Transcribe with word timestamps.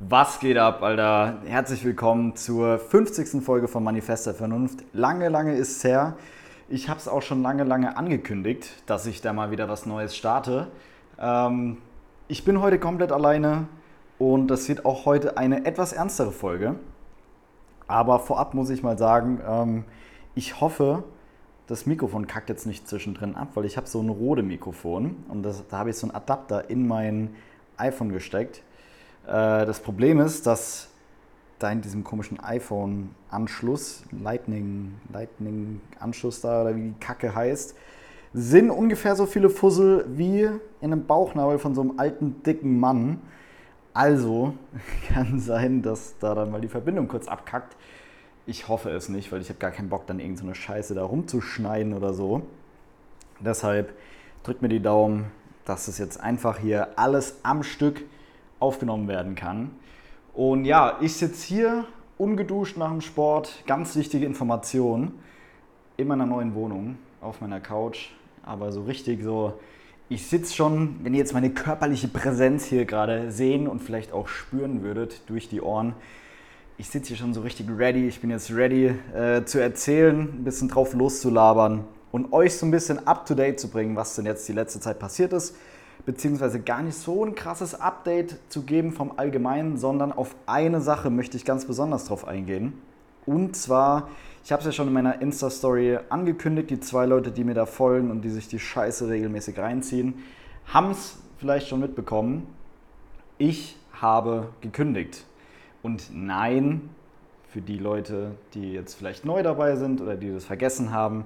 Was 0.00 0.40
geht 0.40 0.58
ab, 0.58 0.82
Alter? 0.82 1.38
Herzlich 1.46 1.84
willkommen 1.84 2.34
zur 2.34 2.80
50. 2.80 3.40
Folge 3.44 3.68
von 3.68 3.84
Manifest 3.84 4.26
der 4.26 4.34
Vernunft. 4.34 4.84
Lange, 4.92 5.28
lange 5.28 5.54
ist 5.54 5.76
es 5.76 5.84
her. 5.84 6.16
Ich 6.68 6.88
habe 6.88 6.98
es 6.98 7.06
auch 7.06 7.22
schon 7.22 7.42
lange, 7.42 7.62
lange 7.62 7.96
angekündigt, 7.96 8.82
dass 8.86 9.06
ich 9.06 9.20
da 9.20 9.32
mal 9.32 9.52
wieder 9.52 9.68
was 9.68 9.86
Neues 9.86 10.16
starte. 10.16 10.66
Ähm, 11.16 11.78
ich 12.26 12.44
bin 12.44 12.60
heute 12.60 12.80
komplett 12.80 13.12
alleine 13.12 13.68
und 14.18 14.48
das 14.48 14.68
wird 14.68 14.84
auch 14.84 15.06
heute 15.06 15.38
eine 15.38 15.64
etwas 15.64 15.92
ernstere 15.92 16.32
Folge. 16.32 16.74
Aber 17.86 18.18
vorab 18.18 18.52
muss 18.52 18.70
ich 18.70 18.82
mal 18.82 18.98
sagen, 18.98 19.40
ähm, 19.48 19.84
ich 20.34 20.60
hoffe, 20.60 21.04
das 21.68 21.86
Mikrofon 21.86 22.26
kackt 22.26 22.48
jetzt 22.48 22.66
nicht 22.66 22.88
zwischendrin 22.88 23.36
ab, 23.36 23.50
weil 23.54 23.64
ich 23.64 23.76
habe 23.76 23.86
so 23.86 24.02
ein 24.02 24.08
Rode-Mikrofon 24.08 25.24
und 25.28 25.44
das, 25.44 25.62
da 25.68 25.78
habe 25.78 25.90
ich 25.90 25.96
so 25.96 26.08
einen 26.08 26.16
Adapter 26.16 26.68
in 26.68 26.88
mein 26.88 27.36
iPhone 27.76 28.12
gesteckt. 28.12 28.64
Äh, 29.26 29.66
das 29.66 29.80
Problem 29.80 30.20
ist, 30.20 30.46
dass 30.46 30.88
da 31.58 31.70
in 31.70 31.80
diesem 31.80 32.04
komischen 32.04 32.40
iPhone-Anschluss, 32.40 34.04
Lightning, 34.10 34.94
Lightning-Anschluss 35.12 36.40
da 36.40 36.62
oder 36.62 36.76
wie 36.76 36.88
die 36.88 37.00
Kacke 37.00 37.34
heißt, 37.34 37.74
sind 38.32 38.70
ungefähr 38.70 39.14
so 39.14 39.26
viele 39.26 39.48
Fussel 39.48 40.04
wie 40.08 40.42
in 40.42 40.60
einem 40.80 41.06
Bauchnabel 41.06 41.58
von 41.58 41.74
so 41.74 41.80
einem 41.80 41.98
alten, 41.98 42.42
dicken 42.42 42.80
Mann. 42.80 43.20
Also 43.92 44.54
kann 45.08 45.38
sein, 45.38 45.82
dass 45.82 46.18
da 46.18 46.34
dann 46.34 46.50
mal 46.50 46.60
die 46.60 46.68
Verbindung 46.68 47.06
kurz 47.08 47.28
abkackt. 47.28 47.76
Ich 48.46 48.68
hoffe 48.68 48.90
es 48.90 49.08
nicht, 49.08 49.32
weil 49.32 49.40
ich 49.40 49.48
habe 49.48 49.58
gar 49.58 49.70
keinen 49.70 49.88
Bock, 49.88 50.06
dann 50.06 50.18
irgendeine 50.18 50.50
so 50.50 50.54
Scheiße 50.54 50.94
da 50.94 51.04
rumzuschneiden 51.04 51.94
oder 51.94 52.12
so. 52.12 52.42
Deshalb 53.40 53.94
drückt 54.42 54.60
mir 54.60 54.68
die 54.68 54.82
Daumen, 54.82 55.26
dass 55.64 55.88
es 55.88 55.96
jetzt 55.96 56.20
einfach 56.20 56.58
hier 56.58 56.98
alles 56.98 57.38
am 57.42 57.62
Stück 57.62 58.02
aufgenommen 58.64 59.08
werden 59.08 59.34
kann. 59.34 59.70
Und 60.32 60.64
ja, 60.64 60.96
ich 61.00 61.14
sitze 61.14 61.46
hier 61.46 61.84
ungeduscht 62.16 62.78
nach 62.78 62.90
dem 62.90 63.02
Sport, 63.02 63.62
ganz 63.66 63.94
wichtige 63.94 64.24
Information, 64.24 65.12
in 65.98 66.08
meiner 66.08 66.26
neuen 66.26 66.54
Wohnung, 66.54 66.96
auf 67.20 67.40
meiner 67.40 67.60
Couch, 67.60 68.08
aber 68.42 68.72
so 68.72 68.82
richtig 68.84 69.22
so, 69.22 69.52
ich 70.08 70.26
sitze 70.26 70.54
schon, 70.54 70.96
wenn 71.02 71.12
ihr 71.12 71.18
jetzt 71.18 71.34
meine 71.34 71.50
körperliche 71.50 72.08
Präsenz 72.08 72.64
hier 72.64 72.84
gerade 72.86 73.30
sehen 73.30 73.68
und 73.68 73.80
vielleicht 73.80 74.12
auch 74.12 74.28
spüren 74.28 74.82
würdet 74.82 75.22
durch 75.28 75.48
die 75.48 75.60
Ohren, 75.60 75.94
ich 76.78 76.88
sitze 76.88 77.08
hier 77.08 77.16
schon 77.18 77.34
so 77.34 77.42
richtig 77.42 77.66
ready, 77.76 78.08
ich 78.08 78.20
bin 78.20 78.30
jetzt 78.30 78.50
ready 78.50 78.94
äh, 79.14 79.44
zu 79.44 79.60
erzählen, 79.60 80.20
ein 80.20 80.44
bisschen 80.44 80.68
drauf 80.68 80.94
loszulabern 80.94 81.84
und 82.12 82.32
euch 82.32 82.56
so 82.56 82.66
ein 82.66 82.70
bisschen 82.70 83.06
up-to-date 83.06 83.60
zu 83.60 83.68
bringen, 83.68 83.94
was 83.94 84.16
denn 84.16 84.24
jetzt 84.26 84.48
die 84.48 84.52
letzte 84.52 84.80
Zeit 84.80 84.98
passiert 84.98 85.34
ist 85.34 85.54
beziehungsweise 86.06 86.60
gar 86.60 86.82
nicht 86.82 86.96
so 86.96 87.24
ein 87.24 87.34
krasses 87.34 87.80
Update 87.80 88.38
zu 88.48 88.62
geben 88.62 88.92
vom 88.92 89.12
Allgemeinen, 89.16 89.76
sondern 89.78 90.12
auf 90.12 90.34
eine 90.46 90.80
Sache 90.80 91.10
möchte 91.10 91.36
ich 91.36 91.44
ganz 91.44 91.64
besonders 91.64 92.06
drauf 92.06 92.26
eingehen. 92.26 92.74
Und 93.26 93.56
zwar, 93.56 94.08
ich 94.44 94.52
habe 94.52 94.60
es 94.60 94.66
ja 94.66 94.72
schon 94.72 94.88
in 94.88 94.92
meiner 94.92 95.22
Insta-Story 95.22 95.98
angekündigt, 96.10 96.70
die 96.70 96.80
zwei 96.80 97.06
Leute, 97.06 97.30
die 97.30 97.44
mir 97.44 97.54
da 97.54 97.66
folgen 97.66 98.10
und 98.10 98.22
die 98.22 98.30
sich 98.30 98.48
die 98.48 98.58
Scheiße 98.58 99.08
regelmäßig 99.08 99.58
reinziehen, 99.58 100.22
haben 100.66 100.90
es 100.90 101.18
vielleicht 101.38 101.68
schon 101.68 101.80
mitbekommen. 101.80 102.46
Ich 103.38 103.76
habe 104.00 104.48
gekündigt. 104.60 105.24
Und 105.82 106.10
nein, 106.12 106.90
für 107.48 107.60
die 107.60 107.78
Leute, 107.78 108.32
die 108.54 108.72
jetzt 108.72 108.94
vielleicht 108.94 109.24
neu 109.24 109.42
dabei 109.42 109.76
sind 109.76 110.00
oder 110.00 110.16
die 110.16 110.32
das 110.32 110.44
vergessen 110.44 110.92
haben, 110.92 111.24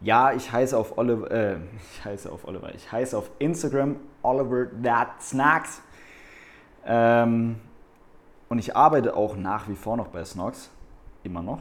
ja, 0.00 0.32
ich 0.32 0.52
heiße 0.52 0.76
auf 0.76 0.96
Oliver, 0.98 1.30
äh, 1.30 1.56
ich 1.92 2.04
heiße 2.04 2.30
auf 2.30 2.46
Oliver, 2.46 2.74
ich 2.74 2.90
heiße 2.90 3.16
auf 3.16 3.30
Instagram 3.38 3.96
Oliver 4.22 4.66
That 4.82 5.22
Snacks. 5.22 5.82
Ähm, 6.84 7.56
und 8.48 8.58
ich 8.58 8.74
arbeite 8.74 9.14
auch 9.14 9.36
nach 9.36 9.68
wie 9.68 9.74
vor 9.74 9.96
noch 9.96 10.08
bei 10.08 10.24
Snox, 10.24 10.70
immer 11.22 11.42
noch. 11.42 11.60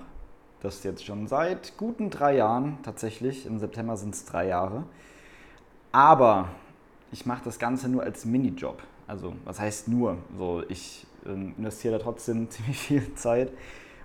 Das 0.62 0.76
ist 0.76 0.86
jetzt 0.86 1.06
schon 1.06 1.28
seit 1.28 1.78
guten 1.78 2.10
drei 2.10 2.36
Jahren 2.38 2.80
tatsächlich. 2.82 3.46
Im 3.46 3.60
September 3.60 3.98
sind 3.98 4.16
es 4.16 4.26
drei 4.26 4.48
Jahre. 4.48 4.84
Aber 5.92 6.48
ich 7.12 7.26
mache 7.26 7.42
das 7.44 7.60
Ganze 7.60 7.90
nur 7.90 8.04
als 8.04 8.26
Minijob. 8.26 8.82
Also, 9.06 9.34
was 9.46 9.60
heißt 9.60 9.88
nur? 9.88 10.18
So, 10.38 10.64
ich 10.68 11.06
äh, 11.26 11.30
investiere 11.30 11.98
da 11.98 12.04
trotzdem 12.04 12.50
ziemlich 12.50 12.78
viel 12.78 13.14
Zeit 13.16 13.52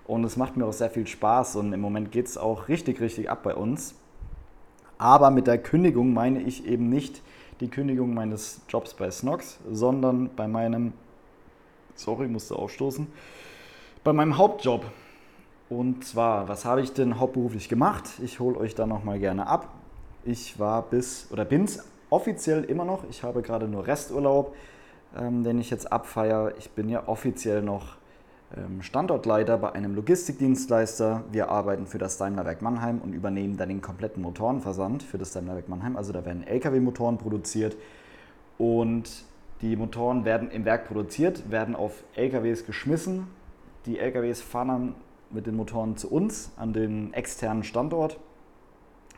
und 0.05 0.25
es 0.25 0.37
macht 0.37 0.57
mir 0.57 0.67
auch 0.67 0.73
sehr 0.73 0.91
viel 0.91 1.07
Spaß 1.07 1.57
und 1.57 1.73
im 1.73 1.81
Moment 1.81 2.13
geht 2.13 2.27
es 2.27 2.37
auch 2.37 2.69
richtig, 2.69 3.01
richtig 3.01 3.31
ab 3.31 3.43
bei 3.43 3.55
uns. 3.55 3.95
Aber 5.03 5.33
mit 5.33 5.49
der 5.49 5.59
Kündigung 5.59 6.15
meine 6.15 6.41
ich 6.43 6.65
eben 6.65 6.89
nicht 6.89 7.23
die 7.59 7.67
Kündigung 7.67 8.15
meines 8.15 8.61
Jobs 8.69 8.95
bei 8.95 9.11
Snox, 9.11 9.59
sondern 9.69 10.31
bei 10.37 10.47
meinem, 10.47 10.93
sorry, 11.97 12.29
musste 12.29 12.55
aufstoßen, 12.55 13.09
bei 14.05 14.13
meinem 14.13 14.39
Hauptjob. 14.39 14.85
Und 15.69 16.05
zwar, 16.05 16.47
was 16.47 16.65
habe 16.65 16.83
ich 16.83 16.93
denn 16.93 17.19
hauptberuflich 17.19 17.69
gemacht? 17.69 18.05
Ich 18.23 18.39
hole 18.39 18.57
euch 18.57 18.77
da 18.77 18.87
nochmal 18.87 19.19
gerne 19.19 19.49
ab. 19.49 19.71
Ich 20.25 20.61
war 20.61 20.83
bis, 20.83 21.27
oder 21.33 21.45
bin 21.45 21.65
es 21.65 21.85
offiziell 22.09 22.63
immer 22.63 22.85
noch, 22.85 23.03
ich 23.11 23.25
habe 23.25 23.43
gerade 23.43 23.67
nur 23.67 23.89
Resturlaub, 23.89 24.55
ähm, 25.19 25.43
den 25.43 25.59
ich 25.59 25.71
jetzt 25.71 25.91
abfeiere. 25.91 26.55
Ich 26.61 26.71
bin 26.71 26.89
ja 26.89 27.09
offiziell 27.09 27.61
noch 27.61 27.97
Standortleiter 28.81 29.57
bei 29.57 29.73
einem 29.73 29.95
Logistikdienstleister. 29.95 31.25
Wir 31.33 31.49
arbeiten 31.49 31.87
für 31.87 31.99
das 31.99 32.19
Daimlerwerk 32.19 32.61
Mannheim 32.61 32.99
und 32.99 33.15
übernehmen 33.15 33.57
dann 33.57 33.71
den 33.71 33.81
kompletten 33.81 34.23
Motorenversand 34.23 35.03
für 35.03 35.17
das 35.17 35.33
Daimlerwerk 35.33 35.69
Mannheim. 35.69 35.97
Also 35.97 36.13
da 36.13 36.25
werden 36.27 36.47
Lkw-Motoren 36.47 37.17
produziert 37.17 37.77
und 38.59 39.25
die 39.63 39.77
Motoren 39.77 40.25
werden 40.25 40.51
im 40.51 40.65
Werk 40.65 40.87
produziert, 40.87 41.51
werden 41.51 41.75
auf 41.75 42.03
Lkws 42.15 42.67
geschmissen. 42.67 43.29
Die 43.87 43.99
Lkws 43.99 44.43
fahren 44.43 44.69
dann 44.69 44.95
mit 45.31 45.47
den 45.47 45.57
Motoren 45.57 45.97
zu 45.97 46.11
uns 46.11 46.53
an 46.57 46.73
den 46.73 47.15
externen 47.15 47.65
Standort. 47.65 48.19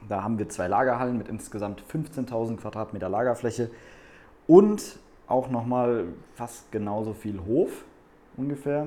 Da 0.08 0.22
haben 0.22 0.38
wir 0.38 0.48
zwei 0.48 0.68
Lagerhallen 0.68 1.18
mit 1.18 1.28
insgesamt 1.28 1.82
15.000 1.92 2.58
Quadratmeter 2.58 3.08
Lagerfläche 3.08 3.70
und 4.46 4.98
auch 5.26 5.50
nochmal 5.50 6.04
fast 6.34 6.70
genauso 6.70 7.14
viel 7.14 7.40
Hof 7.40 7.84
ungefähr. 8.36 8.86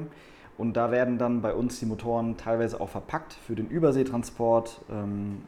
Und 0.57 0.73
da 0.73 0.91
werden 0.91 1.17
dann 1.17 1.41
bei 1.41 1.53
uns 1.53 1.79
die 1.79 1.85
Motoren 1.85 2.35
teilweise 2.37 2.81
auch 2.81 2.89
verpackt 2.89 3.33
für 3.33 3.55
den 3.55 3.67
Überseetransport 3.67 4.81
ähm, 4.89 5.43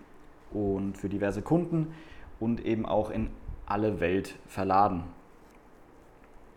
und 0.51 0.97
für 0.97 1.09
diverse 1.09 1.41
Kunden 1.41 1.93
und 2.39 2.63
eben 2.65 2.85
auch 2.85 3.09
in 3.09 3.29
alle 3.65 3.99
Welt 3.99 4.35
verladen. 4.47 5.03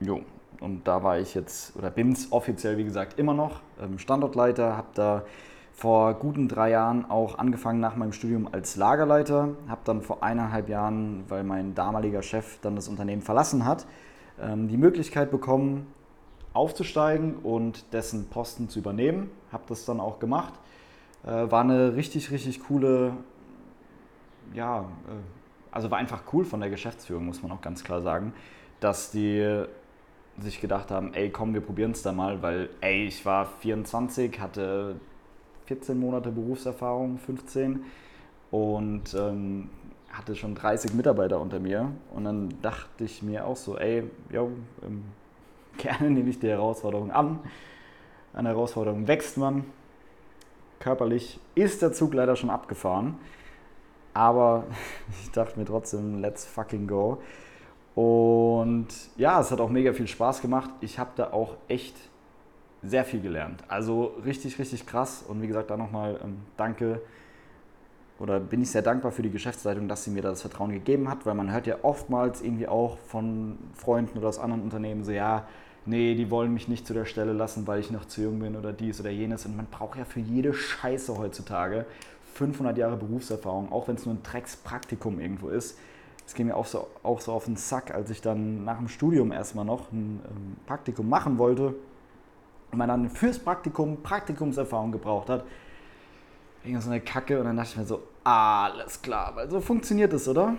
Jo, 0.00 0.20
und 0.60 0.86
da 0.86 1.02
war 1.02 1.18
ich 1.18 1.34
jetzt, 1.34 1.76
oder 1.76 1.90
bin 1.90 2.12
es 2.12 2.30
offiziell, 2.30 2.76
wie 2.76 2.84
gesagt, 2.84 3.18
immer 3.18 3.34
noch 3.34 3.60
ähm, 3.80 3.98
Standortleiter, 3.98 4.76
habe 4.76 4.88
da 4.94 5.24
vor 5.72 6.14
guten 6.14 6.48
drei 6.48 6.70
Jahren 6.70 7.10
auch 7.10 7.38
angefangen 7.38 7.80
nach 7.80 7.96
meinem 7.96 8.12
Studium 8.12 8.48
als 8.52 8.76
Lagerleiter, 8.76 9.50
habe 9.68 9.80
dann 9.84 10.02
vor 10.02 10.22
eineinhalb 10.22 10.68
Jahren, 10.68 11.24
weil 11.28 11.44
mein 11.44 11.74
damaliger 11.74 12.22
Chef 12.22 12.58
dann 12.60 12.76
das 12.76 12.88
Unternehmen 12.88 13.22
verlassen 13.22 13.64
hat, 13.64 13.86
ähm, 14.40 14.68
die 14.68 14.76
Möglichkeit 14.76 15.30
bekommen, 15.30 15.86
aufzusteigen 16.52 17.36
und 17.36 17.92
dessen 17.92 18.28
Posten 18.28 18.68
zu 18.68 18.78
übernehmen. 18.78 19.30
Habe 19.50 19.64
das 19.68 19.84
dann 19.84 20.00
auch 20.00 20.18
gemacht. 20.18 20.54
Äh, 21.24 21.50
war 21.50 21.62
eine 21.62 21.94
richtig, 21.96 22.30
richtig 22.30 22.62
coole, 22.64 23.12
ja, 24.54 24.80
äh, 24.80 24.84
also 25.70 25.90
war 25.90 25.98
einfach 25.98 26.22
cool 26.32 26.44
von 26.44 26.60
der 26.60 26.70
Geschäftsführung, 26.70 27.26
muss 27.26 27.42
man 27.42 27.52
auch 27.52 27.60
ganz 27.60 27.82
klar 27.84 28.02
sagen, 28.02 28.34
dass 28.80 29.10
die 29.10 29.64
sich 30.38 30.60
gedacht 30.60 30.90
haben, 30.90 31.14
ey, 31.14 31.30
komm, 31.30 31.54
wir 31.54 31.60
probieren 31.60 31.92
es 31.92 32.02
da 32.02 32.12
mal, 32.12 32.42
weil, 32.42 32.70
ey, 32.80 33.06
ich 33.06 33.24
war 33.24 33.46
24, 33.46 34.40
hatte 34.40 34.96
14 35.66 35.98
Monate 35.98 36.30
Berufserfahrung, 36.30 37.18
15 37.18 37.84
und 38.50 39.14
ähm, 39.14 39.70
hatte 40.10 40.34
schon 40.34 40.54
30 40.54 40.94
Mitarbeiter 40.94 41.40
unter 41.40 41.60
mir 41.60 41.92
und 42.14 42.24
dann 42.24 42.54
dachte 42.62 43.04
ich 43.04 43.22
mir 43.22 43.46
auch 43.46 43.56
so, 43.56 43.78
ey, 43.78 44.04
yo, 44.30 44.50
ähm, 44.84 45.04
Gerne 45.78 46.10
nehme 46.10 46.30
ich 46.30 46.38
die 46.38 46.48
Herausforderung 46.48 47.10
an. 47.10 47.40
An 48.32 48.46
Herausforderung 48.46 49.06
wächst 49.06 49.36
man. 49.36 49.64
Körperlich 50.78 51.38
ist 51.54 51.82
der 51.82 51.92
Zug 51.92 52.14
leider 52.14 52.36
schon 52.36 52.50
abgefahren. 52.50 53.18
Aber 54.14 54.64
ich 55.22 55.30
dachte 55.30 55.58
mir 55.58 55.64
trotzdem, 55.64 56.20
let's 56.20 56.44
fucking 56.44 56.86
go. 56.86 57.22
Und 57.94 58.88
ja, 59.16 59.40
es 59.40 59.50
hat 59.50 59.60
auch 59.60 59.68
mega 59.68 59.92
viel 59.92 60.08
Spaß 60.08 60.40
gemacht. 60.40 60.70
Ich 60.80 60.98
habe 60.98 61.10
da 61.16 61.32
auch 61.32 61.56
echt 61.68 61.96
sehr 62.82 63.04
viel 63.04 63.20
gelernt. 63.20 63.62
Also 63.68 64.14
richtig, 64.24 64.58
richtig 64.58 64.86
krass. 64.86 65.24
Und 65.26 65.42
wie 65.42 65.46
gesagt, 65.46 65.70
da 65.70 65.76
nochmal 65.76 66.18
ähm, 66.22 66.38
danke 66.56 67.00
oder 68.18 68.38
bin 68.38 68.62
ich 68.62 68.70
sehr 68.70 68.82
dankbar 68.82 69.10
für 69.10 69.22
die 69.22 69.30
Geschäftsleitung, 69.30 69.88
dass 69.88 70.04
sie 70.04 70.10
mir 70.10 70.22
das 70.22 70.42
Vertrauen 70.42 70.70
gegeben 70.70 71.08
hat, 71.08 71.26
weil 71.26 71.34
man 71.34 71.50
hört 71.52 71.66
ja 71.66 71.78
oftmals 71.82 72.40
irgendwie 72.40 72.68
auch 72.68 72.98
von 72.98 73.58
Freunden 73.74 74.16
oder 74.18 74.28
aus 74.28 74.38
anderen 74.38 74.62
Unternehmen 74.62 75.02
so, 75.02 75.10
ja, 75.10 75.44
nee, 75.86 76.14
die 76.14 76.30
wollen 76.30 76.52
mich 76.52 76.68
nicht 76.68 76.86
zu 76.86 76.94
der 76.94 77.04
Stelle 77.04 77.32
lassen, 77.32 77.66
weil 77.66 77.80
ich 77.80 77.90
noch 77.90 78.04
zu 78.04 78.22
jung 78.22 78.38
bin 78.38 78.56
oder 78.56 78.72
dies 78.72 79.00
oder 79.00 79.10
jenes. 79.10 79.46
Und 79.46 79.56
man 79.56 79.66
braucht 79.66 79.98
ja 79.98 80.04
für 80.04 80.20
jede 80.20 80.54
Scheiße 80.54 81.16
heutzutage 81.18 81.86
500 82.34 82.78
Jahre 82.78 82.96
Berufserfahrung, 82.96 83.72
auch 83.72 83.88
wenn 83.88 83.96
es 83.96 84.06
nur 84.06 84.14
ein 84.14 84.22
Dreckspraktikum 84.22 85.20
irgendwo 85.20 85.48
ist. 85.48 85.78
Es 86.26 86.34
ging 86.34 86.46
mir 86.46 86.56
auch 86.56 86.66
so, 86.66 86.86
auch 87.02 87.20
so 87.20 87.32
auf 87.32 87.44
den 87.44 87.56
Sack, 87.56 87.92
als 87.92 88.10
ich 88.10 88.22
dann 88.22 88.64
nach 88.64 88.78
dem 88.78 88.88
Studium 88.88 89.32
erstmal 89.32 89.64
noch 89.64 89.90
ein 89.92 90.20
ähm, 90.24 90.56
Praktikum 90.66 91.08
machen 91.08 91.36
wollte 91.36 91.74
und 92.70 92.78
man 92.78 92.88
dann 92.88 93.10
fürs 93.10 93.38
Praktikum 93.38 94.02
Praktikumserfahrung 94.02 94.92
gebraucht 94.92 95.28
hat. 95.28 95.44
Irgend 96.64 96.82
so 96.82 96.90
eine 96.90 97.00
Kacke 97.00 97.38
und 97.38 97.46
dann 97.46 97.56
dachte 97.56 97.70
ich 97.72 97.76
mir 97.76 97.84
so, 97.84 98.02
alles 98.22 99.02
klar, 99.02 99.34
weil 99.34 99.50
so 99.50 99.60
funktioniert 99.60 100.12
es, 100.12 100.28
oder? 100.28 100.54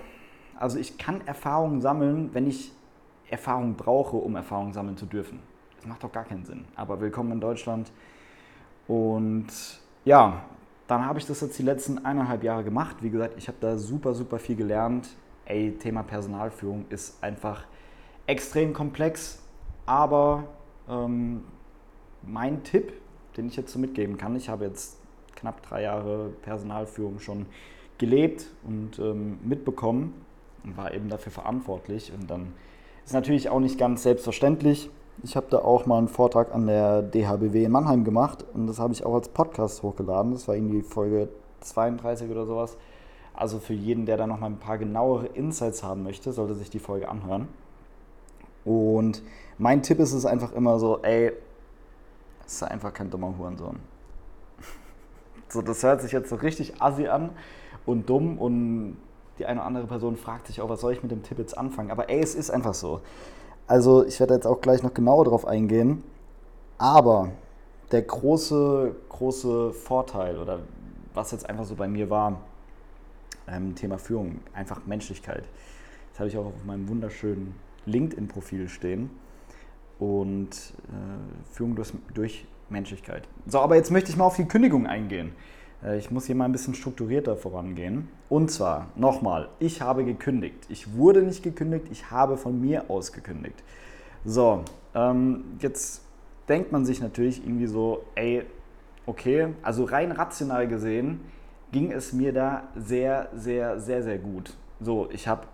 Also 0.60 0.78
ich 0.78 0.98
kann 0.98 1.26
Erfahrungen 1.26 1.82
sammeln, 1.82 2.30
wenn 2.34 2.46
ich 2.46 2.72
Erfahrung 3.30 3.76
brauche, 3.76 4.18
um 4.18 4.36
Erfahrung 4.36 4.74
sammeln 4.74 4.98
zu 4.98 5.06
dürfen. 5.06 5.40
Das 5.78 5.86
macht 5.86 6.04
doch 6.04 6.12
gar 6.12 6.24
keinen 6.24 6.46
Sinn. 6.46 6.66
Aber 6.76 7.02
willkommen 7.02 7.32
in 7.34 7.40
Deutschland. 7.42 7.92
Und 8.88 9.48
ja, 10.06 10.44
dann 10.88 11.06
habe 11.06 11.20
ich 11.20 11.26
das 11.26 11.42
jetzt 11.42 11.58
die 11.58 11.64
letzten 11.64 12.06
eineinhalb 12.06 12.44
Jahre 12.44 12.64
gemacht. 12.64 12.98
Wie 13.02 13.10
gesagt, 13.10 13.36
ich 13.38 13.48
habe 13.48 13.58
da 13.60 13.78
super, 13.78 14.14
super 14.14 14.40
viel 14.40 14.56
gelernt. 14.56 15.10
Ey, 15.46 15.78
Thema 15.78 16.04
Personalführung 16.04 16.86
ist 16.90 17.22
einfach 17.24 17.66
extrem 18.28 18.74
komplex, 18.74 19.42
aber 19.86 20.46
ähm, 20.90 21.44
mein 22.22 22.64
Tipp, 22.64 22.94
den 23.36 23.48
ich 23.48 23.56
jetzt 23.56 23.74
so 23.74 23.80
mitgeben 23.80 24.18
kann, 24.18 24.36
ich 24.36 24.50
habe 24.50 24.66
jetzt 24.66 25.00
knapp 25.36 25.62
drei 25.64 25.84
Jahre 25.84 26.30
Personalführung 26.42 27.20
schon 27.20 27.46
gelebt 27.98 28.46
und 28.64 29.00
ähm, 29.00 29.40
mitbekommen 29.44 30.14
und 30.64 30.78
war 30.78 30.94
eben 30.94 31.10
dafür 31.10 31.32
verantwortlich. 31.32 32.12
Und 32.18 32.30
dann 32.30 32.54
ist 33.06 33.14
natürlich 33.14 33.50
auch 33.50 33.60
nicht 33.60 33.78
ganz 33.78 34.04
selbstverständlich. 34.04 34.90
Ich 35.24 35.36
habe 35.36 35.48
da 35.50 35.60
auch 35.60 35.86
mal 35.86 35.98
einen 35.98 36.08
Vortrag 36.08 36.54
an 36.54 36.68
der 36.68 37.02
DHBW 37.02 37.64
in 37.64 37.72
Mannheim 37.72 38.04
gemacht 38.04 38.44
und 38.54 38.68
das 38.68 38.80
habe 38.80 38.94
ich 38.94 39.06
auch 39.06 39.14
als 39.14 39.30
Podcast 39.30 39.84
hochgeladen. 39.84 40.32
Das 40.32 40.48
war 40.48 40.56
irgendwie 40.56 40.82
Folge 40.82 41.30
32 41.62 42.30
oder 42.32 42.46
sowas. 42.46 42.78
Also 43.34 43.60
für 43.60 43.74
jeden, 43.74 44.06
der 44.06 44.18
da 44.18 44.28
noch 44.28 44.40
mal 44.40 44.48
ein 44.48 44.60
paar 44.60 44.78
genauere 44.78 45.28
Insights 45.28 45.84
haben 45.84 46.04
möchte, 46.04 46.32
sollte 46.34 46.56
sich 46.56 46.70
die 46.70 46.80
Folge 46.80 47.10
anhören. 47.10 47.48
Und 48.66 49.24
mein 49.58 49.82
Tipp 49.82 50.00
ist 50.00 50.14
es 50.14 50.26
einfach 50.26 50.54
immer 50.54 50.80
so, 50.80 51.02
ey, 51.02 51.34
das 52.44 52.54
ist 52.54 52.64
einfach 52.64 52.94
kein 52.94 53.10
dummer 53.10 53.38
Hurensohn. 53.38 53.80
So, 55.50 55.62
das 55.62 55.84
hört 55.84 56.02
sich 56.02 56.12
jetzt 56.12 56.30
so 56.30 56.36
richtig 56.38 56.82
assi 56.82 57.08
an 57.08 57.30
und 57.86 58.10
dumm 58.10 58.40
und 58.40 58.98
die 59.40 59.46
eine 59.46 59.60
oder 59.60 59.68
andere 59.68 59.88
Person 59.88 60.16
fragt 60.16 60.48
sich 60.48 60.62
auch, 60.62 60.70
was 60.70 60.82
soll 60.82 60.94
ich 60.94 61.02
mit 61.02 61.12
dem 61.12 61.24
Tipp 61.24 61.40
jetzt 61.40 61.58
anfangen? 61.58 61.92
Aber 61.92 62.10
ey, 62.10 62.22
es 62.22 62.36
ist 62.36 62.52
einfach 62.52 62.74
so. 62.74 63.02
Also 63.68 64.06
ich 64.06 64.20
werde 64.20 64.34
jetzt 64.34 64.46
auch 64.46 64.62
gleich 64.62 64.84
noch 64.84 64.94
genauer 64.94 65.26
darauf 65.26 65.48
eingehen. 65.48 66.04
Aber 66.78 67.32
der 67.92 68.02
große, 68.02 68.96
große 69.10 69.72
Vorteil 69.74 70.38
oder 70.38 70.60
was 71.14 71.32
jetzt 71.32 71.50
einfach 71.50 71.66
so 71.66 71.76
bei 71.76 71.88
mir 71.88 72.10
war, 72.10 72.42
ähm, 73.48 73.76
Thema 73.76 73.98
Führung, 73.98 74.40
einfach 74.54 74.86
Menschlichkeit. 74.86 75.44
Das 76.12 76.20
habe 76.20 76.30
ich 76.30 76.38
auch 76.38 76.48
auf 76.48 76.66
meinem 76.66 76.88
wunderschönen 76.88 77.56
LinkedIn-Profil 77.86 78.68
stehen. 78.70 79.10
Und 80.00 80.50
äh, 80.90 81.54
Führung 81.54 81.76
durch, 81.76 81.94
durch 82.14 82.46
Menschlichkeit. 82.70 83.28
So, 83.48 83.60
aber 83.60 83.76
jetzt 83.76 83.92
möchte 83.92 84.12
ich 84.12 84.18
mal 84.18 84.26
auf 84.26 84.36
die 84.36 84.46
Kündigung 84.46 84.88
eingehen. 84.88 85.34
Äh, 85.84 85.98
ich 85.98 86.12
muss 86.12 86.26
hier 86.26 86.36
mal 86.36 86.46
ein 86.46 86.52
bisschen 86.52 86.74
strukturierter 86.74 87.36
vorangehen. 87.36 88.10
Und 88.30 88.52
zwar, 88.52 88.88
nochmal, 88.96 89.50
ich 89.60 89.82
habe 89.82 90.04
gekündigt. 90.04 90.66
Ich 90.70 90.96
wurde 90.96 91.22
nicht 91.24 91.44
gekündigt, 91.44 91.88
ich 91.92 92.12
habe 92.12 92.38
von 92.38 92.60
mir 92.60 92.90
aus 92.90 93.12
gekündigt. 93.12 93.64
So, 94.26 94.64
ähm, 94.96 95.44
jetzt 95.60 96.02
denkt 96.48 96.72
man 96.72 96.86
sich 96.86 97.02
natürlich 97.02 97.44
irgendwie 97.44 97.68
so, 97.68 98.04
ey, 98.16 98.44
okay, 99.06 99.50
also 99.62 99.84
rein 99.84 100.12
rational 100.12 100.68
gesehen 100.68 101.22
ging 101.72 101.92
es 101.92 102.14
mir 102.14 102.34
da 102.34 102.64
sehr, 102.76 103.30
sehr, 103.36 103.80
sehr, 103.80 104.04
sehr 104.04 104.18
gut. 104.18 104.54
So, 104.80 105.10
ich 105.12 105.28
habe, 105.28 105.48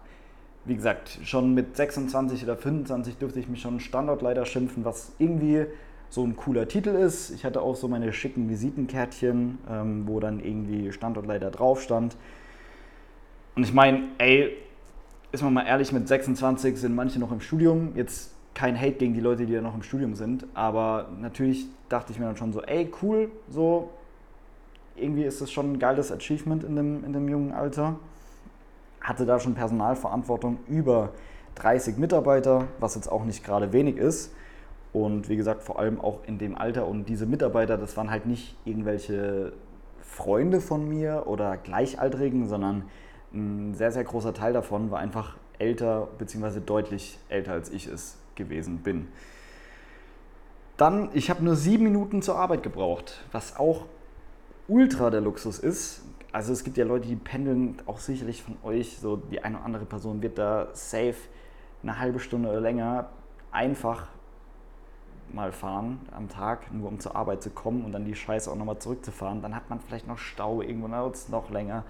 wie 0.65 0.75
gesagt, 0.75 1.19
schon 1.23 1.53
mit 1.53 1.77
26 1.77 2.43
oder 2.43 2.57
25 2.57 3.17
dürfte 3.17 3.39
ich 3.39 3.47
mich 3.47 3.61
schon 3.61 3.79
Standortleiter 3.79 4.45
schimpfen, 4.45 4.85
was 4.85 5.13
irgendwie 5.17 5.65
so 6.09 6.23
ein 6.23 6.35
cooler 6.35 6.67
Titel 6.67 6.89
ist. 6.89 7.29
Ich 7.31 7.45
hatte 7.45 7.61
auch 7.61 7.75
so 7.75 7.87
meine 7.87 8.11
schicken 8.13 8.49
Visitenkärtchen, 8.49 9.59
ähm, 9.69 10.03
wo 10.07 10.19
dann 10.19 10.39
irgendwie 10.39 10.91
Standortleiter 10.91 11.51
drauf 11.51 11.81
stand. 11.81 12.17
Und 13.55 13.63
ich 13.63 13.73
meine, 13.73 14.03
ey, 14.17 14.55
ist 15.31 15.43
man 15.43 15.53
mal 15.53 15.65
ehrlich, 15.65 15.91
mit 15.91 16.07
26 16.07 16.77
sind 16.77 16.95
manche 16.95 17.19
noch 17.19 17.31
im 17.31 17.41
Studium. 17.41 17.91
Jetzt 17.95 18.31
kein 18.55 18.79
Hate 18.79 18.93
gegen 18.93 19.13
die 19.13 19.19
Leute, 19.19 19.45
die 19.45 19.53
ja 19.53 19.61
noch 19.61 19.75
im 19.75 19.83
Studium 19.83 20.15
sind, 20.15 20.45
aber 20.53 21.09
natürlich 21.21 21.67
dachte 21.87 22.11
ich 22.11 22.19
mir 22.19 22.25
dann 22.25 22.37
schon 22.37 22.51
so, 22.51 22.61
ey, 22.61 22.91
cool, 23.01 23.31
so 23.49 23.89
irgendwie 24.95 25.23
ist 25.23 25.39
das 25.39 25.51
schon 25.51 25.73
ein 25.73 25.79
geiles 25.79 26.11
Achievement 26.11 26.63
in 26.63 26.75
dem, 26.75 27.05
in 27.05 27.13
dem 27.13 27.29
jungen 27.29 27.53
Alter. 27.53 27.95
Hatte 29.01 29.25
da 29.25 29.39
schon 29.39 29.53
Personalverantwortung 29.53 30.57
über 30.67 31.09
30 31.55 31.97
Mitarbeiter, 31.97 32.67
was 32.79 32.95
jetzt 32.95 33.09
auch 33.09 33.23
nicht 33.23 33.45
gerade 33.45 33.71
wenig 33.71 33.97
ist. 33.97 34.33
Und 34.91 35.29
wie 35.29 35.35
gesagt, 35.35 35.63
vor 35.63 35.79
allem 35.79 36.01
auch 36.01 36.23
in 36.25 36.37
dem 36.37 36.57
Alter. 36.57 36.87
Und 36.87 37.09
diese 37.09 37.25
Mitarbeiter, 37.25 37.77
das 37.77 37.95
waren 37.95 38.09
halt 38.09 38.25
nicht 38.25 38.55
irgendwelche 38.65 39.53
Freunde 40.01 40.61
von 40.61 40.87
mir 40.87 41.23
oder 41.27 41.57
Gleichaltrigen, 41.57 42.47
sondern 42.47 42.85
ein 43.31 43.75
sehr, 43.75 43.91
sehr 43.91 44.03
großer 44.03 44.33
Teil 44.33 44.53
davon 44.53 44.89
war 44.89 44.99
einfach 44.99 45.37
älter, 45.59 46.07
beziehungsweise 46.17 46.61
deutlich 46.61 47.19
älter 47.29 47.51
als 47.53 47.69
ich 47.69 47.85
es 47.85 48.17
gewesen 48.35 48.79
bin. 48.79 49.07
Dann, 50.77 51.09
ich 51.13 51.29
habe 51.29 51.43
nur 51.43 51.55
sieben 51.55 51.83
Minuten 51.83 52.21
zur 52.21 52.37
Arbeit 52.37 52.63
gebraucht, 52.63 53.23
was 53.31 53.57
auch 53.57 53.85
ultra 54.67 55.09
der 55.09 55.21
Luxus 55.21 55.59
ist. 55.59 56.01
Also 56.31 56.53
es 56.53 56.63
gibt 56.63 56.77
ja 56.77 56.85
Leute, 56.85 57.07
die 57.07 57.15
pendeln 57.15 57.81
auch 57.85 57.99
sicherlich 57.99 58.41
von 58.43 58.55
euch, 58.63 58.97
so 58.97 59.17
die 59.17 59.43
eine 59.43 59.57
oder 59.57 59.65
andere 59.65 59.85
Person 59.85 60.21
wird 60.21 60.37
da 60.37 60.69
safe 60.73 61.15
eine 61.83 61.99
halbe 61.99 62.19
Stunde 62.19 62.49
oder 62.49 62.61
länger 62.61 63.09
einfach 63.51 64.07
mal 65.33 65.51
fahren 65.51 65.99
am 66.11 66.29
Tag, 66.29 66.73
nur 66.73 66.87
um 66.87 66.99
zur 66.99 67.15
Arbeit 67.15 67.43
zu 67.43 67.49
kommen 67.49 67.83
und 67.85 67.91
dann 67.91 68.05
die 68.05 68.15
Scheiße 68.15 68.49
auch 68.51 68.55
nochmal 68.55 68.79
zurückzufahren. 68.79 69.41
Dann 69.41 69.55
hat 69.55 69.69
man 69.69 69.79
vielleicht 69.79 70.07
noch 70.07 70.17
Stau, 70.17 70.61
irgendwo 70.61 70.87
noch 70.87 71.49
länger 71.49 71.83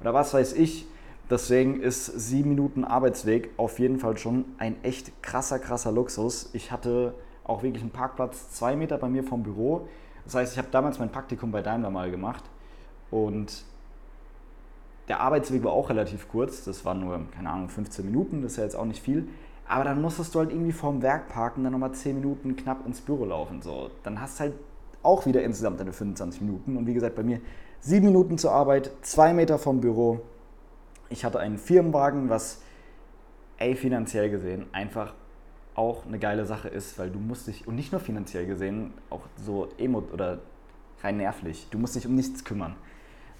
oder 0.00 0.14
was 0.14 0.34
weiß 0.34 0.54
ich. 0.54 0.86
Deswegen 1.30 1.80
ist 1.80 2.06
sieben 2.06 2.50
Minuten 2.50 2.84
Arbeitsweg 2.84 3.50
auf 3.56 3.78
jeden 3.78 3.98
Fall 3.98 4.18
schon 4.18 4.44
ein 4.58 4.76
echt 4.82 5.22
krasser, 5.22 5.58
krasser 5.58 5.90
Luxus. 5.90 6.50
Ich 6.52 6.70
hatte 6.70 7.14
auch 7.44 7.62
wirklich 7.62 7.82
einen 7.82 7.92
Parkplatz 7.92 8.50
zwei 8.50 8.76
Meter 8.76 8.98
bei 8.98 9.08
mir 9.08 9.24
vom 9.24 9.42
Büro. 9.42 9.88
Das 10.24 10.34
heißt, 10.34 10.52
ich 10.52 10.58
habe 10.58 10.68
damals 10.70 10.98
mein 10.98 11.10
Praktikum 11.10 11.50
bei 11.50 11.62
Daimler 11.62 11.90
mal 11.90 12.10
gemacht 12.10 12.44
und 13.10 13.64
der 15.08 15.20
Arbeitsweg 15.20 15.64
war 15.64 15.72
auch 15.72 15.90
relativ 15.90 16.28
kurz. 16.28 16.64
Das 16.64 16.84
waren 16.84 17.00
nur, 17.00 17.20
keine 17.34 17.50
Ahnung, 17.50 17.68
15 17.68 18.04
Minuten, 18.04 18.42
das 18.42 18.52
ist 18.52 18.58
ja 18.58 18.64
jetzt 18.64 18.76
auch 18.76 18.86
nicht 18.86 19.02
viel. 19.02 19.28
Aber 19.66 19.84
dann 19.84 20.00
musstest 20.02 20.34
du 20.34 20.40
halt 20.40 20.50
irgendwie 20.50 20.72
vorm 20.72 21.02
Werk 21.02 21.28
parken, 21.28 21.64
dann 21.64 21.72
nochmal 21.72 21.92
10 21.92 22.14
Minuten 22.16 22.56
knapp 22.56 22.86
ins 22.86 23.00
Büro 23.00 23.24
laufen. 23.24 23.62
So. 23.62 23.90
Dann 24.02 24.20
hast 24.20 24.38
du 24.38 24.44
halt 24.44 24.54
auch 25.02 25.26
wieder 25.26 25.42
insgesamt 25.42 25.80
deine 25.80 25.92
25 25.92 26.42
Minuten. 26.42 26.76
Und 26.76 26.86
wie 26.86 26.94
gesagt, 26.94 27.14
bei 27.14 27.22
mir 27.22 27.40
7 27.80 28.04
Minuten 28.04 28.38
zur 28.38 28.52
Arbeit, 28.52 28.90
2 29.02 29.32
Meter 29.34 29.58
vom 29.58 29.80
Büro. 29.80 30.20
Ich 31.08 31.24
hatte 31.24 31.38
einen 31.38 31.58
Firmenwagen, 31.58 32.28
was, 32.28 32.62
ey, 33.58 33.74
finanziell 33.74 34.30
gesehen 34.30 34.66
einfach 34.72 35.14
auch 35.74 36.06
eine 36.06 36.18
geile 36.18 36.46
Sache 36.46 36.68
ist, 36.68 36.98
weil 36.98 37.10
du 37.10 37.18
musst 37.18 37.46
dich, 37.46 37.66
und 37.66 37.74
nicht 37.74 37.92
nur 37.92 38.00
finanziell 38.00 38.46
gesehen, 38.46 38.92
auch 39.10 39.22
so 39.36 39.68
emo 39.76 40.02
oder 40.12 40.38
rein 41.02 41.16
nervlich, 41.16 41.66
du 41.70 41.78
musst 41.78 41.96
dich 41.96 42.06
um 42.06 42.14
nichts 42.14 42.44
kümmern. 42.44 42.76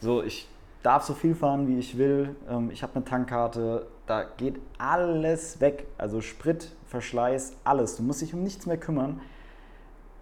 So, 0.01 0.23
ich 0.23 0.49
darf 0.85 1.03
so 1.03 1.15
viel 1.15 1.35
fahren, 1.35 1.67
wie 1.67 1.79
ich 1.79 1.99
will. 1.99 2.37
Ähm, 2.49 2.71
ich 2.71 2.85
habe 2.85 2.95
eine 2.95 3.05
Tankkarte, 3.05 3.87
da 4.07 4.23
geht 4.23 4.61
alles 4.79 5.61
weg. 5.61 5.87
Also 5.99 6.21
Sprit, 6.21 6.71
Verschleiß, 6.87 7.55
alles. 7.65 7.97
Du 7.97 8.05
musst 8.05 8.21
dich 8.21 8.33
um 8.35 8.45
nichts 8.45 8.67
mehr 8.67 8.77
kümmern. 8.77 9.21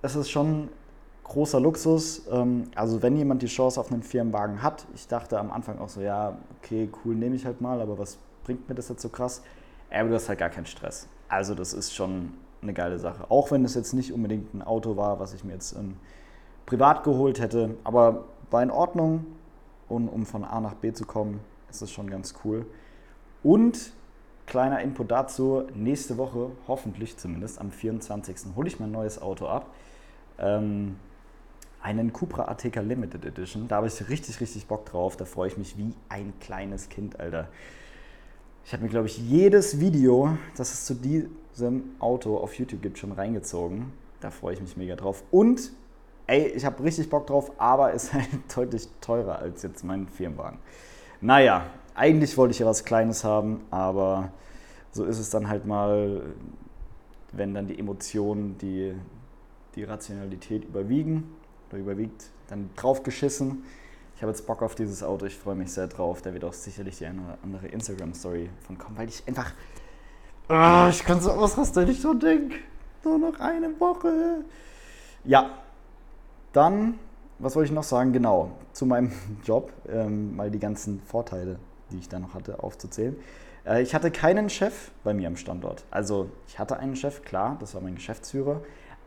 Das 0.00 0.16
ist 0.16 0.30
schon 0.30 0.70
großer 1.24 1.60
Luxus. 1.60 2.22
Ähm, 2.30 2.70
also 2.76 3.02
wenn 3.02 3.16
jemand 3.16 3.42
die 3.42 3.48
Chance 3.48 3.78
auf 3.78 3.92
einen 3.92 4.02
Firmenwagen 4.02 4.62
hat, 4.62 4.86
ich 4.94 5.08
dachte 5.08 5.38
am 5.38 5.50
Anfang 5.50 5.78
auch 5.80 5.88
so, 5.88 6.00
ja, 6.00 6.38
okay, 6.58 6.88
cool, 7.04 7.16
nehme 7.16 7.34
ich 7.34 7.44
halt 7.44 7.60
mal, 7.60 7.80
aber 7.80 7.98
was 7.98 8.16
bringt 8.44 8.68
mir 8.68 8.74
das 8.76 8.88
jetzt 8.88 9.02
so 9.02 9.08
krass? 9.08 9.42
Aber 9.90 10.08
du 10.08 10.14
hast 10.14 10.28
halt 10.28 10.38
gar 10.38 10.48
keinen 10.48 10.66
Stress. 10.66 11.08
Also 11.28 11.54
das 11.54 11.72
ist 11.72 11.92
schon 11.92 12.34
eine 12.62 12.72
geile 12.72 13.00
Sache. 13.00 13.30
Auch 13.30 13.50
wenn 13.50 13.64
es 13.64 13.74
jetzt 13.74 13.94
nicht 13.94 14.12
unbedingt 14.12 14.54
ein 14.54 14.62
Auto 14.62 14.96
war, 14.96 15.18
was 15.18 15.34
ich 15.34 15.42
mir 15.42 15.54
jetzt 15.54 15.74
ähm, 15.76 15.96
privat 16.66 17.02
geholt 17.02 17.40
hätte, 17.40 17.74
aber 17.82 18.26
war 18.50 18.62
in 18.62 18.70
Ordnung. 18.70 19.26
Und 19.92 20.08
um 20.08 20.24
von 20.24 20.42
A 20.42 20.58
nach 20.58 20.72
B 20.72 20.94
zu 20.94 21.04
kommen, 21.04 21.40
ist 21.68 21.82
es 21.82 21.90
schon 21.90 22.08
ganz 22.08 22.32
cool. 22.44 22.64
Und 23.42 23.92
kleiner 24.46 24.80
Input 24.80 25.10
dazu, 25.10 25.64
nächste 25.74 26.16
Woche, 26.16 26.50
hoffentlich 26.66 27.18
zumindest 27.18 27.60
am 27.60 27.70
24. 27.70 28.56
hole 28.56 28.68
ich 28.68 28.80
mein 28.80 28.90
neues 28.90 29.20
Auto 29.20 29.48
ab. 29.48 29.66
Ähm, 30.38 30.96
einen 31.82 32.14
Cupra 32.14 32.48
Ateca 32.48 32.80
Limited 32.80 33.26
Edition. 33.26 33.68
Da 33.68 33.76
habe 33.76 33.86
ich 33.86 34.08
richtig, 34.08 34.40
richtig 34.40 34.66
Bock 34.66 34.86
drauf. 34.86 35.18
Da 35.18 35.26
freue 35.26 35.48
ich 35.48 35.58
mich 35.58 35.76
wie 35.76 35.92
ein 36.08 36.32
kleines 36.40 36.88
Kind, 36.88 37.20
Alter. 37.20 37.48
Ich 38.64 38.72
habe 38.72 38.84
mir, 38.84 38.88
glaube 38.88 39.08
ich, 39.08 39.18
jedes 39.18 39.78
Video, 39.78 40.38
das 40.56 40.72
es 40.72 40.86
zu 40.86 40.94
diesem 40.94 41.96
Auto 41.98 42.38
auf 42.38 42.54
YouTube 42.54 42.80
gibt, 42.80 42.96
schon 42.96 43.12
reingezogen. 43.12 43.92
Da 44.20 44.30
freue 44.30 44.54
ich 44.54 44.62
mich 44.62 44.74
mega 44.78 44.96
drauf. 44.96 45.22
Und, 45.30 45.70
ey, 46.26 46.48
ich 46.48 46.64
habe 46.64 46.82
richtig 46.82 47.10
Bock 47.10 47.26
drauf, 47.26 47.52
aber 47.58 47.92
ist 47.92 48.12
halt 48.12 48.28
deutlich 48.54 48.88
teurer 49.00 49.38
als 49.38 49.62
jetzt 49.62 49.84
mein 49.84 50.08
Firmenwagen. 50.08 50.58
Naja, 51.20 51.66
eigentlich 51.94 52.36
wollte 52.36 52.52
ich 52.52 52.58
ja 52.58 52.66
was 52.66 52.84
Kleines 52.84 53.24
haben, 53.24 53.60
aber 53.70 54.32
so 54.92 55.04
ist 55.04 55.18
es 55.18 55.30
dann 55.30 55.48
halt 55.48 55.66
mal, 55.66 56.22
wenn 57.32 57.54
dann 57.54 57.66
die 57.66 57.78
Emotionen 57.78 58.58
die, 58.58 58.94
die 59.74 59.84
Rationalität 59.84 60.64
überwiegen 60.64 61.34
oder 61.70 61.78
überwiegt, 61.78 62.30
dann 62.48 62.70
drauf 62.76 63.02
geschissen. 63.02 63.64
Ich 64.16 64.22
habe 64.22 64.30
jetzt 64.32 64.46
Bock 64.46 64.62
auf 64.62 64.74
dieses 64.74 65.02
Auto, 65.02 65.26
ich 65.26 65.36
freue 65.36 65.54
mich 65.54 65.72
sehr 65.72 65.88
drauf. 65.88 66.22
Da 66.22 66.32
wird 66.32 66.44
auch 66.44 66.52
sicherlich 66.52 66.98
die 66.98 67.06
eine 67.06 67.22
oder 67.22 67.38
andere 67.42 67.66
Instagram-Story 67.68 68.50
von 68.60 68.78
kommen, 68.78 68.96
weil 68.96 69.08
ich 69.08 69.22
einfach. 69.26 69.52
Oh, 70.48 70.86
ich 70.90 71.02
kann 71.02 71.20
so 71.20 71.32
ausrasten, 71.32 71.82
wenn 71.82 71.90
ich 71.90 72.00
so 72.00 72.14
denke. 72.14 72.56
Nur 73.04 73.18
noch 73.18 73.40
eine 73.40 73.68
Woche. 73.80 74.44
Ja, 75.24 75.50
dann, 76.52 76.98
was 77.38 77.56
wollte 77.56 77.66
ich 77.66 77.74
noch 77.74 77.82
sagen? 77.82 78.12
Genau, 78.12 78.50
zu 78.72 78.86
meinem 78.86 79.12
Job, 79.44 79.72
ähm, 79.88 80.36
mal 80.36 80.50
die 80.50 80.58
ganzen 80.58 81.00
Vorteile, 81.00 81.58
die 81.90 81.98
ich 81.98 82.08
da 82.08 82.18
noch 82.18 82.34
hatte, 82.34 82.62
aufzuzählen. 82.62 83.16
Äh, 83.66 83.82
ich 83.82 83.94
hatte 83.94 84.10
keinen 84.10 84.50
Chef 84.50 84.90
bei 85.04 85.14
mir 85.14 85.28
am 85.28 85.36
Standort. 85.36 85.84
Also, 85.90 86.30
ich 86.46 86.58
hatte 86.58 86.78
einen 86.78 86.96
Chef, 86.96 87.22
klar, 87.22 87.56
das 87.60 87.74
war 87.74 87.80
mein 87.80 87.94
Geschäftsführer. 87.94 88.60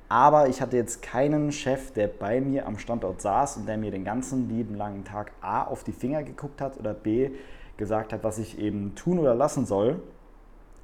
Aber 0.07 0.49
ich 0.49 0.61
hatte 0.61 0.77
jetzt 0.77 1.01
keinen 1.01 1.51
Chef, 1.51 1.91
der 1.91 2.07
bei 2.07 2.39
mir 2.39 2.67
am 2.67 2.77
Standort 2.77 3.21
saß 3.21 3.57
und 3.57 3.67
der 3.67 3.77
mir 3.77 3.89
den 3.89 4.03
ganzen 4.03 4.47
lieben 4.49 4.75
langen 4.75 5.03
Tag 5.03 5.31
A 5.41 5.63
auf 5.63 5.83
die 5.83 5.93
Finger 5.93 6.21
geguckt 6.23 6.61
hat 6.61 6.77
oder 6.77 6.93
B 6.93 7.31
gesagt 7.77 8.13
hat, 8.13 8.23
was 8.23 8.37
ich 8.37 8.59
eben 8.59 8.93
tun 8.95 9.17
oder 9.17 9.33
lassen 9.33 9.65
soll, 9.65 9.99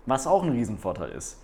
was 0.07 0.25
auch 0.25 0.43
ein 0.43 0.49
Riesenvorteil 0.49 1.11
ist. 1.11 1.37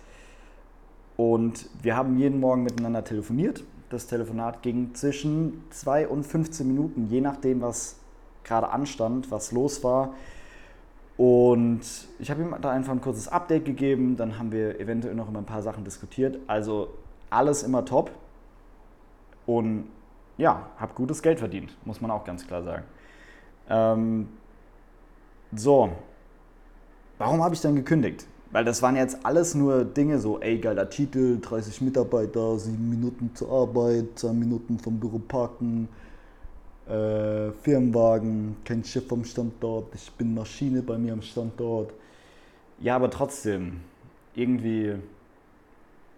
Und 1.16 1.68
wir 1.82 1.96
haben 1.96 2.18
jeden 2.18 2.40
Morgen 2.40 2.62
miteinander 2.62 3.04
telefoniert. 3.04 3.64
Das 3.90 4.06
Telefonat 4.06 4.62
ging 4.62 4.94
zwischen 4.94 5.64
2 5.70 6.08
und 6.08 6.24
15 6.24 6.66
Minuten, 6.66 7.06
je 7.08 7.20
nachdem, 7.20 7.62
was 7.62 7.96
gerade 8.44 8.68
anstand, 8.70 9.30
was 9.30 9.52
los 9.52 9.82
war. 9.82 10.14
Und 11.16 11.80
ich 12.18 12.30
habe 12.30 12.42
ihm 12.42 12.54
da 12.60 12.70
einfach 12.70 12.92
ein 12.92 13.00
kurzes 13.00 13.28
Update 13.28 13.64
gegeben, 13.64 14.16
dann 14.16 14.38
haben 14.38 14.52
wir 14.52 14.78
eventuell 14.78 15.14
noch 15.14 15.28
über 15.28 15.38
ein 15.38 15.46
paar 15.46 15.62
Sachen 15.62 15.84
diskutiert. 15.84 16.38
Also 16.46 16.88
alles 17.30 17.62
immer 17.62 17.84
top. 17.84 18.10
Und 19.46 19.88
ja, 20.36 20.66
habe 20.78 20.94
gutes 20.94 21.22
Geld 21.22 21.38
verdient, 21.38 21.76
muss 21.84 22.00
man 22.00 22.10
auch 22.10 22.24
ganz 22.24 22.46
klar 22.46 22.62
sagen. 22.62 22.84
Ähm, 23.68 24.28
so, 25.52 25.90
warum 27.16 27.42
habe 27.42 27.54
ich 27.54 27.60
dann 27.60 27.74
gekündigt? 27.74 28.26
Weil 28.50 28.64
das 28.64 28.80
waren 28.80 28.96
jetzt 28.96 29.24
alles 29.24 29.54
nur 29.54 29.84
Dinge, 29.84 30.18
so, 30.18 30.40
ey, 30.40 30.58
geiler 30.58 30.88
Titel, 30.88 31.38
30 31.40 31.82
Mitarbeiter, 31.82 32.58
7 32.58 32.88
Minuten 32.88 33.30
zur 33.34 33.52
Arbeit, 33.52 34.18
2 34.18 34.32
Minuten 34.32 34.78
vom 34.78 34.98
Büro 34.98 35.18
parken, 35.18 35.88
äh, 36.86 37.52
Firmenwagen, 37.62 38.56
kein 38.64 38.82
Schiff 38.84 39.12
am 39.12 39.24
Standort, 39.24 39.94
ich 39.94 40.10
bin 40.12 40.34
Maschine 40.34 40.80
bei 40.80 40.96
mir 40.96 41.12
am 41.12 41.20
Standort. 41.20 41.92
Ja, 42.80 42.96
aber 42.96 43.10
trotzdem, 43.10 43.80
irgendwie 44.34 44.94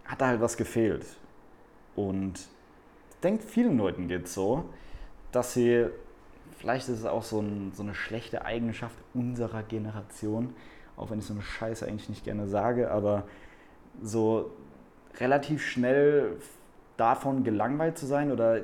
hat 0.05 0.21
da 0.21 0.29
halt 0.29 0.41
was 0.41 0.57
gefehlt. 0.57 1.05
Und 1.97 2.35
ich 2.39 3.21
denke, 3.23 3.43
vielen 3.43 3.77
Leuten 3.77 4.07
geht 4.07 4.27
es 4.27 4.35
so, 4.35 4.65
dass 5.33 5.55
sie, 5.55 5.87
vielleicht 6.59 6.89
ist 6.89 7.01
es 7.01 7.05
auch 7.07 7.25
so, 7.25 7.41
ein, 7.41 7.73
so 7.75 7.83
eine 7.83 7.95
schlechte 7.95 8.45
Eigenschaft 8.45 8.97
unserer 9.15 9.65
Generation, 9.65 10.55
auch 11.01 11.11
wenn 11.11 11.19
ich 11.19 11.25
so 11.25 11.35
eine 11.35 11.43
Scheiße 11.43 11.87
eigentlich 11.87 12.09
nicht 12.09 12.25
gerne 12.25 12.47
sage, 12.47 12.91
aber 12.91 13.25
so 14.03 14.51
relativ 15.19 15.63
schnell 15.63 16.37
davon 16.97 17.45
gelangweilt 17.45 17.99
zu 17.99 18.07
sein 18.07 18.31
oder 18.31 18.61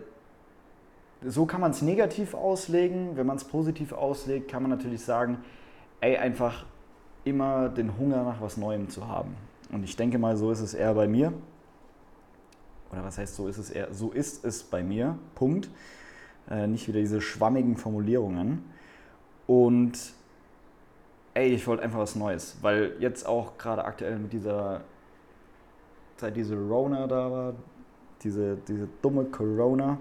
so 1.24 1.46
kann 1.46 1.60
man 1.60 1.70
es 1.70 1.82
negativ 1.82 2.34
auslegen. 2.34 3.16
Wenn 3.16 3.26
man 3.26 3.36
es 3.36 3.44
positiv 3.44 3.92
auslegt, 3.92 4.50
kann 4.50 4.62
man 4.62 4.70
natürlich 4.70 5.02
sagen, 5.02 5.38
ey, 6.00 6.16
einfach 6.18 6.66
immer 7.24 7.68
den 7.68 7.98
Hunger 7.98 8.22
nach 8.22 8.40
was 8.40 8.56
Neuem 8.56 8.88
zu 8.88 9.08
haben. 9.08 9.34
Und 9.72 9.82
ich 9.82 9.96
denke 9.96 10.18
mal, 10.18 10.36
so 10.36 10.50
ist 10.52 10.60
es 10.60 10.74
eher 10.74 10.94
bei 10.94 11.08
mir. 11.08 11.32
Oder 12.92 13.02
was 13.02 13.18
heißt, 13.18 13.34
so 13.34 13.48
ist 13.48 13.58
es 13.58 13.70
eher, 13.70 13.92
so 13.92 14.12
ist 14.12 14.44
es 14.44 14.62
bei 14.62 14.82
mir. 14.82 15.18
Punkt. 15.34 15.70
Äh, 16.48 16.68
nicht 16.68 16.86
wieder 16.86 17.00
diese 17.00 17.20
schwammigen 17.20 17.76
Formulierungen. 17.76 18.64
Und 19.46 19.98
ey, 21.36 21.48
ich 21.48 21.66
wollte 21.66 21.82
einfach 21.82 21.98
was 21.98 22.16
Neues. 22.16 22.56
Weil 22.62 22.94
jetzt 22.98 23.26
auch 23.26 23.58
gerade 23.58 23.84
aktuell 23.84 24.18
mit 24.18 24.32
dieser, 24.32 24.80
seit 26.16 26.34
diese 26.34 26.56
Rona 26.56 27.06
da 27.06 27.30
war, 27.30 27.52
diese, 28.22 28.56
diese 28.66 28.88
dumme 29.02 29.24
Corona, 29.24 29.98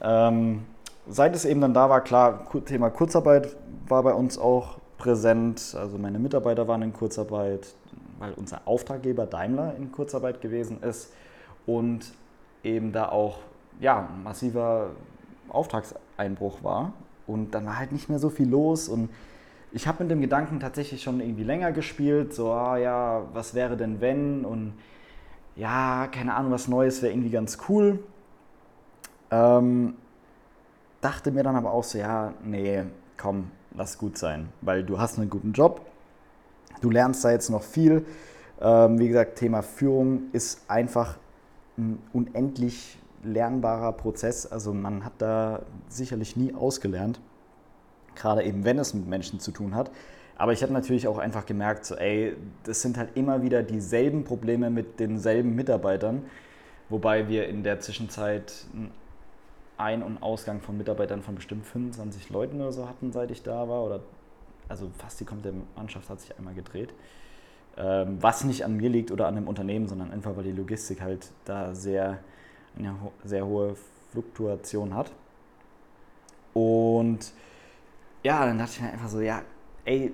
ähm, 0.00 0.62
seit 1.08 1.34
es 1.34 1.44
eben 1.44 1.60
dann 1.60 1.74
da 1.74 1.90
war, 1.90 2.00
klar, 2.00 2.46
Thema 2.64 2.90
Kurzarbeit 2.90 3.56
war 3.88 4.04
bei 4.04 4.14
uns 4.14 4.38
auch 4.38 4.78
präsent. 4.98 5.76
Also 5.78 5.98
meine 5.98 6.20
Mitarbeiter 6.20 6.68
waren 6.68 6.82
in 6.82 6.92
Kurzarbeit, 6.92 7.74
weil 8.20 8.32
unser 8.34 8.60
Auftraggeber 8.64 9.26
Daimler 9.26 9.74
in 9.76 9.90
Kurzarbeit 9.90 10.40
gewesen 10.40 10.80
ist 10.82 11.12
und 11.66 12.12
eben 12.62 12.92
da 12.92 13.08
auch 13.08 13.38
ja, 13.80 14.08
massiver 14.22 14.90
Auftragseinbruch 15.48 16.62
war. 16.62 16.92
Und 17.26 17.50
dann 17.52 17.66
war 17.66 17.80
halt 17.80 17.90
nicht 17.90 18.08
mehr 18.08 18.20
so 18.20 18.30
viel 18.30 18.48
los 18.48 18.88
und 18.88 19.08
ich 19.72 19.86
habe 19.86 20.04
mit 20.04 20.10
dem 20.10 20.20
Gedanken 20.20 20.60
tatsächlich 20.60 21.02
schon 21.02 21.20
irgendwie 21.20 21.44
länger 21.44 21.72
gespielt, 21.72 22.34
so, 22.34 22.52
ah 22.52 22.76
ja, 22.76 23.22
was 23.32 23.54
wäre 23.54 23.76
denn 23.76 24.00
wenn 24.00 24.44
und 24.44 24.74
ja, 25.56 26.08
keine 26.10 26.34
Ahnung, 26.34 26.52
was 26.52 26.68
Neues 26.68 27.02
wäre 27.02 27.12
irgendwie 27.12 27.30
ganz 27.30 27.58
cool. 27.68 27.98
Ähm, 29.30 29.94
dachte 31.00 31.30
mir 31.30 31.42
dann 31.42 31.56
aber 31.56 31.72
auch 31.72 31.84
so, 31.84 31.98
ja, 31.98 32.32
nee, 32.44 32.84
komm, 33.16 33.50
lass 33.74 33.98
gut 33.98 34.18
sein, 34.18 34.48
weil 34.60 34.84
du 34.84 34.98
hast 34.98 35.18
einen 35.18 35.30
guten 35.30 35.52
Job, 35.52 35.80
du 36.80 36.90
lernst 36.90 37.24
da 37.24 37.30
jetzt 37.30 37.50
noch 37.50 37.62
viel. 37.62 38.04
Ähm, 38.60 38.98
wie 38.98 39.08
gesagt, 39.08 39.36
Thema 39.36 39.62
Führung 39.62 40.30
ist 40.32 40.70
einfach 40.70 41.18
ein 41.78 41.98
unendlich 42.12 42.98
lernbarer 43.24 43.92
Prozess. 43.92 44.46
Also 44.46 44.72
man 44.74 45.04
hat 45.04 45.14
da 45.18 45.62
sicherlich 45.88 46.36
nie 46.36 46.54
ausgelernt, 46.54 47.20
gerade 48.14 48.42
eben 48.42 48.64
wenn 48.64 48.78
es 48.78 48.94
mit 48.94 49.06
Menschen 49.06 49.40
zu 49.40 49.50
tun 49.50 49.74
hat. 49.74 49.90
Aber 50.36 50.52
ich 50.52 50.62
habe 50.62 50.72
natürlich 50.72 51.06
auch 51.06 51.18
einfach 51.18 51.46
gemerkt, 51.46 51.84
so, 51.84 51.94
ey, 51.94 52.36
das 52.64 52.82
sind 52.82 52.96
halt 52.96 53.10
immer 53.16 53.42
wieder 53.42 53.62
dieselben 53.62 54.24
Probleme 54.24 54.70
mit 54.70 54.98
denselben 54.98 55.54
Mitarbeitern, 55.54 56.24
wobei 56.88 57.28
wir 57.28 57.48
in 57.48 57.62
der 57.62 57.80
Zwischenzeit 57.80 58.66
ein- 59.76 60.02
und 60.02 60.22
Ausgang 60.22 60.60
von 60.60 60.76
Mitarbeitern 60.76 61.22
von 61.22 61.34
bestimmt 61.34 61.66
25 61.66 62.30
Leuten 62.30 62.60
oder 62.60 62.72
so 62.72 62.88
hatten, 62.88 63.12
seit 63.12 63.30
ich 63.30 63.42
da 63.42 63.68
war. 63.68 63.84
Oder 63.84 64.00
also 64.68 64.90
fast 64.98 65.20
die 65.20 65.24
komplette 65.24 65.56
Mannschaft 65.76 66.08
hat 66.08 66.20
sich 66.20 66.36
einmal 66.38 66.54
gedreht. 66.54 66.94
Ähm, 67.76 68.18
was 68.20 68.44
nicht 68.44 68.64
an 68.64 68.76
mir 68.76 68.90
liegt 68.90 69.10
oder 69.10 69.26
an 69.26 69.34
dem 69.34 69.48
Unternehmen, 69.48 69.88
sondern 69.88 70.10
einfach, 70.10 70.36
weil 70.36 70.44
die 70.44 70.52
Logistik 70.52 71.00
halt 71.00 71.30
da 71.44 71.74
sehr, 71.74 72.18
eine 72.78 72.94
sehr 73.24 73.46
hohe 73.46 73.76
Fluktuation 74.10 74.94
hat. 74.94 75.10
Und 76.54 77.32
ja, 78.22 78.46
dann 78.46 78.58
dachte 78.58 78.72
ich 78.76 78.80
mir 78.80 78.92
einfach 78.92 79.08
so, 79.08 79.20
ja, 79.20 79.42
ey, 79.84 80.12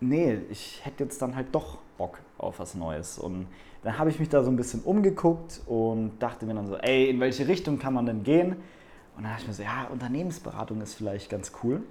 nee, 0.00 0.38
ich 0.50 0.80
hätte 0.84 1.04
jetzt 1.04 1.20
dann 1.20 1.36
halt 1.36 1.48
doch 1.52 1.78
Bock 1.98 2.18
auf 2.38 2.58
was 2.58 2.74
Neues. 2.74 3.18
Und 3.18 3.46
dann 3.82 3.98
habe 3.98 4.10
ich 4.10 4.18
mich 4.18 4.28
da 4.28 4.42
so 4.42 4.50
ein 4.50 4.56
bisschen 4.56 4.80
umgeguckt 4.80 5.60
und 5.66 6.18
dachte 6.18 6.46
mir 6.46 6.54
dann 6.54 6.66
so, 6.66 6.76
ey, 6.76 7.10
in 7.10 7.20
welche 7.20 7.46
Richtung 7.46 7.78
kann 7.78 7.94
man 7.94 8.06
denn 8.06 8.22
gehen? 8.22 8.56
Und 9.16 9.24
dann 9.24 9.32
dachte 9.32 9.42
ich 9.42 9.48
mir 9.48 9.54
so, 9.54 9.62
ja, 9.62 9.88
Unternehmensberatung 9.90 10.80
ist 10.80 10.94
vielleicht 10.94 11.28
ganz 11.30 11.52
cool. 11.62 11.82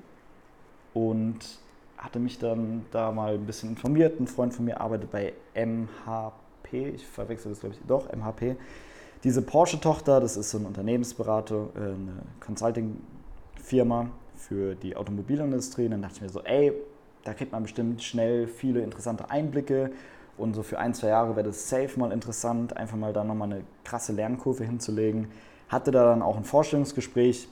Und 0.93 1.59
hatte 1.97 2.19
mich 2.19 2.39
dann 2.39 2.85
da 2.91 3.11
mal 3.11 3.35
ein 3.35 3.45
bisschen 3.45 3.69
informiert. 3.69 4.19
Ein 4.19 4.27
Freund 4.27 4.53
von 4.53 4.65
mir 4.65 4.79
arbeitet 4.81 5.11
bei 5.11 5.33
MHP, 5.53 6.95
ich 6.95 7.05
verwechsel 7.05 7.51
das 7.51 7.59
glaube 7.59 7.75
ich, 7.75 7.81
doch, 7.85 8.11
MHP. 8.11 8.55
Diese 9.23 9.41
Porsche-Tochter, 9.41 10.21
das 10.21 10.37
ist 10.37 10.49
so 10.49 10.57
ein 10.57 10.65
Unternehmensberater, 10.65 11.67
äh, 11.75 11.79
eine 11.79 12.23
Consulting-Firma 12.39 14.09
für 14.39 14.75
die 14.75 14.95
Automobilindustrie. 14.95 15.85
Und 15.85 15.91
dann 15.91 16.01
dachte 16.01 16.15
ich 16.15 16.21
mir 16.21 16.29
so, 16.29 16.41
ey, 16.43 16.73
da 17.23 17.33
kriegt 17.33 17.51
man 17.51 17.63
bestimmt 17.63 18.01
schnell 18.01 18.47
viele 18.47 18.81
interessante 18.81 19.29
Einblicke. 19.29 19.91
Und 20.37 20.53
so 20.53 20.63
für 20.63 20.79
ein, 20.79 20.93
zwei 20.93 21.09
Jahre 21.09 21.35
wäre 21.35 21.47
das 21.47 21.69
safe 21.69 21.99
mal 21.99 22.11
interessant, 22.11 22.77
einfach 22.77 22.97
mal 22.97 23.11
da 23.11 23.23
nochmal 23.23 23.51
eine 23.51 23.63
krasse 23.83 24.13
Lernkurve 24.13 24.63
hinzulegen. 24.63 25.27
Hatte 25.67 25.91
da 25.91 26.05
dann 26.05 26.21
auch 26.21 26.37
ein 26.37 26.45
Vorstellungsgespräch. 26.45 27.49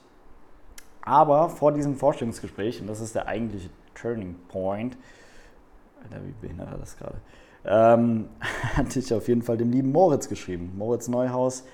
Aber 1.01 1.49
vor 1.49 1.73
diesem 1.73 1.95
Vorstellungsgespräch, 1.95 2.81
und 2.81 2.87
das 2.87 3.01
ist 3.01 3.15
der 3.15 3.27
eigentliche 3.27 3.69
Turning 3.93 4.35
Point. 4.47 4.97
Alter, 6.03 6.25
wie 6.25 6.33
behindert 6.41 6.69
er 6.71 6.77
das 6.77 6.97
gerade? 6.97 7.17
Ähm, 7.65 8.29
hatte 8.75 8.99
ich 8.99 9.13
auf 9.13 9.27
jeden 9.27 9.41
Fall 9.41 9.57
dem 9.57 9.71
lieben 9.71 9.91
Moritz 9.91 10.29
geschrieben. 10.29 10.73
Moritz 10.77 11.07
Neuhaus, 11.09 11.65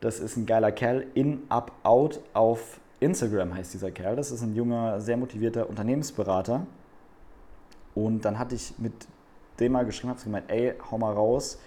das 0.00 0.18
ist 0.18 0.36
ein 0.36 0.46
geiler 0.46 0.72
Kerl. 0.72 1.06
In, 1.14 1.42
Up, 1.48 1.72
Out 1.82 2.20
auf 2.32 2.80
Instagram 3.02 3.54
heißt 3.54 3.74
dieser 3.74 3.90
Kerl. 3.90 4.16
Das 4.16 4.30
ist 4.30 4.42
ein 4.42 4.54
junger, 4.54 5.00
sehr 5.00 5.16
motivierter 5.16 5.68
Unternehmensberater. 5.68 6.66
Und 7.94 8.24
dann 8.24 8.38
hatte 8.38 8.54
ich 8.54 8.78
mit 8.78 8.92
dem 9.60 9.72
mal 9.72 9.84
geschrieben, 9.84 10.10
habe 10.10 10.22
gemeint, 10.22 10.50
ey, 10.50 10.74
hau 10.90 10.98
mal 10.98 11.12
raus. 11.12 11.58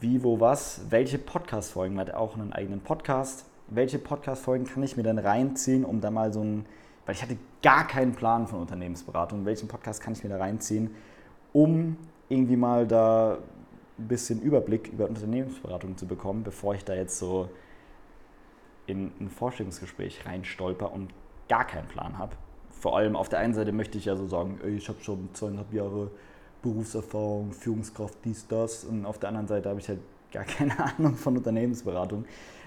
Wie, 0.00 0.22
wo, 0.22 0.40
was? 0.40 0.80
Welche 0.90 1.18
Podcast-Folgen? 1.18 1.98
Hat 1.98 2.14
auch 2.14 2.34
einen 2.34 2.52
eigenen 2.52 2.80
Podcast? 2.80 3.44
Welche 3.68 3.98
Podcast-Folgen 3.98 4.66
kann 4.66 4.82
ich 4.82 4.96
mir 4.96 5.02
denn 5.02 5.18
reinziehen, 5.18 5.84
um 5.84 6.00
da 6.00 6.10
mal 6.10 6.32
so 6.32 6.42
ein 6.42 6.66
weil 7.06 7.14
ich 7.14 7.22
hatte 7.22 7.38
gar 7.62 7.86
keinen 7.86 8.12
Plan 8.12 8.46
von 8.46 8.60
Unternehmensberatung. 8.60 9.46
Welchen 9.46 9.68
Podcast 9.68 10.02
kann 10.02 10.12
ich 10.12 10.22
mir 10.22 10.30
da 10.30 10.38
reinziehen, 10.38 10.90
um 11.52 11.96
irgendwie 12.28 12.56
mal 12.56 12.86
da 12.86 13.38
ein 13.98 14.08
bisschen 14.08 14.42
Überblick 14.42 14.88
über 14.92 15.08
Unternehmensberatung 15.08 15.96
zu 15.96 16.06
bekommen, 16.06 16.42
bevor 16.42 16.74
ich 16.74 16.84
da 16.84 16.94
jetzt 16.94 17.18
so 17.18 17.48
in 18.86 19.12
ein 19.20 19.28
Vorstellungsgespräch 19.28 20.26
reinstolper 20.26 20.92
und 20.92 21.10
gar 21.48 21.66
keinen 21.66 21.88
Plan 21.88 22.18
habe. 22.18 22.32
Vor 22.70 22.96
allem 22.96 23.16
auf 23.16 23.28
der 23.28 23.38
einen 23.40 23.54
Seite 23.54 23.72
möchte 23.72 23.98
ich 23.98 24.04
ja 24.04 24.16
so 24.16 24.26
sagen, 24.26 24.60
ey, 24.62 24.76
ich 24.76 24.88
habe 24.88 25.00
schon 25.02 25.28
zweieinhalb 25.32 25.72
Jahre 25.72 26.10
Berufserfahrung, 26.62 27.52
Führungskraft, 27.52 28.16
dies, 28.24 28.46
das. 28.48 28.84
Und 28.84 29.06
auf 29.06 29.18
der 29.18 29.30
anderen 29.30 29.48
Seite 29.48 29.68
habe 29.68 29.80
ich 29.80 29.88
halt 29.88 30.00
gar 30.32 30.44
keine 30.58 30.78
Ahnung 30.78 31.16
von 31.16 31.36
Unternehmensberatung. 31.36 32.24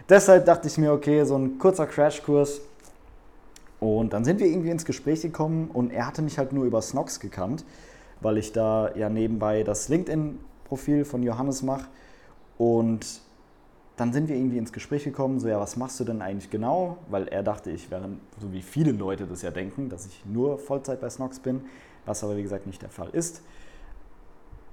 Deshalb 0.07 0.45
dachte 0.45 0.67
ich 0.67 0.77
mir, 0.77 0.91
okay, 0.91 1.23
so 1.23 1.37
ein 1.37 1.59
kurzer 1.59 1.85
Crashkurs. 1.85 2.61
Und 3.79 4.11
dann 4.11 4.25
sind 4.25 4.39
wir 4.39 4.47
irgendwie 4.47 4.71
ins 4.71 4.83
Gespräch 4.83 5.21
gekommen 5.21 5.69
und 5.71 5.91
er 5.91 6.05
hatte 6.05 6.21
mich 6.21 6.37
halt 6.37 6.51
nur 6.51 6.65
über 6.65 6.81
Snox 6.81 7.21
gekannt, 7.21 7.63
weil 8.19 8.37
ich 8.37 8.51
da 8.51 8.93
ja 8.95 9.07
nebenbei 9.07 9.63
das 9.63 9.87
LinkedIn-Profil 9.87 11.05
von 11.05 11.23
Johannes 11.23 11.61
mache. 11.61 11.85
Und 12.57 13.21
dann 13.99 14.13
sind 14.13 14.29
wir 14.29 14.35
irgendwie 14.35 14.57
ins 14.57 14.71
Gespräch 14.71 15.03
gekommen, 15.03 15.39
so 15.39 15.47
ja, 15.47 15.59
was 15.59 15.75
machst 15.75 15.99
du 15.99 16.03
denn 16.03 16.21
eigentlich 16.21 16.49
genau? 16.49 16.97
Weil 17.09 17.27
er 17.27 17.43
dachte, 17.43 17.71
ich 17.71 17.91
wäre, 17.91 18.09
so 18.39 18.53
wie 18.53 18.61
viele 18.61 18.91
Leute 18.91 19.25
das 19.25 19.41
ja 19.41 19.51
denken, 19.51 19.89
dass 19.89 20.05
ich 20.05 20.23
nur 20.25 20.57
Vollzeit 20.57 21.01
bei 21.01 21.09
Snox 21.09 21.39
bin, 21.39 21.61
was 22.05 22.23
aber 22.23 22.37
wie 22.37 22.43
gesagt 22.43 22.65
nicht 22.65 22.81
der 22.81 22.89
Fall 22.89 23.09
ist. 23.11 23.41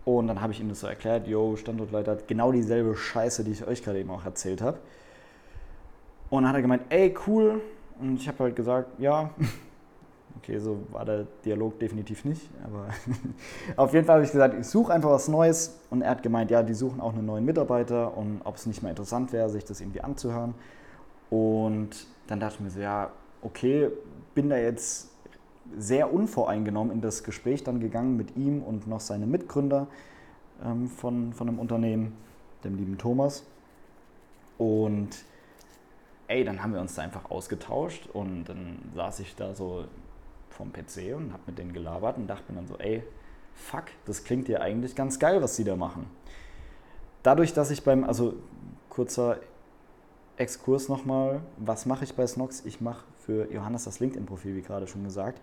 Und 0.05 0.29
dann 0.29 0.41
habe 0.41 0.53
ich 0.53 0.61
ihm 0.61 0.69
das 0.69 0.81
so 0.81 0.87
erklärt, 0.87 1.27
yo, 1.27 1.57
Standortleiter 1.57 2.17
genau 2.29 2.53
dieselbe 2.53 2.97
Scheiße, 2.97 3.43
die 3.43 3.51
ich 3.51 3.67
euch 3.67 3.83
gerade 3.83 3.99
eben 3.99 4.11
auch 4.11 4.25
erzählt 4.25 4.63
habe. 4.63 4.79
Und 6.31 6.45
dann 6.45 6.51
hat 6.51 6.57
er 6.57 6.63
gemeint, 6.63 6.85
ey, 6.91 7.13
cool. 7.27 7.61
Und 7.99 8.17
ich 8.21 8.29
habe 8.29 8.45
halt 8.45 8.57
gesagt, 8.57 9.01
ja. 9.01 9.31
Okay, 10.39 10.59
so 10.59 10.79
war 10.93 11.05
der 11.05 11.27
Dialog 11.45 11.79
definitiv 11.79 12.25
nicht. 12.25 12.43
Aber 12.65 12.89
auf 13.77 13.93
jeden 13.93 14.07
Fall 14.07 14.17
habe 14.17 14.25
ich 14.25 14.33
gesagt, 14.33 14.55
ich 14.59 14.67
suche 14.67 14.93
einfach 14.93 15.11
was 15.11 15.29
Neues. 15.29 15.79
Und 15.91 16.03
er 16.03 16.11
hat 16.11 16.23
gemeint, 16.23 16.51
ja, 16.51 16.63
die 16.63 16.75
suchen 16.75 17.01
auch 17.01 17.13
einen 17.13 17.27
neuen 17.27 17.45
Mitarbeiter 17.45 18.17
und 18.17 18.41
ob 18.45 18.57
es 18.57 18.67
nicht 18.67 18.83
mal 18.83 18.91
interessant 18.91 19.33
wäre, 19.33 19.49
sich 19.49 19.65
das 19.65 19.81
irgendwie 19.81 20.03
anzuhören. 20.03 20.55
Und 21.31 22.07
dann 22.27 22.41
dachte 22.41 22.57
ich 22.57 22.61
mir 22.61 22.71
so, 22.71 22.81
ja, 22.81 23.11
okay, 23.43 23.91
bin 24.35 24.51
da 24.51 24.57
jetzt 24.57 25.11
sehr 25.77 26.13
unvoreingenommen 26.13 26.93
in 26.93 27.01
das 27.01 27.25
Gespräch 27.25 27.65
dann 27.65 27.81
gegangen 27.81 28.17
mit 28.17 28.37
ihm 28.37 28.63
und 28.63 28.87
noch 28.87 29.01
seinem 29.01 29.31
Mitgründer 29.31 29.89
ähm, 30.65 30.89
von, 30.89 31.33
von 31.33 31.49
einem 31.49 31.59
Unternehmen, 31.59 32.17
dem 32.63 32.77
lieben 32.77 32.99
Thomas. 32.99 33.45
Und 34.59 35.25
ey, 36.29 36.45
dann 36.45 36.63
haben 36.63 36.73
wir 36.73 36.81
uns 36.81 36.95
da 36.95 37.03
einfach 37.03 37.31
ausgetauscht 37.31 38.09
und 38.13 38.45
dann 38.45 38.79
saß 38.95 39.21
ich 39.21 39.35
da 39.37 39.55
so 39.55 39.85
vom 40.57 40.73
PC 40.73 41.15
und 41.15 41.33
habe 41.33 41.43
mit 41.47 41.59
denen 41.59 41.73
gelabert 41.73 42.17
und 42.17 42.27
dachte 42.27 42.51
mir 42.53 42.59
dann 42.59 42.67
so, 42.67 42.77
ey, 42.79 43.03
fuck, 43.55 43.85
das 44.05 44.25
klingt 44.25 44.49
ja 44.49 44.61
eigentlich 44.61 44.95
ganz 44.95 45.19
geil, 45.19 45.43
was 45.43 45.57
sie 45.57 45.65
da 45.65 45.77
machen. 45.77 46.07
Dadurch, 47.23 47.53
dass 47.53 47.71
ich 47.71 47.83
beim, 47.83 48.05
also 48.05 48.35
kurzer 48.89 49.39
Exkurs 50.37 50.89
nochmal, 50.89 51.41
was 51.57 51.87
mache 51.87 52.05
ich 52.05 52.15
bei 52.15 52.27
Snox? 52.27 52.65
Ich 52.65 52.81
mache 52.81 53.05
für 53.19 53.51
Johannes 53.51 53.85
das 53.85 54.01
LinkedIn-Profil, 54.01 54.55
wie 54.55 54.63
gerade 54.63 54.87
schon 54.87 55.05
gesagt. 55.05 55.41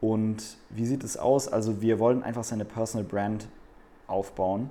Und 0.00 0.56
wie 0.70 0.86
sieht 0.86 1.04
es 1.04 1.16
aus? 1.16 1.48
Also 1.48 1.80
wir 1.80 1.98
wollen 1.98 2.22
einfach 2.22 2.44
seine 2.44 2.64
Personal 2.64 3.06
Brand 3.06 3.48
aufbauen, 4.06 4.70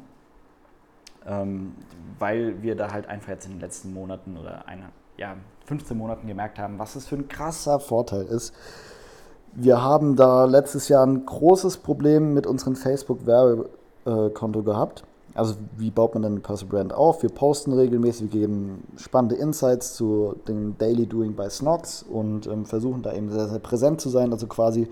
ähm, 1.26 1.74
weil 2.20 2.62
wir 2.62 2.76
da 2.76 2.92
halt 2.92 3.08
einfach 3.08 3.30
jetzt 3.30 3.46
in 3.46 3.54
den 3.54 3.62
letzten 3.62 3.94
Monaten 3.94 4.38
oder 4.38 4.68
eine, 4.68 4.90
ja, 5.18 5.38
15 5.66 5.98
Monaten 5.98 6.28
gemerkt 6.28 6.60
haben, 6.60 6.78
was 6.78 6.96
es 6.96 7.08
für 7.08 7.16
ein 7.16 7.28
krasser 7.28 7.80
Vorteil 7.80 8.26
ist. 8.26 8.54
Wir 9.56 9.82
haben 9.82 10.16
da 10.16 10.46
letztes 10.46 10.88
Jahr 10.88 11.06
ein 11.06 11.26
großes 11.26 11.78
Problem 11.78 12.34
mit 12.34 12.48
unserem 12.48 12.76
Facebook-Werbekonto 12.76 14.64
gehabt 14.64 15.04
also 15.36 15.56
wie 15.78 15.92
baut 15.92 16.14
man 16.14 16.24
denn 16.24 16.34
eine 16.34 16.42
Personal 16.42 16.78
Brand 16.78 16.94
auf? 16.94 17.24
Wir 17.24 17.30
posten 17.30 17.74
regelmäßig, 17.74 18.34
wir 18.34 18.42
geben 18.42 18.84
spannende 18.98 19.36
Insights 19.36 19.96
zu 19.96 20.36
dem 20.48 20.78
Daily 20.78 21.08
Doing 21.08 21.36
bei 21.36 21.50
Snox 21.50 22.04
und 22.04 22.48
ähm, 22.48 22.66
versuchen 22.66 23.02
da 23.02 23.14
eben 23.14 23.30
sehr, 23.32 23.48
sehr 23.48 23.60
präsent 23.60 24.00
zu 24.00 24.10
sein. 24.10 24.32
Also 24.32 24.48
quasi 24.48 24.88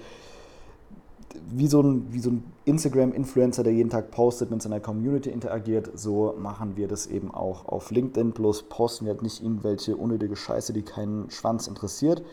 wie 1.50 1.68
so 1.68 1.82
ein, 1.82 2.08
so 2.18 2.32
ein 2.32 2.44
Instagram-Influencer, 2.66 3.64
der 3.64 3.74
jeden 3.74 3.90
Tag 3.90 4.12
postet, 4.12 4.52
mit 4.52 4.62
seiner 4.62 4.80
Community 4.80 5.30
interagiert, 5.30 5.92
so 5.96 6.34
machen 6.38 6.76
wir 6.76 6.88
das 6.88 7.08
eben 7.08 7.34
auch 7.34 7.68
auf 7.68 7.92
LinkedIn. 7.92 8.32
Bloß 8.32 8.64
posten 8.64 9.06
wir 9.06 9.14
halt 9.14 9.22
nicht 9.22 9.44
irgendwelche 9.44 9.96
unnötige 9.96 10.36
Scheiße, 10.36 10.74
die 10.74 10.82
keinen 10.82 11.30
Schwanz 11.30 11.68
interessiert. 11.68 12.24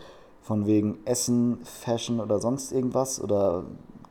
Von 0.42 0.66
wegen 0.66 0.98
Essen, 1.04 1.58
Fashion 1.64 2.20
oder 2.20 2.40
sonst 2.40 2.72
irgendwas 2.72 3.20
oder 3.20 3.64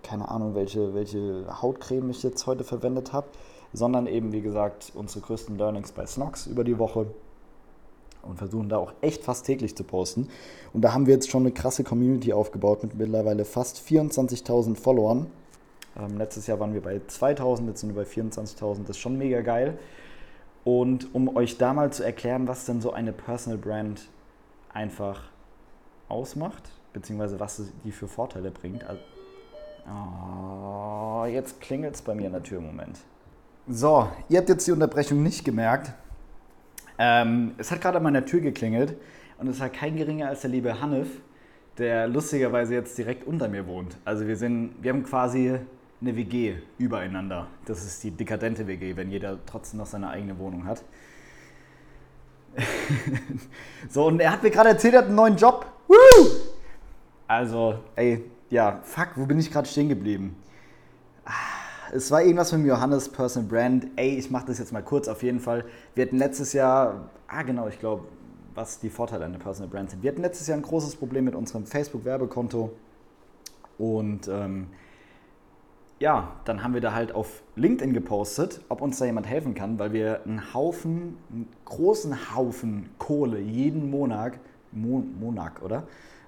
keine 0.04 0.30
Ahnung, 0.30 0.56
welche, 0.56 0.94
welche 0.94 1.46
Hautcreme 1.62 2.10
ich 2.12 2.24
jetzt 2.24 2.46
heute 2.46 2.64
verwendet 2.64 3.14
habe 3.14 3.28
sondern 3.74 4.08
eben, 4.08 4.32
wie 4.32 4.42
gesagt, 4.42 4.92
unsere 4.96 5.22
größten 5.22 5.58
Learnings 5.58 5.92
bei 5.92 6.06
Snox 6.06 6.48
über 6.48 6.64
die 6.64 6.78
Woche 6.78 7.08
und 8.22 8.38
versuchen 8.38 8.70
da 8.70 8.78
auch 8.78 8.94
echt 9.02 9.24
fast 9.24 9.46
täglich 9.46 9.76
zu 9.76 9.84
posten. 9.84 10.30
Und 10.74 10.82
da 10.82 10.94
haben 10.94 11.06
wir 11.06 11.14
jetzt 11.14 11.30
schon 11.30 11.44
eine 11.44 11.52
krasse 11.52 11.84
Community 11.84 12.34
aufgebaut 12.34 12.84
mit 12.84 12.96
mittlerweile 12.96 13.46
fast 13.46 13.78
24.000 13.80 14.76
Followern. 14.76 15.28
Ähm, 15.98 16.18
letztes 16.18 16.48
Jahr 16.48 16.60
waren 16.60 16.74
wir 16.74 16.82
bei 16.82 16.98
2.000, 17.08 17.68
jetzt 17.68 17.82
sind 17.82 17.96
wir 17.96 18.04
bei 18.04 18.10
24.000. 18.10 18.82
Das 18.82 18.92
ist 18.92 19.00
schon 19.00 19.18
mega 19.18 19.42
geil. 19.42 19.80
Und 20.64 21.14
um 21.16 21.34
euch 21.38 21.58
da 21.58 21.74
mal 21.74 21.94
zu 21.94 22.04
erklären, 22.04 22.48
was 22.48 22.66
denn 22.66 22.82
so 22.82 22.92
eine 22.92 23.14
Personal 23.14 23.58
Brand 23.58 24.10
einfach 24.74 25.22
ausmacht, 26.10 26.64
beziehungsweise 26.94 27.40
was 27.40 27.62
die 27.84 27.92
für 27.92 28.08
Vorteile 28.08 28.52
bringt. 28.52 28.84
Also, 28.84 29.02
oh, 29.88 31.26
jetzt 31.26 31.62
klingelt 31.62 31.96
es 31.96 32.02
bei 32.02 32.16
mir 32.16 32.28
an 32.28 32.34
der 32.34 32.44
Tür. 32.44 32.62
Moment. 32.62 33.00
So, 33.68 34.08
ihr 34.30 34.40
habt 34.40 34.50
jetzt 34.50 34.66
die 34.68 34.72
Unterbrechung 34.72 35.22
nicht 35.24 35.44
gemerkt. 35.44 35.92
Ähm, 36.98 37.54
es 37.58 37.72
hat 37.72 37.82
gerade 37.82 37.98
an 37.98 38.04
meiner 38.04 38.26
Tür 38.26 38.40
geklingelt 38.40 38.96
und 39.38 39.48
es 39.48 39.60
war 39.60 39.70
kein 39.70 39.98
geringer 39.98 40.30
als 40.30 40.42
der 40.42 40.50
liebe 40.50 40.82
Hanif, 40.82 41.10
der 41.78 42.08
lustigerweise 42.08 42.74
jetzt 42.74 42.98
direkt 42.98 43.28
unter 43.28 43.48
mir 43.50 43.68
wohnt. 43.68 43.98
Also 44.06 44.26
wir 44.28 44.36
sind, 44.36 44.76
wir 44.82 44.94
haben 44.94 45.04
quasi 45.04 45.60
eine 46.02 46.16
WG 46.16 46.56
übereinander. 46.78 47.48
Das 47.66 47.84
ist 47.84 48.04
die 48.04 48.12
dekadente 48.12 48.68
WG, 48.68 48.96
wenn 48.96 49.12
jeder 49.12 49.38
trotzdem 49.46 49.80
noch 49.80 49.86
seine 49.86 50.10
eigene 50.10 50.38
Wohnung 50.40 50.66
hat. 50.66 50.84
so, 53.90 54.08
und 54.08 54.20
er 54.20 54.32
hat 54.32 54.44
mir 54.44 54.50
gerade 54.50 54.70
erzählt, 54.70 54.94
er 54.94 55.02
hat 55.02 55.08
einen 55.08 55.16
neuen 55.16 55.38
Job. 55.38 55.66
Woo! 55.88 56.28
Also, 57.28 57.80
ey, 57.96 58.24
ja, 58.50 58.80
fuck, 58.84 59.10
wo 59.16 59.26
bin 59.26 59.40
ich 59.40 59.52
gerade 59.52 59.68
stehen 59.68 59.90
geblieben? 59.90 60.36
Ah 61.26 61.58
es 61.92 62.12
war 62.12 62.22
irgendwas 62.22 62.52
mit 62.52 62.66
Johannes 62.66 63.10
Personal 63.10 63.48
Brand. 63.48 63.88
Ey, 63.96 64.18
ich 64.18 64.30
mache 64.30 64.48
das 64.48 64.60
jetzt 64.60 64.74
mal 64.74 64.84
kurz 64.84 65.08
auf 65.08 65.24
jeden 65.24 65.40
Fall. 65.40 65.66
Wir 65.96 66.06
hatten 66.06 66.18
letztes 66.18 66.54
Jahr, 66.54 67.10
ah 67.28 67.44
genau, 67.44 67.68
ich 67.68 67.80
glaube, 67.80 68.06
was 68.56 68.80
die 68.80 68.90
Vorteile 68.90 69.26
einer 69.26 69.38
Personal 69.38 69.70
Brand 69.70 69.92
sind. 69.92 70.04
Wir 70.04 70.12
hatten 70.12 70.22
letztes 70.22 70.48
Jahr 70.48 70.58
ein 70.58 70.64
großes 70.64 70.96
Problem 70.96 71.26
mit 71.26 71.36
unserem 71.36 71.66
Facebook-Werbekonto. 71.66 72.72
Und 73.78 74.28
ähm, 74.28 74.68
ja, 76.00 76.34
dann 76.46 76.64
haben 76.64 76.74
wir 76.74 76.82
da 76.82 76.94
halt 76.94 77.14
auf 77.14 77.42
LinkedIn 77.56 77.94
gepostet, 77.94 78.62
ob 78.70 78.82
uns 78.82 78.98
da 78.98 79.06
jemand 79.06 79.28
helfen 79.28 79.54
kann, 79.54 79.80
weil 79.80 79.94
wir 79.94 80.24
einen 80.26 80.54
Haufen, 80.54 81.18
einen 81.32 81.48
großen 81.66 82.36
Haufen 82.36 82.90
Kohle 82.98 83.40
jeden 83.40 83.90
Monat, 83.90 84.34
Mo 84.82 85.04
Monat, 85.20 85.62
oder? 85.62 85.84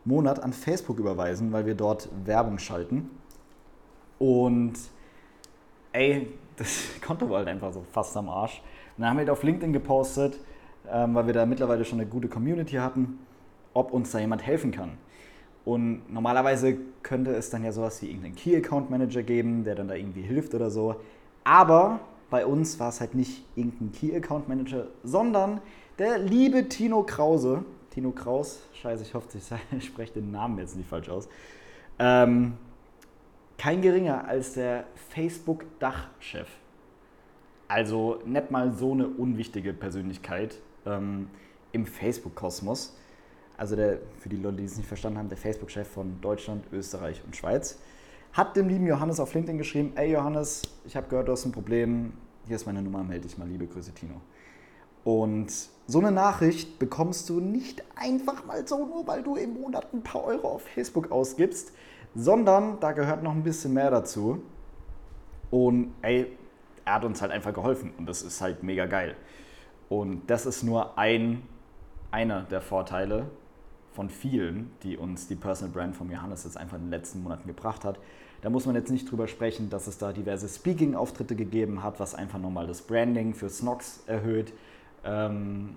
Monat 0.06 0.42
an 0.42 0.54
Facebook 0.54 1.00
überweisen, 1.00 1.52
weil 1.52 1.66
wir 1.66 1.76
dort 1.76 2.10
Werbung 2.26 2.58
schalten. 2.58 3.10
Und 4.18 4.74
ey, 5.94 6.28
das 6.58 6.90
Konto 7.06 7.30
war 7.30 7.40
halt 7.40 7.48
einfach 7.48 7.74
so 7.74 7.84
fast 7.92 8.16
am 8.18 8.30
Arsch. 8.30 8.62
Und 8.98 9.02
dann 9.04 9.12
haben 9.12 9.18
wir 9.18 9.22
halt 9.22 9.30
auf 9.30 9.44
LinkedIn 9.44 9.74
gepostet, 9.74 10.40
ähm, 10.90 11.16
weil 11.16 11.28
wir 11.28 11.34
da 11.34 11.46
mittlerweile 11.46 11.86
schon 11.86 12.00
eine 12.00 12.10
gute 12.10 12.28
Community 12.28 12.76
hatten, 12.76 13.20
ob 13.74 13.94
uns 13.94 14.12
da 14.12 14.20
jemand 14.20 14.46
helfen 14.46 14.72
kann. 14.72 14.98
Und 15.66 16.12
normalerweise 16.12 16.78
könnte 17.04 17.32
es 17.32 17.50
dann 17.50 17.64
ja 17.64 17.72
sowas 17.72 18.02
wie 18.02 18.08
irgendeinen 18.08 18.36
Key 18.36 18.56
Account 18.56 18.90
Manager 18.90 19.24
geben, 19.24 19.64
der 19.64 19.76
dann 19.76 19.88
da 19.88 19.94
irgendwie 19.94 20.22
hilft 20.22 20.54
oder 20.56 20.70
so. 20.72 20.96
Aber 21.44 22.00
bei 22.30 22.46
uns 22.46 22.80
war 22.80 22.90
es 22.90 23.00
halt 23.00 23.16
nicht 23.16 23.44
irgendein 23.56 23.92
Key 23.92 24.16
Account 24.16 24.48
Manager, 24.48 24.88
sondern 25.04 25.62
der 25.98 26.18
liebe 26.18 26.70
Tino 26.70 27.04
Krause. 27.04 27.64
Tino 27.90 28.12
Kraus, 28.12 28.62
scheiße, 28.74 29.04
ich 29.04 29.14
hoffe, 29.14 29.28
ich 29.38 29.86
spreche 29.86 30.14
den 30.14 30.32
Namen 30.32 30.58
jetzt 30.60 30.76
nicht 30.76 30.90
falsch 30.90 31.10
aus. 31.10 31.28
Ähm, 31.98 32.54
kein 33.58 33.82
geringer 33.82 34.28
als 34.28 34.54
der 34.54 34.86
Facebook-Dachchef. 35.10 36.48
Also 37.68 38.22
nicht 38.26 38.52
mal 38.52 38.72
so 38.74 38.94
eine 38.94 39.08
unwichtige 39.08 39.74
Persönlichkeit 39.74 40.58
ähm, 40.86 41.28
im 41.72 41.86
Facebook-Kosmos. 41.86 42.96
Also 43.58 43.76
der, 43.76 44.00
für 44.18 44.30
die 44.30 44.38
Leute, 44.38 44.58
die 44.58 44.64
es 44.64 44.78
nicht 44.78 44.88
verstanden 44.88 45.20
haben, 45.20 45.30
der 45.30 45.38
Facebook-Chef 45.38 45.88
von 45.88 46.22
Deutschland, 46.22 46.66
Österreich 46.72 47.22
und 47.26 47.36
Schweiz, 47.36 47.78
hat 48.32 48.56
dem 48.56 48.70
lieben 48.70 48.88
Johannes 48.88 49.20
auf 49.20 49.34
LinkedIn 49.34 49.58
geschrieben, 49.58 49.92
ey 49.96 50.12
Johannes, 50.12 50.62
ich 50.86 50.96
habe 50.96 51.08
gehört, 51.10 51.28
du 51.28 51.34
hast 51.34 51.46
ein 51.46 51.52
Problem, 51.52 52.14
hier 52.48 52.56
ist 52.56 52.66
meine 52.66 52.82
Nummer, 52.82 53.04
melde 53.04 53.28
dich 53.28 53.38
mal, 53.38 53.48
liebe 53.48 53.68
Grüße 53.68 53.92
Tino. 53.94 54.22
Und 55.04 55.52
so 55.88 56.00
eine 56.00 56.12
Nachricht 56.12 56.78
bekommst 56.78 57.30
du 57.30 57.40
nicht 57.40 57.84
einfach 57.96 58.46
mal 58.46 58.68
so, 58.68 58.86
nur 58.86 59.08
weil 59.08 59.24
du 59.24 59.36
im 59.36 59.54
Monat 59.60 59.94
ein 59.94 60.04
paar 60.04 60.24
Euro 60.24 60.50
auf 60.50 60.64
Facebook 60.64 61.12
ausgibst, 61.12 61.72
sondern 62.16 62.80
da 62.80 62.92
gehört 62.92 63.24
noch 63.24 63.32
ein 63.32 63.44
bisschen 63.44 63.74
mehr 63.74 63.90
dazu. 63.90 64.42
Und 65.52 65.94
ey, 66.02 66.28
er 66.86 66.94
hat 66.96 67.06
uns 67.06 67.22
halt 67.22 67.32
einfach 67.32 67.54
geholfen 67.54 67.94
und 67.98 68.06
das 68.06 68.22
ist 68.22 68.42
halt 68.42 68.64
mega 68.64 68.86
geil. 68.86 69.16
Und 69.90 70.30
das 70.30 70.46
ist 70.46 70.64
nur 70.64 70.98
ein, 70.98 71.42
einer 72.12 72.44
der 72.44 72.62
Vorteile 72.62 73.26
von 73.94 74.10
vielen, 74.10 74.72
die 74.84 74.98
uns 74.98 75.28
die 75.28 75.36
Personal 75.36 75.74
Brand 75.74 75.96
von 75.96 76.10
Johannes 76.10 76.44
jetzt 76.44 76.58
einfach 76.58 76.78
in 76.78 76.84
den 76.84 76.92
letzten 76.92 77.24
Monaten 77.24 77.48
gebracht 77.48 77.84
hat. 77.84 78.00
Da 78.42 78.50
muss 78.50 78.66
man 78.66 78.76
jetzt 78.76 78.92
nicht 78.92 79.10
drüber 79.10 79.28
sprechen, 79.28 79.70
dass 79.70 79.88
es 79.88 79.98
da 79.98 80.14
diverse 80.14 80.48
Speaking-Auftritte 80.48 81.36
gegeben 81.36 81.84
hat, 81.84 82.00
was 82.00 82.16
einfach 82.16 82.40
nochmal 82.40 82.68
das 82.68 82.82
Branding 82.82 83.34
für 83.34 83.50
Snox 83.50 84.04
erhöht. 84.06 84.54
Ähm, 85.04 85.76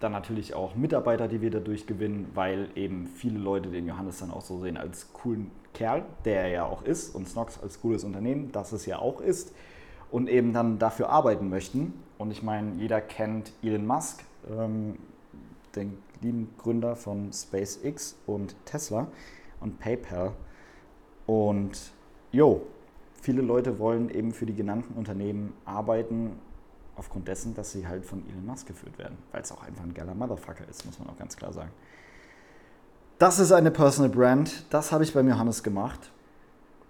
dann 0.00 0.12
natürlich 0.12 0.54
auch 0.54 0.74
Mitarbeiter, 0.74 1.26
die 1.26 1.40
wir 1.40 1.50
dadurch 1.50 1.86
gewinnen, 1.86 2.30
weil 2.34 2.68
eben 2.74 3.06
viele 3.06 3.38
Leute 3.38 3.70
den 3.70 3.86
Johannes 3.86 4.18
dann 4.18 4.30
auch 4.30 4.42
so 4.42 4.58
sehen 4.60 4.76
als 4.76 5.12
coolen 5.12 5.50
Kerl, 5.72 6.04
der 6.24 6.42
er 6.42 6.48
ja 6.48 6.64
auch 6.64 6.82
ist, 6.82 7.14
und 7.14 7.28
Snox 7.28 7.62
als 7.62 7.80
cooles 7.80 8.04
Unternehmen, 8.04 8.52
das 8.52 8.72
es 8.72 8.86
ja 8.86 8.98
auch 8.98 9.20
ist, 9.20 9.54
und 10.10 10.28
eben 10.28 10.52
dann 10.52 10.78
dafür 10.78 11.08
arbeiten 11.08 11.48
möchten. 11.48 11.94
Und 12.18 12.30
ich 12.30 12.42
meine, 12.42 12.74
jeder 12.74 13.00
kennt 13.00 13.52
Elon 13.62 13.86
Musk, 13.86 14.22
ähm, 14.50 14.98
den 15.74 15.98
lieben 16.20 16.48
Gründer 16.58 16.96
von 16.96 17.32
SpaceX 17.32 18.16
und 18.26 18.54
Tesla 18.64 19.08
und 19.60 19.78
PayPal. 19.78 20.32
Und 21.26 21.92
jo, 22.32 22.62
viele 23.20 23.42
Leute 23.42 23.78
wollen 23.78 24.10
eben 24.10 24.32
für 24.32 24.46
die 24.46 24.54
genannten 24.54 24.94
Unternehmen 24.94 25.52
arbeiten 25.64 26.38
aufgrund 26.96 27.28
dessen, 27.28 27.54
dass 27.54 27.72
sie 27.72 27.86
halt 27.86 28.04
von 28.04 28.28
Elon 28.28 28.46
Musk 28.46 28.66
geführt 28.66 28.98
werden, 28.98 29.18
weil 29.32 29.42
es 29.42 29.52
auch 29.52 29.62
einfach 29.62 29.84
ein 29.84 29.94
geiler 29.94 30.14
Motherfucker 30.14 30.68
ist, 30.68 30.84
muss 30.86 30.98
man 30.98 31.08
auch 31.08 31.18
ganz 31.18 31.36
klar 31.36 31.52
sagen. 31.52 31.70
Das 33.18 33.38
ist 33.38 33.52
eine 33.52 33.70
Personal 33.70 34.10
Brand, 34.10 34.64
das 34.70 34.92
habe 34.92 35.04
ich 35.04 35.14
beim 35.14 35.28
Johannes 35.28 35.62
gemacht 35.62 36.10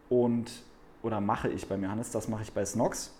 und 0.09 0.51
oder 1.03 1.21
mache 1.21 1.49
ich 1.49 1.69
beim 1.69 1.83
Johannes, 1.85 2.11
das 2.11 2.29
mache 2.29 2.42
ich 2.42 2.53
bei 2.53 2.64
Snox. 2.64 3.12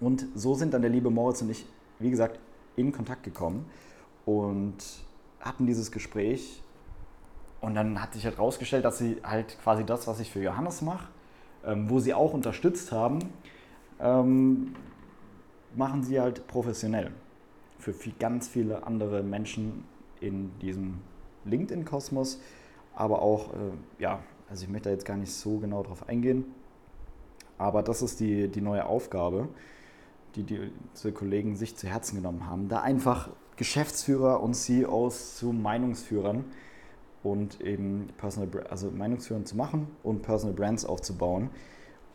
Und 0.00 0.26
so 0.34 0.54
sind 0.54 0.72
dann 0.72 0.82
der 0.82 0.90
liebe 0.90 1.10
Moritz 1.10 1.42
und 1.42 1.50
ich, 1.50 1.66
wie 1.98 2.10
gesagt, 2.10 2.38
in 2.76 2.92
Kontakt 2.92 3.22
gekommen 3.22 3.66
und 4.24 4.76
hatten 5.40 5.66
dieses 5.66 5.90
Gespräch. 5.90 6.62
Und 7.60 7.74
dann 7.74 8.00
hat 8.00 8.14
sich 8.14 8.24
halt 8.24 8.38
rausgestellt, 8.38 8.84
dass 8.84 8.98
sie 8.98 9.16
halt 9.22 9.58
quasi 9.62 9.84
das, 9.84 10.06
was 10.06 10.20
ich 10.20 10.30
für 10.30 10.42
Johannes 10.42 10.82
mache, 10.82 11.08
ähm, 11.64 11.88
wo 11.90 11.98
sie 12.00 12.14
auch 12.14 12.32
unterstützt 12.32 12.92
haben, 12.92 13.20
ähm, 14.00 14.74
machen 15.76 16.02
sie 16.02 16.20
halt 16.20 16.46
professionell. 16.46 17.12
Für 17.78 17.92
viel, 17.92 18.14
ganz 18.18 18.48
viele 18.48 18.86
andere 18.86 19.22
Menschen 19.22 19.84
in 20.20 20.50
diesem 20.60 20.98
LinkedIn-Kosmos, 21.44 22.40
aber 22.94 23.22
auch, 23.22 23.52
äh, 23.52 23.56
ja, 23.98 24.20
also 24.48 24.64
ich 24.64 24.70
möchte 24.70 24.88
da 24.88 24.94
jetzt 24.94 25.04
gar 25.04 25.16
nicht 25.16 25.32
so 25.32 25.58
genau 25.58 25.82
drauf 25.82 26.08
eingehen, 26.08 26.44
aber 27.58 27.82
das 27.82 28.02
ist 28.02 28.20
die, 28.20 28.48
die 28.48 28.60
neue 28.60 28.86
Aufgabe, 28.86 29.48
die 30.34 30.42
diese 30.42 31.12
Kollegen 31.12 31.56
sich 31.56 31.76
zu 31.76 31.86
Herzen 31.88 32.16
genommen 32.16 32.48
haben, 32.48 32.68
da 32.68 32.80
einfach 32.80 33.30
Geschäftsführer 33.56 34.42
und 34.42 34.54
CEOs 34.54 35.36
zu 35.36 35.52
Meinungsführern 35.52 36.44
und 37.22 37.60
eben 37.60 38.08
Personal, 38.18 38.66
also 38.68 38.90
Meinungsführern 38.90 39.46
zu 39.46 39.56
machen 39.56 39.88
und 40.02 40.22
Personal 40.22 40.54
Brands 40.54 40.84
aufzubauen. 40.84 41.50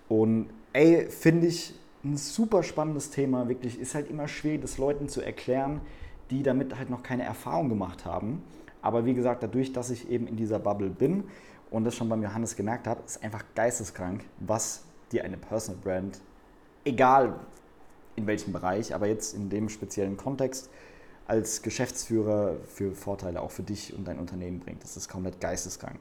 Und 0.08 0.50
ey, 0.74 1.10
finde 1.10 1.48
ich 1.48 1.74
ein 2.04 2.18
super 2.18 2.64
spannendes 2.64 3.12
Thema, 3.12 3.48
wirklich. 3.48 3.80
Ist 3.80 3.96
halt 3.96 4.10
immer 4.10 4.28
schwierig, 4.28 4.62
das 4.62 4.78
Leuten 4.78 5.08
zu 5.08 5.22
erklären, 5.22 5.82
die 6.30 6.44
damit 6.44 6.78
halt 6.78 6.90
noch 6.90 7.04
keine 7.04 7.24
Erfahrung 7.24 7.70
gemacht 7.70 8.06
haben. 8.06 8.44
Aber 8.82 9.06
wie 9.06 9.14
gesagt, 9.14 9.44
dadurch, 9.44 9.74
dass 9.74 9.90
ich 9.90 10.10
eben 10.10 10.28
in 10.28 10.36
dieser 10.36 10.60
Bubble 10.60 10.90
bin 10.90 11.26
und 11.70 11.84
das 11.84 11.96
schon 11.96 12.10
beim 12.10 12.24
Johannes 12.24 12.56
gemerkt 12.56 12.88
habe, 12.88 13.02
ist 13.06 13.24
einfach 13.24 13.44
geisteskrank, 13.54 14.24
was 14.40 14.84
dir 15.12 15.24
eine 15.24 15.38
Personal 15.38 15.80
Brand, 15.84 16.20
egal 16.84 17.40
in 18.16 18.28
welchem 18.28 18.54
Bereich, 18.54 18.94
aber 18.96 19.08
jetzt 19.08 19.36
in 19.36 19.50
dem 19.50 19.70
speziellen 19.70 20.18
Kontext, 20.18 20.70
als 21.28 21.62
Geschäftsführer 21.62 22.56
für 22.68 22.94
Vorteile 22.94 23.42
auch 23.42 23.52
für 23.52 23.64
dich 23.64 23.94
und 23.94 24.08
dein 24.08 24.20
Unternehmen 24.20 24.60
bringt. 24.60 24.84
Das 24.84 24.98
ist 24.98 25.08
komplett 25.08 25.40
geisteskrank. 25.40 26.00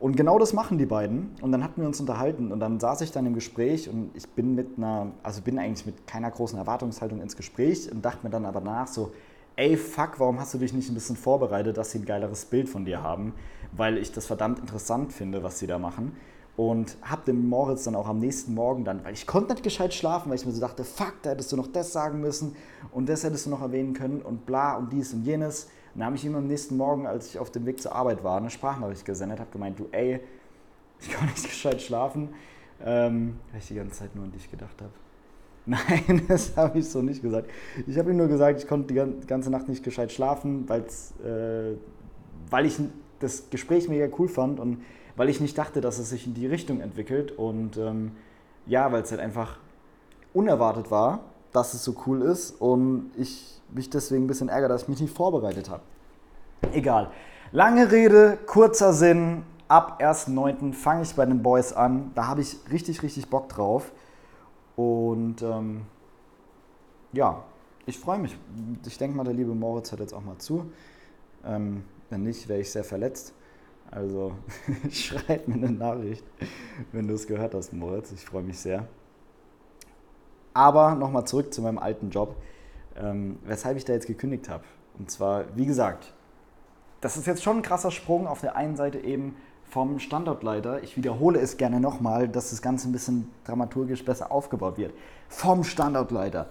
Und 0.00 0.16
genau 0.16 0.38
das 0.38 0.54
machen 0.54 0.78
die 0.78 0.86
beiden. 0.86 1.36
Und 1.42 1.52
dann 1.52 1.62
hatten 1.62 1.82
wir 1.82 1.86
uns 1.86 2.00
unterhalten 2.00 2.52
und 2.52 2.58
dann 2.58 2.80
saß 2.80 3.02
ich 3.02 3.12
dann 3.12 3.26
im 3.26 3.34
Gespräch 3.34 3.88
und 3.88 4.10
ich 4.14 4.26
bin 4.30 4.54
mit 4.54 4.78
einer, 4.78 5.08
also 5.22 5.42
bin 5.42 5.58
eigentlich 5.58 5.84
mit 5.84 6.06
keiner 6.06 6.30
großen 6.30 6.58
Erwartungshaltung 6.58 7.20
ins 7.20 7.36
Gespräch 7.36 7.92
und 7.92 8.02
dachte 8.02 8.20
mir 8.22 8.30
dann 8.30 8.46
aber 8.46 8.62
danach 8.62 8.86
so, 8.86 9.12
ey 9.56 9.76
fuck, 9.76 10.18
warum 10.18 10.40
hast 10.40 10.54
du 10.54 10.58
dich 10.58 10.72
nicht 10.72 10.88
ein 10.88 10.94
bisschen 10.94 11.16
vorbereitet, 11.16 11.76
dass 11.76 11.90
sie 11.90 11.98
ein 11.98 12.06
geileres 12.06 12.46
Bild 12.46 12.70
von 12.70 12.86
dir 12.86 13.02
haben? 13.02 13.34
Weil 13.72 13.98
ich 13.98 14.10
das 14.10 14.24
verdammt 14.24 14.58
interessant 14.58 15.12
finde, 15.12 15.42
was 15.42 15.58
sie 15.58 15.66
da 15.66 15.78
machen. 15.78 16.16
Und 16.56 16.96
hab 17.02 17.26
dem 17.26 17.48
Moritz 17.50 17.84
dann 17.84 17.94
auch 17.94 18.08
am 18.08 18.20
nächsten 18.20 18.54
Morgen 18.54 18.86
dann, 18.86 19.04
weil 19.04 19.12
ich 19.12 19.26
konnte 19.26 19.52
nicht 19.52 19.62
gescheit 19.62 19.92
schlafen, 19.92 20.30
weil 20.30 20.36
ich 20.36 20.46
mir 20.46 20.52
so 20.52 20.60
dachte, 20.62 20.82
fuck, 20.82 21.16
da 21.22 21.30
hättest 21.30 21.52
du 21.52 21.56
noch 21.56 21.66
das 21.66 21.92
sagen 21.92 22.20
müssen 22.20 22.56
und 22.90 23.10
das 23.10 23.22
hättest 23.22 23.44
du 23.44 23.50
noch 23.50 23.60
erwähnen 23.60 23.92
können 23.92 24.22
und 24.22 24.46
bla 24.46 24.76
und 24.76 24.94
dies 24.94 25.12
und 25.12 25.24
jenes. 25.24 25.68
Dann 25.94 26.04
habe 26.04 26.16
ich 26.16 26.24
ihm 26.24 26.34
am 26.34 26.46
nächsten 26.46 26.76
Morgen, 26.76 27.06
als 27.06 27.28
ich 27.28 27.38
auf 27.38 27.50
dem 27.50 27.66
Weg 27.66 27.80
zur 27.80 27.94
Arbeit 27.94 28.22
war, 28.22 28.38
eine 28.38 28.50
Sprachnachricht 28.50 29.04
gesendet, 29.04 29.40
habe 29.40 29.50
gemeint, 29.50 29.78
du 29.78 29.88
ey, 29.92 30.20
ich 31.00 31.10
kann 31.10 31.28
nicht 31.28 31.44
gescheit 31.44 31.80
schlafen, 31.80 32.30
ähm, 32.84 33.38
weil 33.50 33.60
ich 33.60 33.68
die 33.68 33.74
ganze 33.74 34.00
Zeit 34.00 34.14
nur 34.14 34.24
an 34.24 34.32
dich 34.32 34.50
gedacht 34.50 34.80
habe. 34.80 34.92
Nein, 35.66 36.22
das 36.26 36.56
habe 36.56 36.78
ich 36.78 36.88
so 36.88 37.02
nicht 37.02 37.22
gesagt. 37.22 37.50
Ich 37.86 37.98
habe 37.98 38.10
ihm 38.10 38.16
nur 38.16 38.28
gesagt, 38.28 38.60
ich 38.60 38.66
konnte 38.66 38.94
die 38.94 39.26
ganze 39.26 39.50
Nacht 39.50 39.68
nicht 39.68 39.84
gescheit 39.84 40.10
schlafen, 40.10 40.66
äh, 40.68 41.76
weil 42.50 42.66
ich 42.66 42.78
das 43.20 43.50
Gespräch 43.50 43.88
mega 43.88 44.08
cool 44.18 44.28
fand 44.28 44.58
und 44.58 44.82
weil 45.16 45.28
ich 45.28 45.40
nicht 45.40 45.58
dachte, 45.58 45.80
dass 45.80 45.98
es 45.98 46.10
sich 46.10 46.26
in 46.26 46.34
die 46.34 46.46
Richtung 46.46 46.80
entwickelt. 46.80 47.32
Und 47.32 47.76
ähm, 47.76 48.12
ja, 48.66 48.90
weil 48.90 49.02
es 49.02 49.10
halt 49.10 49.20
einfach 49.20 49.58
unerwartet 50.32 50.90
war, 50.90 51.20
dass 51.52 51.74
es 51.74 51.84
so 51.84 51.94
cool 52.06 52.22
ist 52.22 52.52
und 52.52 53.10
ich 53.16 53.59
mich 53.74 53.90
deswegen 53.90 54.24
ein 54.24 54.26
bisschen 54.26 54.48
ärgere, 54.48 54.68
dass 54.68 54.82
ich 54.82 54.88
mich 54.88 55.00
nicht 55.00 55.14
vorbereitet 55.14 55.70
habe. 55.70 55.82
Egal. 56.72 57.10
Lange 57.52 57.90
Rede, 57.90 58.38
kurzer 58.46 58.92
Sinn. 58.92 59.44
Ab 59.68 60.00
1.9. 60.02 60.72
fange 60.72 61.02
ich 61.02 61.14
bei 61.14 61.26
den 61.26 61.42
Boys 61.42 61.72
an. 61.72 62.10
Da 62.14 62.26
habe 62.26 62.40
ich 62.40 62.56
richtig, 62.70 63.02
richtig 63.02 63.28
Bock 63.28 63.48
drauf. 63.48 63.92
Und 64.76 65.42
ähm, 65.42 65.82
ja, 67.12 67.44
ich 67.86 67.98
freue 67.98 68.18
mich. 68.18 68.36
Ich 68.86 68.98
denke 68.98 69.16
mal, 69.16 69.24
der 69.24 69.34
liebe 69.34 69.54
Moritz 69.54 69.90
hört 69.90 70.00
jetzt 70.00 70.12
auch 70.12 70.24
mal 70.24 70.38
zu. 70.38 70.70
Ähm, 71.44 71.84
wenn 72.08 72.22
nicht, 72.22 72.48
wäre 72.48 72.60
ich 72.60 72.70
sehr 72.70 72.84
verletzt. 72.84 73.32
Also 73.90 74.32
schreib 74.90 75.48
mir 75.48 75.54
eine 75.54 75.72
Nachricht, 75.72 76.24
wenn 76.92 77.08
du 77.08 77.14
es 77.14 77.26
gehört 77.26 77.54
hast, 77.54 77.72
Moritz. 77.72 78.12
Ich 78.12 78.24
freue 78.24 78.42
mich 78.42 78.58
sehr. 78.58 78.86
Aber 80.54 80.94
nochmal 80.94 81.26
zurück 81.26 81.52
zu 81.52 81.62
meinem 81.62 81.78
alten 81.78 82.10
Job 82.10 82.36
ähm, 82.96 83.38
weshalb 83.44 83.76
ich 83.76 83.84
da 83.84 83.92
jetzt 83.92 84.06
gekündigt 84.06 84.48
habe. 84.48 84.64
Und 84.98 85.10
zwar, 85.10 85.44
wie 85.56 85.66
gesagt, 85.66 86.12
das 87.00 87.16
ist 87.16 87.26
jetzt 87.26 87.42
schon 87.42 87.58
ein 87.58 87.62
krasser 87.62 87.90
Sprung 87.90 88.26
auf 88.26 88.40
der 88.40 88.56
einen 88.56 88.76
Seite 88.76 88.98
eben 88.98 89.36
vom 89.70 89.98
Standortleiter. 89.98 90.82
Ich 90.82 90.96
wiederhole 90.96 91.40
es 91.40 91.56
gerne 91.56 91.80
nochmal, 91.80 92.28
dass 92.28 92.50
das 92.50 92.60
Ganze 92.60 92.88
ein 92.88 92.92
bisschen 92.92 93.30
dramaturgisch 93.44 94.04
besser 94.04 94.30
aufgebaut 94.30 94.76
wird. 94.76 94.92
Vom 95.28 95.64
Standortleiter, 95.64 96.48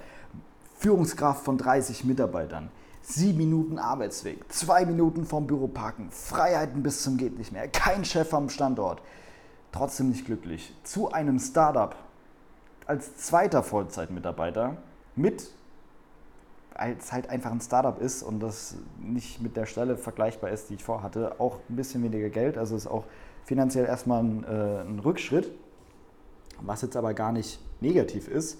Führungskraft 0.77 1.43
von 1.43 1.57
30 1.57 2.05
Mitarbeitern, 2.05 2.69
sieben 3.01 3.37
Minuten 3.37 3.77
Arbeitsweg, 3.77 4.51
zwei 4.51 4.85
Minuten 4.85 5.25
vom 5.25 5.45
Büro 5.47 5.67
parken, 5.67 6.09
Freiheiten 6.11 6.81
bis 6.81 7.03
zum 7.03 7.17
geht 7.17 7.37
nicht 7.37 7.51
mehr, 7.51 7.67
kein 7.67 8.05
Chef 8.05 8.33
am 8.33 8.49
Standort, 8.49 9.01
trotzdem 9.71 10.09
nicht 10.09 10.25
glücklich. 10.25 10.73
Zu 10.83 11.11
einem 11.11 11.39
Startup 11.39 11.95
als 12.85 13.17
zweiter 13.17 13.61
Vollzeitmitarbeiter 13.61 14.77
mit 15.15 15.51
als 16.79 17.11
halt 17.11 17.29
einfach 17.29 17.51
ein 17.51 17.61
Startup 17.61 17.99
ist 17.99 18.23
und 18.23 18.39
das 18.39 18.77
nicht 19.01 19.41
mit 19.41 19.57
der 19.57 19.65
Stelle 19.65 19.97
vergleichbar 19.97 20.49
ist, 20.51 20.69
die 20.69 20.75
ich 20.75 20.83
vorhatte, 20.83 21.39
auch 21.39 21.59
ein 21.69 21.75
bisschen 21.75 22.03
weniger 22.03 22.29
Geld. 22.29 22.57
Also 22.57 22.75
ist 22.75 22.87
auch 22.87 23.05
finanziell 23.43 23.85
erstmal 23.85 24.23
ein, 24.23 24.43
äh, 24.45 24.81
ein 24.81 24.99
Rückschritt, 24.99 25.51
was 26.61 26.81
jetzt 26.81 26.95
aber 26.95 27.13
gar 27.13 27.31
nicht 27.31 27.59
negativ 27.81 28.27
ist. 28.27 28.59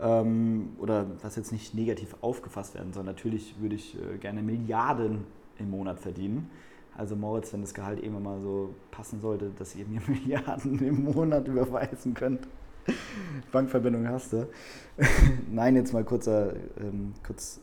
Ähm, 0.00 0.70
oder 0.78 1.06
was 1.22 1.36
jetzt 1.36 1.52
nicht 1.52 1.74
negativ 1.74 2.16
aufgefasst 2.20 2.74
werden 2.74 2.92
soll. 2.92 3.04
Natürlich 3.04 3.60
würde 3.60 3.76
ich 3.76 3.96
äh, 3.96 4.18
gerne 4.18 4.42
Milliarden 4.42 5.24
im 5.58 5.70
Monat 5.70 6.00
verdienen. 6.00 6.50
Also 6.96 7.14
Moritz, 7.14 7.52
wenn 7.52 7.60
das 7.60 7.74
Gehalt 7.74 8.00
irgendwann 8.00 8.22
mal 8.22 8.40
so 8.40 8.74
passen 8.90 9.20
sollte, 9.20 9.50
dass 9.58 9.76
ihr 9.76 9.86
mir 9.86 10.00
Milliarden 10.08 10.78
im 10.82 11.04
Monat 11.04 11.46
überweisen 11.46 12.14
könnt. 12.14 12.48
Bankverbindung 13.52 14.08
hast 14.08 14.32
du. 14.32 14.48
Nein, 15.50 15.76
jetzt 15.76 15.92
mal 15.92 16.04
kurzer, 16.04 16.54
ähm, 16.78 17.14
kurz 17.26 17.60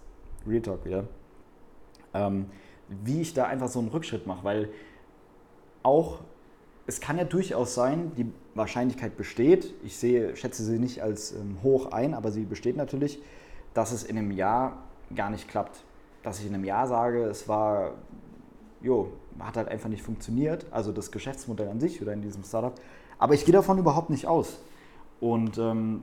Real 0.47 0.61
Talk 0.61 0.85
wieder. 0.85 1.05
Ähm, 2.13 2.47
wie 2.89 3.21
ich 3.21 3.33
da 3.33 3.45
einfach 3.45 3.69
so 3.69 3.79
einen 3.79 3.87
Rückschritt 3.89 4.27
mache, 4.27 4.43
weil 4.43 4.69
auch 5.83 6.19
es 6.87 6.99
kann 6.99 7.17
ja 7.17 7.23
durchaus 7.23 7.73
sein, 7.73 8.11
die 8.17 8.31
Wahrscheinlichkeit 8.55 9.15
besteht, 9.15 9.73
ich 9.83 9.97
sehe, 9.97 10.35
schätze 10.35 10.63
sie 10.63 10.77
nicht 10.77 11.01
als 11.01 11.31
ähm, 11.31 11.59
hoch 11.63 11.91
ein, 11.91 12.13
aber 12.13 12.31
sie 12.31 12.43
besteht 12.43 12.75
natürlich, 12.75 13.21
dass 13.73 13.91
es 13.91 14.03
in 14.03 14.17
einem 14.17 14.31
Jahr 14.31 14.83
gar 15.15 15.29
nicht 15.29 15.47
klappt. 15.47 15.83
Dass 16.23 16.39
ich 16.39 16.47
in 16.47 16.53
einem 16.53 16.65
Jahr 16.65 16.87
sage, 16.87 17.23
es 17.23 17.47
war, 17.47 17.93
jo, 18.81 19.13
hat 19.39 19.57
halt 19.57 19.69
einfach 19.69 19.89
nicht 19.89 20.03
funktioniert, 20.03 20.65
also 20.71 20.91
das 20.91 21.11
Geschäftsmodell 21.11 21.69
an 21.69 21.79
sich 21.79 22.01
oder 22.01 22.13
in 22.13 22.21
diesem 22.21 22.43
Startup. 22.43 22.73
Aber 23.17 23.33
ich 23.33 23.45
gehe 23.45 23.53
davon 23.53 23.77
überhaupt 23.77 24.09
nicht 24.09 24.27
aus. 24.27 24.59
Und 25.21 25.57
ähm, 25.57 26.01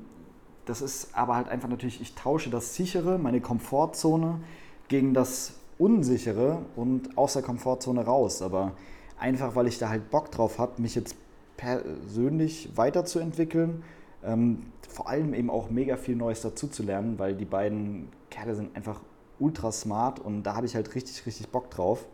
das 0.64 0.80
ist 0.80 1.14
aber 1.14 1.36
halt 1.36 1.48
einfach 1.48 1.68
natürlich, 1.68 2.00
ich 2.00 2.14
tausche 2.14 2.48
das 2.48 2.74
sichere, 2.74 3.18
meine 3.18 3.40
Komfortzone 3.40 4.40
gegen 4.88 5.12
das 5.12 5.54
unsichere 5.78 6.62
und 6.76 7.18
aus 7.18 7.34
der 7.34 7.42
Komfortzone 7.42 8.04
raus. 8.04 8.40
Aber 8.40 8.72
einfach, 9.18 9.54
weil 9.54 9.66
ich 9.66 9.78
da 9.78 9.90
halt 9.90 10.10
Bock 10.10 10.30
drauf 10.30 10.58
habe, 10.58 10.80
mich 10.80 10.94
jetzt 10.94 11.16
persönlich 11.56 12.70
weiterzuentwickeln, 12.76 13.82
ähm, 14.24 14.72
vor 14.88 15.08
allem 15.08 15.34
eben 15.34 15.50
auch 15.50 15.68
mega 15.68 15.96
viel 15.96 16.16
Neues 16.16 16.40
dazu 16.40 16.68
zu 16.68 16.82
lernen, 16.82 17.18
weil 17.18 17.34
die 17.34 17.44
beiden 17.44 18.08
Kerle 18.30 18.54
sind 18.54 18.74
einfach 18.74 19.00
ultra 19.38 19.70
smart 19.72 20.20
und 20.20 20.42
da 20.44 20.54
habe 20.54 20.66
ich 20.66 20.74
halt 20.74 20.94
richtig, 20.94 21.26
richtig 21.26 21.48
Bock 21.48 21.70
drauf. 21.70 22.06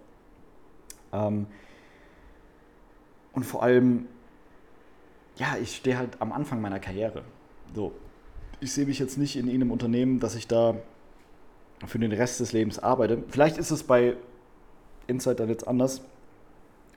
Ähm, 1.12 1.47
und 3.33 3.45
vor 3.45 3.62
allem, 3.62 4.07
ja, 5.37 5.57
ich 5.61 5.77
stehe 5.77 5.99
halt 5.99 6.20
am 6.20 6.33
Anfang 6.33 6.61
meiner 6.61 6.81
Karriere. 6.81 7.23
So, 7.75 7.92
ich 8.61 8.73
sehe 8.73 8.87
mich 8.87 8.99
jetzt 8.99 9.18
nicht 9.18 9.37
in 9.37 9.49
einem 9.49 9.70
Unternehmen, 9.70 10.20
dass 10.20 10.35
ich 10.35 10.47
da 10.47 10.77
für 11.87 11.99
den 11.99 12.12
Rest 12.12 12.40
des 12.40 12.53
Lebens 12.53 12.79
arbeite. 12.79 13.23
Vielleicht 13.29 13.59
ist 13.59 13.70
es 13.70 13.83
bei 13.83 14.16
Insider 15.07 15.47
jetzt 15.47 15.66
anders, 15.66 16.03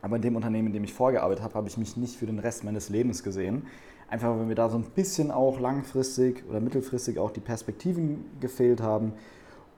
aber 0.01 0.15
in 0.15 0.21
dem 0.21 0.35
Unternehmen, 0.35 0.67
in 0.67 0.73
dem 0.73 0.83
ich 0.83 0.93
vorgearbeitet 0.93 1.43
habe, 1.43 1.55
habe 1.55 1.67
ich 1.67 1.77
mich 1.77 1.97
nicht 1.97 2.15
für 2.15 2.25
den 2.25 2.39
Rest 2.39 2.63
meines 2.63 2.89
Lebens 2.89 3.23
gesehen. 3.23 3.65
Einfach 4.09 4.29
weil 4.29 4.45
mir 4.45 4.55
da 4.55 4.69
so 4.69 4.77
ein 4.77 4.85
bisschen 4.95 5.31
auch 5.31 5.59
langfristig 5.59 6.45
oder 6.49 6.61
mittelfristig 6.61 7.19
auch 7.19 7.31
die 7.31 7.41
Perspektiven 7.41 8.23
gefehlt 8.39 8.81
haben. 8.81 9.13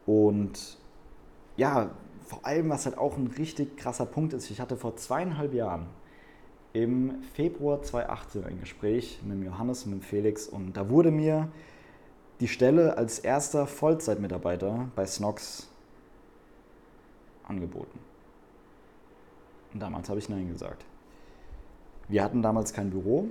Und 0.05 0.77
ja, 1.57 1.89
vor 2.27 2.45
allem, 2.45 2.69
was 2.69 2.85
halt 2.85 2.97
auch 2.97 3.17
ein 3.17 3.27
richtig 3.37 3.77
krasser 3.77 4.05
Punkt 4.05 4.33
ist, 4.33 4.51
ich 4.51 4.59
hatte 4.59 4.77
vor 4.77 4.95
zweieinhalb 4.97 5.53
Jahren 5.53 5.87
im 6.73 7.21
Februar 7.33 7.81
2018 7.81 8.43
ein 8.45 8.59
Gespräch 8.59 9.19
mit 9.23 9.33
dem 9.33 9.43
Johannes 9.43 9.83
und 9.83 9.91
mit 9.91 10.01
dem 10.01 10.05
Felix 10.05 10.47
und 10.47 10.73
da 10.73 10.89
wurde 10.89 11.11
mir 11.11 11.49
die 12.39 12.47
Stelle 12.47 12.97
als 12.97 13.19
erster 13.19 13.67
Vollzeitmitarbeiter 13.67 14.89
bei 14.95 15.05
Snox 15.05 15.67
angeboten. 17.43 17.99
Und 19.73 19.81
damals 19.81 20.09
habe 20.09 20.19
ich 20.19 20.29
Nein 20.29 20.47
gesagt. 20.47 20.85
Wir 22.07 22.23
hatten 22.23 22.41
damals 22.41 22.73
kein 22.73 22.89
Büro. 22.89 23.27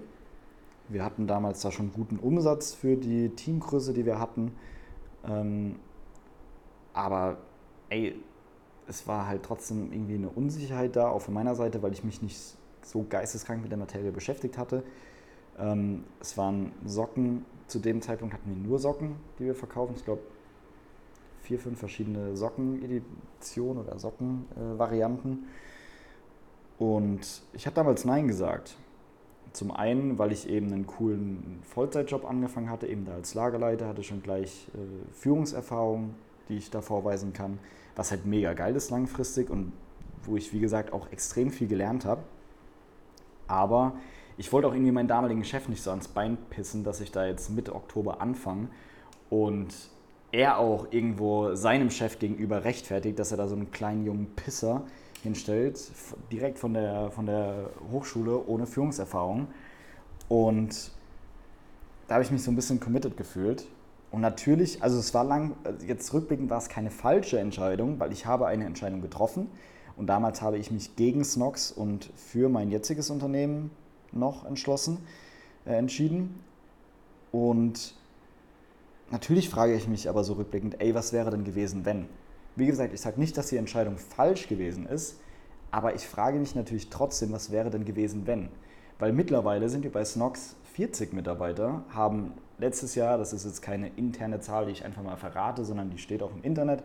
Wir 0.89 1.05
hatten 1.05 1.27
damals 1.27 1.61
da 1.61 1.71
schon 1.71 1.93
guten 1.93 2.19
Umsatz 2.19 2.75
für 2.75 2.97
die 2.97 3.31
Teamgröße, 3.31 3.93
die 3.93 4.07
wir 4.07 4.19
hatten. 4.19 4.53
Ähm, 5.25 5.77
aber 6.93 7.39
ey, 7.89 8.15
es 8.87 9.07
war 9.07 9.27
halt 9.27 9.43
trotzdem 9.43 9.93
irgendwie 9.93 10.15
eine 10.15 10.29
Unsicherheit 10.29 10.97
da, 10.97 11.09
auch 11.09 11.21
von 11.21 11.35
meiner 11.35 11.55
Seite, 11.55 11.83
weil 11.83 11.93
ich 11.93 12.05
mich 12.05 12.23
nicht 12.23 12.57
so 12.89 13.05
geisteskrank 13.09 13.63
mit 13.63 13.71
der 13.71 13.79
Materie 13.79 14.11
beschäftigt 14.11 14.59
hatte. 14.59 14.83
Ähm, 15.59 16.05
es 16.21 16.37
waren 16.37 16.73
Socken, 16.85 17.45
zu 17.67 17.79
dem 17.79 18.01
Zeitpunkt 18.01 18.35
hatten 18.35 18.49
wir 18.49 18.57
nur 18.57 18.79
Socken, 18.79 19.17
die 19.39 19.45
wir 19.45 19.55
verkaufen. 19.55 19.95
Ich 19.97 20.05
glaube, 20.05 20.23
vier, 21.43 21.59
fünf 21.59 21.79
verschiedene 21.79 22.37
Sockeneditionen 22.37 23.83
oder 23.83 23.99
Sockenvarianten. 23.99 25.33
Äh, 25.33 26.83
und 26.83 27.43
ich 27.53 27.67
habe 27.67 27.75
damals 27.75 28.05
Nein 28.05 28.29
gesagt. 28.29 28.77
Zum 29.53 29.71
einen, 29.71 30.19
weil 30.19 30.31
ich 30.31 30.49
eben 30.49 30.73
einen 30.73 30.87
coolen 30.87 31.61
Vollzeitjob 31.63 32.25
angefangen 32.25 32.71
hatte, 32.71 32.87
eben 32.87 33.05
da 33.05 33.15
als 33.15 33.35
Lagerleiter, 33.35 33.89
hatte 33.89 34.03
schon 34.03 34.23
gleich 34.23 34.69
äh, 34.75 35.15
Führungserfahrung, 35.15 36.15
die 36.49 36.57
ich 36.57 36.71
da 36.71 36.81
vorweisen 36.81 37.33
kann, 37.33 37.59
was 37.97 38.11
halt 38.11 38.27
mega 38.27 38.53
geil 38.53 38.77
ist 38.77 38.91
langfristig 38.91 39.51
und 39.51 39.73
wo 40.25 40.37
ich, 40.37 40.53
wie 40.53 40.61
gesagt, 40.61 40.93
auch 40.93 41.11
extrem 41.11 41.51
viel 41.51 41.67
gelernt 41.67 42.05
habe. 42.05 42.23
Aber 43.49 43.95
ich 44.37 44.53
wollte 44.53 44.69
auch 44.69 44.73
irgendwie 44.73 44.93
meinen 44.93 45.09
damaligen 45.09 45.45
Chef 45.45 45.69
nicht 45.69 45.83
so 45.83 45.91
ans 45.91 46.09
Bein 46.09 46.39
pissen, 46.51 46.85
dass 46.85 47.01
ich 47.01 47.11
da 47.11 47.27
jetzt 47.27 47.51
Mitte 47.51 47.75
Oktober 47.75 48.21
anfange 48.21 48.69
und 49.31 49.75
er 50.31 50.59
auch 50.59 50.87
irgendwo 50.91 51.55
seinem 51.55 51.91
Chef 51.91 52.19
gegenüber 52.19 52.65
rechtfertigt, 52.65 53.19
dass 53.19 53.31
er 53.31 53.39
da 53.39 53.49
so 53.49 53.57
einen 53.57 53.71
kleinen 53.71 54.05
jungen 54.05 54.27
Pisser 54.37 54.83
hinstellt, 55.23 55.81
direkt 56.31 56.59
von 56.59 56.75
der, 56.75 57.11
von 57.11 57.27
der 57.27 57.71
Hochschule 57.91 58.47
ohne 58.47 58.67
Führungserfahrung. 58.67 59.49
Und 60.29 60.93
da 62.07 62.15
habe 62.15 62.25
ich 62.25 62.31
mich 62.31 62.43
so 62.43 62.51
ein 62.51 62.57
bisschen 62.57 62.79
committed 62.79 63.17
gefühlt. 63.17 63.67
Und 64.11 64.21
natürlich, 64.21 64.83
also 64.83 64.99
es 64.99 65.13
war 65.13 65.25
lang, 65.25 65.57
jetzt 65.87 66.13
rückblickend 66.15 66.49
war 66.51 66.59
es 66.59 66.69
keine 66.69 66.91
falsche 66.91 67.39
Entscheidung, 67.39 67.99
weil 67.99 68.13
ich 68.13 68.27
habe 68.27 68.47
eine 68.47 68.65
Entscheidung 68.65 69.03
getroffen. 69.03 69.49
Und 69.99 70.07
damals 70.07 70.41
habe 70.41 70.59
ich 70.59 70.71
mich 70.71 70.95
gegen 70.95 71.25
Snox 71.25 71.73
und 71.73 72.11
für 72.15 72.49
mein 72.49 72.71
jetziges 72.71 73.11
Unternehmen 73.11 73.73
noch 74.13 74.47
entschlossen, 74.47 74.99
äh, 75.67 75.75
entschieden. 75.75 76.41
Und 77.33 77.95
natürlich 79.11 79.51
frage 79.51 79.75
ich 79.75 79.89
mich 79.89 80.09
aber 80.09 80.23
so 80.23 80.35
rückblickend, 80.35 80.81
ey, 80.81 80.95
was 80.95 81.13
wäre 81.13 81.31
denn 81.31 81.45
gewesen, 81.45 81.85
wenn? 81.85 82.07
Wie 82.55 82.67
gesagt, 82.67 82.95
ich 82.95 83.01
sage 83.01 83.19
nicht, 83.19 83.37
dass 83.37 83.49
die 83.49 83.57
Entscheidung 83.57 83.99
falsch 83.99 84.49
gewesen 84.49 84.87
ist, 84.87 85.19
aber 85.73 85.95
ich 85.95 86.07
frage 86.07 86.39
mich 86.39 86.55
natürlich 86.55 86.91
trotzdem, 86.91 87.33
was 87.33 87.51
wäre 87.51 87.71
denn 87.71 87.85
gewesen, 87.85 88.27
wenn? 88.27 88.49
Weil 89.01 89.13
mittlerweile 89.13 89.69
sind 89.69 89.83
wir 89.83 89.93
bei 89.93 90.05
Snox 90.05 90.55
40 90.75 91.13
Mitarbeiter, 91.13 91.83
haben 91.91 92.35
letztes 92.59 92.95
Jahr, 92.95 93.19
das 93.19 93.33
ist 93.33 93.45
jetzt 93.45 93.63
keine 93.63 93.89
interne 93.89 94.41
Zahl, 94.41 94.67
die 94.67 94.73
ich 94.73 94.85
einfach 94.85 95.03
mal 95.03 95.17
verrate, 95.17 95.65
sondern 95.65 95.91
die 95.91 95.99
steht 95.99 96.23
auch 96.23 96.33
im 96.33 96.43
Internet, 96.43 96.85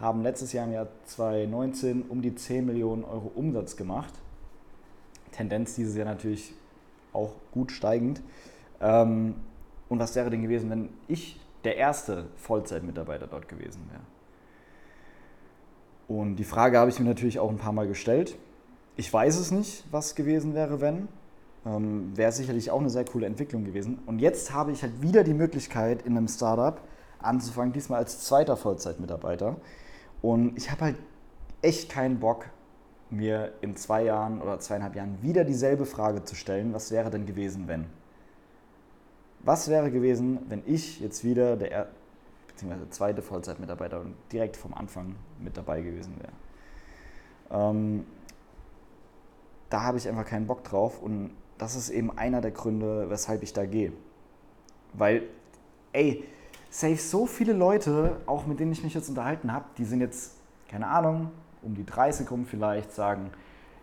haben 0.00 0.22
letztes 0.22 0.52
Jahr 0.52 0.66
im 0.66 0.72
Jahr 0.72 0.88
2019 1.04 2.02
um 2.08 2.22
die 2.22 2.34
10 2.34 2.64
Millionen 2.64 3.04
Euro 3.04 3.30
Umsatz 3.34 3.76
gemacht. 3.76 4.14
Tendenz 5.32 5.74
dieses 5.74 5.94
Jahr 5.94 6.06
natürlich 6.06 6.54
auch 7.12 7.34
gut 7.52 7.70
steigend. 7.70 8.22
Ähm, 8.80 9.34
und 9.88 9.98
was 9.98 10.16
wäre 10.16 10.30
denn 10.30 10.42
gewesen, 10.42 10.70
wenn 10.70 10.88
ich 11.06 11.38
der 11.64 11.76
erste 11.76 12.26
Vollzeitmitarbeiter 12.36 13.26
dort 13.26 13.48
gewesen 13.48 13.82
wäre? 13.90 14.02
Und 16.08 16.36
die 16.36 16.44
Frage 16.44 16.78
habe 16.78 16.90
ich 16.90 16.98
mir 16.98 17.06
natürlich 17.06 17.38
auch 17.38 17.50
ein 17.50 17.58
paar 17.58 17.72
Mal 17.72 17.86
gestellt. 17.86 18.36
Ich 18.96 19.12
weiß 19.12 19.38
es 19.38 19.50
nicht, 19.50 19.84
was 19.90 20.14
gewesen 20.14 20.54
wäre, 20.54 20.80
wenn. 20.80 21.08
Ähm, 21.66 22.16
wäre 22.16 22.32
sicherlich 22.32 22.70
auch 22.70 22.80
eine 22.80 22.90
sehr 22.90 23.04
coole 23.04 23.26
Entwicklung 23.26 23.64
gewesen. 23.64 23.98
Und 24.06 24.18
jetzt 24.18 24.52
habe 24.52 24.72
ich 24.72 24.82
halt 24.82 25.02
wieder 25.02 25.24
die 25.24 25.34
Möglichkeit, 25.34 26.02
in 26.02 26.16
einem 26.16 26.26
Startup 26.26 26.80
anzufangen, 27.18 27.72
diesmal 27.72 27.98
als 27.98 28.24
zweiter 28.24 28.56
Vollzeitmitarbeiter. 28.56 29.56
Und 30.22 30.56
ich 30.56 30.70
habe 30.70 30.82
halt 30.82 30.96
echt 31.62 31.90
keinen 31.90 32.20
Bock, 32.20 32.46
mir 33.10 33.52
in 33.60 33.76
zwei 33.76 34.04
Jahren 34.04 34.40
oder 34.40 34.60
zweieinhalb 34.60 34.94
Jahren 34.94 35.20
wieder 35.20 35.44
dieselbe 35.44 35.84
Frage 35.84 36.24
zu 36.24 36.36
stellen, 36.36 36.72
was 36.72 36.92
wäre 36.92 37.10
denn 37.10 37.26
gewesen, 37.26 37.66
wenn? 37.66 37.86
Was 39.40 39.68
wäre 39.68 39.90
gewesen, 39.90 40.38
wenn 40.48 40.62
ich 40.66 41.00
jetzt 41.00 41.24
wieder 41.24 41.56
der 41.56 41.88
beziehungsweise 42.60 42.90
zweite 42.90 43.22
Vollzeitmitarbeiter 43.22 44.00
und 44.00 44.14
direkt 44.32 44.56
vom 44.56 44.74
Anfang 44.74 45.16
mit 45.38 45.56
dabei 45.56 45.80
gewesen 45.80 46.14
wäre. 46.20 46.32
Ähm, 47.50 48.04
da 49.70 49.82
habe 49.82 49.96
ich 49.98 50.08
einfach 50.08 50.26
keinen 50.26 50.46
Bock 50.46 50.64
drauf 50.64 51.00
und 51.00 51.30
das 51.56 51.74
ist 51.74 51.88
eben 51.90 52.16
einer 52.18 52.40
der 52.40 52.50
Gründe, 52.50 53.08
weshalb 53.08 53.42
ich 53.42 53.52
da 53.52 53.64
gehe. 53.64 53.92
Weil, 54.92 55.22
ey, 55.92 56.24
safe 56.70 56.96
so 56.96 57.26
viele 57.26 57.52
Leute, 57.52 58.16
auch 58.26 58.46
mit 58.46 58.60
denen 58.60 58.72
ich 58.72 58.82
mich 58.82 58.94
jetzt 58.94 59.08
unterhalten 59.08 59.52
habe, 59.52 59.66
die 59.76 59.84
sind 59.84 60.00
jetzt, 60.00 60.36
keine 60.68 60.86
Ahnung, 60.86 61.30
um 61.62 61.74
die 61.74 61.84
30 61.84 62.30
rum 62.30 62.46
vielleicht, 62.46 62.92
sagen, 62.92 63.30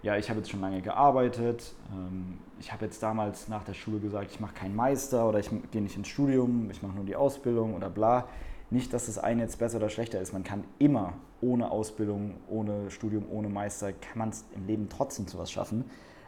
ja, 0.02 0.15
ich 0.15 0.30
habe 0.30 0.39
jetzt 0.39 0.50
schon 0.50 0.62
lange 0.62 0.82
gearbeitet, 0.82 1.76
ähm, 1.91 2.38
ich 2.60 2.71
habe 2.71 2.86
jetzt 2.86 3.04
damals 3.04 3.50
nach 3.50 3.63
der 3.63 3.73
Schule 3.73 4.00
gesagt, 4.00 4.32
ich 4.32 4.39
mache 4.39 4.54
keinen 4.54 4.76
Meister 4.76 5.28
oder 5.28 5.39
ich 5.39 5.50
gehe 5.71 5.82
nicht 5.82 5.97
ins 5.97 6.08
Studium, 6.08 6.69
ich 6.71 6.82
mache 6.82 6.95
nur 6.95 7.06
die 7.06 7.15
Ausbildung 7.15 7.76
oder 7.76 7.89
bla. 7.89 8.28
Nicht, 8.69 8.93
dass 8.93 9.06
das 9.06 9.17
eine 9.17 9.43
jetzt 9.43 9.60
besser 9.60 9.78
oder 9.78 9.89
schlechter 9.89 10.19
ist. 10.19 10.34
Man 10.34 10.43
kann 10.43 10.63
immer 10.80 11.13
ohne 11.39 11.71
Ausbildung, 11.71 12.36
ohne 12.50 12.89
Studium, 12.91 13.26
ohne 13.30 13.47
Meister, 13.47 13.93
kann 13.93 14.17
man 14.17 14.30
es 14.30 14.45
im 14.56 14.65
Leben 14.65 14.89
trotzdem 14.89 15.28
zu 15.28 15.38
was 15.38 15.52
schaffen. 15.52 15.86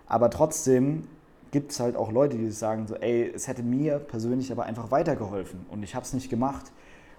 Aber 0.07 0.29
trotzdem 0.29 1.07
gibt 1.51 1.71
es 1.71 1.79
halt 1.79 1.95
auch 1.95 2.11
Leute, 2.11 2.37
die 2.37 2.49
sagen 2.51 2.87
so, 2.87 2.95
ey, 2.95 3.31
es 3.33 3.47
hätte 3.47 3.63
mir 3.63 3.99
persönlich 3.99 4.51
aber 4.51 4.63
einfach 4.63 4.91
weitergeholfen 4.91 5.65
und 5.69 5.83
ich 5.83 5.95
habe 5.95 6.05
es 6.05 6.13
nicht 6.13 6.29
gemacht. 6.29 6.71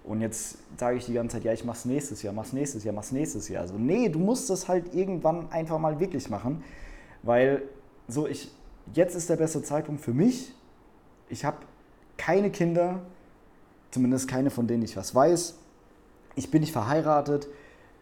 Und 0.02 0.22
jetzt 0.22 0.58
sage 0.78 0.96
ich 0.96 1.06
die 1.06 1.12
ganze 1.12 1.36
Zeit, 1.36 1.44
ja, 1.44 1.52
ich 1.52 1.64
mach's 1.64 1.84
nächstes 1.84 2.22
Jahr, 2.22 2.32
mach's 2.32 2.52
nächstes 2.52 2.84
Jahr, 2.84 2.94
mach's 2.94 3.12
nächstes 3.12 3.48
Jahr. 3.48 3.62
Also 3.62 3.74
nee, 3.76 4.08
du 4.08 4.18
musst 4.18 4.48
das 4.48 4.66
halt 4.66 4.94
irgendwann 4.94 5.50
einfach 5.52 5.78
mal 5.78 6.00
wirklich 6.00 6.30
machen, 6.30 6.64
weil 7.22 7.62
so 8.08 8.26
ich 8.26 8.50
jetzt 8.94 9.14
ist 9.14 9.28
der 9.28 9.36
beste 9.36 9.62
Zeitpunkt 9.62 10.00
für 10.00 10.14
mich. 10.14 10.54
Ich 11.28 11.44
habe 11.44 11.58
keine 12.16 12.50
Kinder, 12.50 13.00
zumindest 13.90 14.28
keine, 14.28 14.50
von 14.50 14.66
denen 14.66 14.82
ich 14.82 14.96
was 14.96 15.14
weiß. 15.14 15.58
Ich 16.34 16.50
bin 16.50 16.60
nicht 16.60 16.72
verheiratet. 16.72 17.48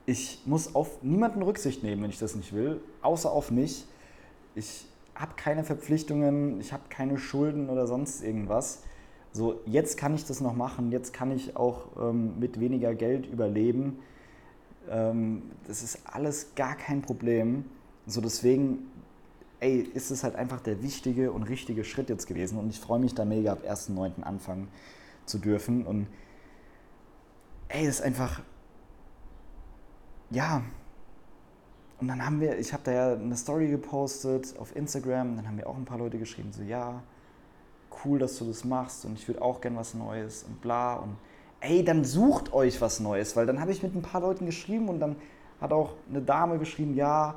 Ich 0.06 0.42
muss 0.46 0.74
auf 0.74 1.02
niemanden 1.02 1.42
Rücksicht 1.42 1.82
nehmen, 1.82 2.02
wenn 2.02 2.10
ich 2.10 2.18
das 2.18 2.34
nicht 2.34 2.54
will, 2.54 2.80
außer 3.02 3.30
auf 3.30 3.50
mich. 3.50 3.84
Ich 4.54 4.86
habe 5.18 5.32
keine 5.36 5.64
Verpflichtungen, 5.64 6.60
ich 6.60 6.72
habe 6.72 6.84
keine 6.88 7.18
Schulden 7.18 7.68
oder 7.68 7.86
sonst 7.86 8.22
irgendwas. 8.22 8.82
So, 9.32 9.60
jetzt 9.66 9.98
kann 9.98 10.14
ich 10.14 10.24
das 10.24 10.40
noch 10.40 10.54
machen, 10.54 10.90
jetzt 10.90 11.12
kann 11.12 11.30
ich 11.30 11.56
auch 11.56 11.88
ähm, 12.00 12.38
mit 12.38 12.60
weniger 12.60 12.94
Geld 12.94 13.26
überleben. 13.26 13.98
Ähm, 14.90 15.42
das 15.66 15.82
ist 15.82 16.00
alles 16.04 16.54
gar 16.54 16.76
kein 16.76 17.02
Problem. 17.02 17.64
So, 18.06 18.20
deswegen 18.20 18.90
ey, 19.60 19.80
ist 19.80 20.10
es 20.10 20.24
halt 20.24 20.36
einfach 20.36 20.60
der 20.60 20.82
wichtige 20.82 21.32
und 21.32 21.42
richtige 21.42 21.84
Schritt 21.84 22.08
jetzt 22.08 22.26
gewesen 22.26 22.58
und 22.58 22.70
ich 22.70 22.78
freue 22.78 23.00
mich 23.00 23.14
da 23.14 23.24
mega 23.24 23.52
ab 23.52 23.62
1.9. 23.66 24.22
anfangen 24.22 24.68
zu 25.26 25.38
dürfen. 25.38 25.84
Und 25.84 26.06
ey, 27.68 27.86
das 27.86 27.96
ist 27.96 28.02
einfach, 28.02 28.42
ja. 30.30 30.62
Und 32.00 32.08
dann 32.08 32.24
haben 32.24 32.40
wir, 32.40 32.58
ich 32.58 32.72
habe 32.72 32.82
da 32.84 32.92
ja 32.92 33.12
eine 33.14 33.36
Story 33.36 33.68
gepostet 33.68 34.54
auf 34.58 34.74
Instagram, 34.76 35.36
dann 35.36 35.46
haben 35.46 35.56
mir 35.56 35.66
auch 35.66 35.76
ein 35.76 35.84
paar 35.84 35.98
Leute 35.98 36.18
geschrieben, 36.18 36.52
so 36.52 36.62
ja, 36.62 37.02
cool, 38.04 38.18
dass 38.18 38.38
du 38.38 38.44
das 38.44 38.64
machst 38.64 39.04
und 39.04 39.18
ich 39.18 39.26
würde 39.26 39.42
auch 39.42 39.60
gern 39.60 39.76
was 39.76 39.94
Neues 39.94 40.44
und 40.44 40.60
bla 40.60 40.94
und 40.94 41.16
ey, 41.60 41.84
dann 41.84 42.04
sucht 42.04 42.52
euch 42.52 42.80
was 42.80 43.00
Neues, 43.00 43.34
weil 43.34 43.46
dann 43.46 43.60
habe 43.60 43.72
ich 43.72 43.82
mit 43.82 43.96
ein 43.96 44.02
paar 44.02 44.20
Leuten 44.20 44.46
geschrieben 44.46 44.88
und 44.88 45.00
dann 45.00 45.16
hat 45.60 45.72
auch 45.72 45.94
eine 46.08 46.22
Dame 46.22 46.58
geschrieben, 46.58 46.94
ja, 46.94 47.34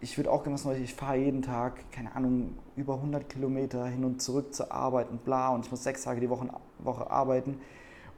ich 0.00 0.18
würde 0.18 0.30
auch 0.30 0.42
gerne 0.42 0.54
was 0.54 0.66
Neues, 0.66 0.80
ich 0.80 0.94
fahre 0.94 1.16
jeden 1.16 1.40
Tag, 1.40 1.90
keine 1.90 2.14
Ahnung, 2.14 2.54
über 2.76 2.94
100 2.96 3.26
Kilometer 3.28 3.86
hin 3.86 4.04
und 4.04 4.20
zurück 4.20 4.54
zur 4.54 4.70
Arbeit 4.70 5.08
und 5.10 5.24
bla 5.24 5.48
und 5.48 5.64
ich 5.64 5.70
muss 5.70 5.82
sechs 5.82 6.02
Tage 6.02 6.20
die 6.20 6.28
Woche, 6.28 6.46
Woche 6.80 7.10
arbeiten. 7.10 7.58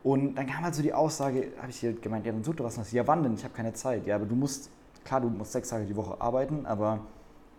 Und 0.03 0.35
dann 0.37 0.47
kam 0.47 0.65
halt 0.65 0.75
so 0.75 0.83
die 0.83 0.93
Aussage, 0.93 1.53
habe 1.59 1.71
ich 1.71 1.79
hier 1.79 1.93
gemeint, 1.93 2.27
ja, 2.27 2.33
dann 2.33 2.45
such 2.45 2.57
doch 2.57 2.65
was 2.65 2.77
Neues. 2.77 2.93
Ja, 2.93 3.07
wann 3.07 3.23
denn? 3.23 3.35
Ich 3.35 3.45
habe 3.45 3.55
keine 3.55 3.73
Zeit. 3.73 4.07
Ja, 4.07 4.17
aber 4.17 4.25
du 4.25 4.37
musst, 4.37 4.71
klar, 5.07 5.23
du 5.23 5.29
musst 5.29 5.53
sechs 5.53 5.71
Tage 5.71 5.87
die 5.87 5.97
Woche 5.97 6.21
arbeiten, 6.21 6.67
aber 6.67 7.01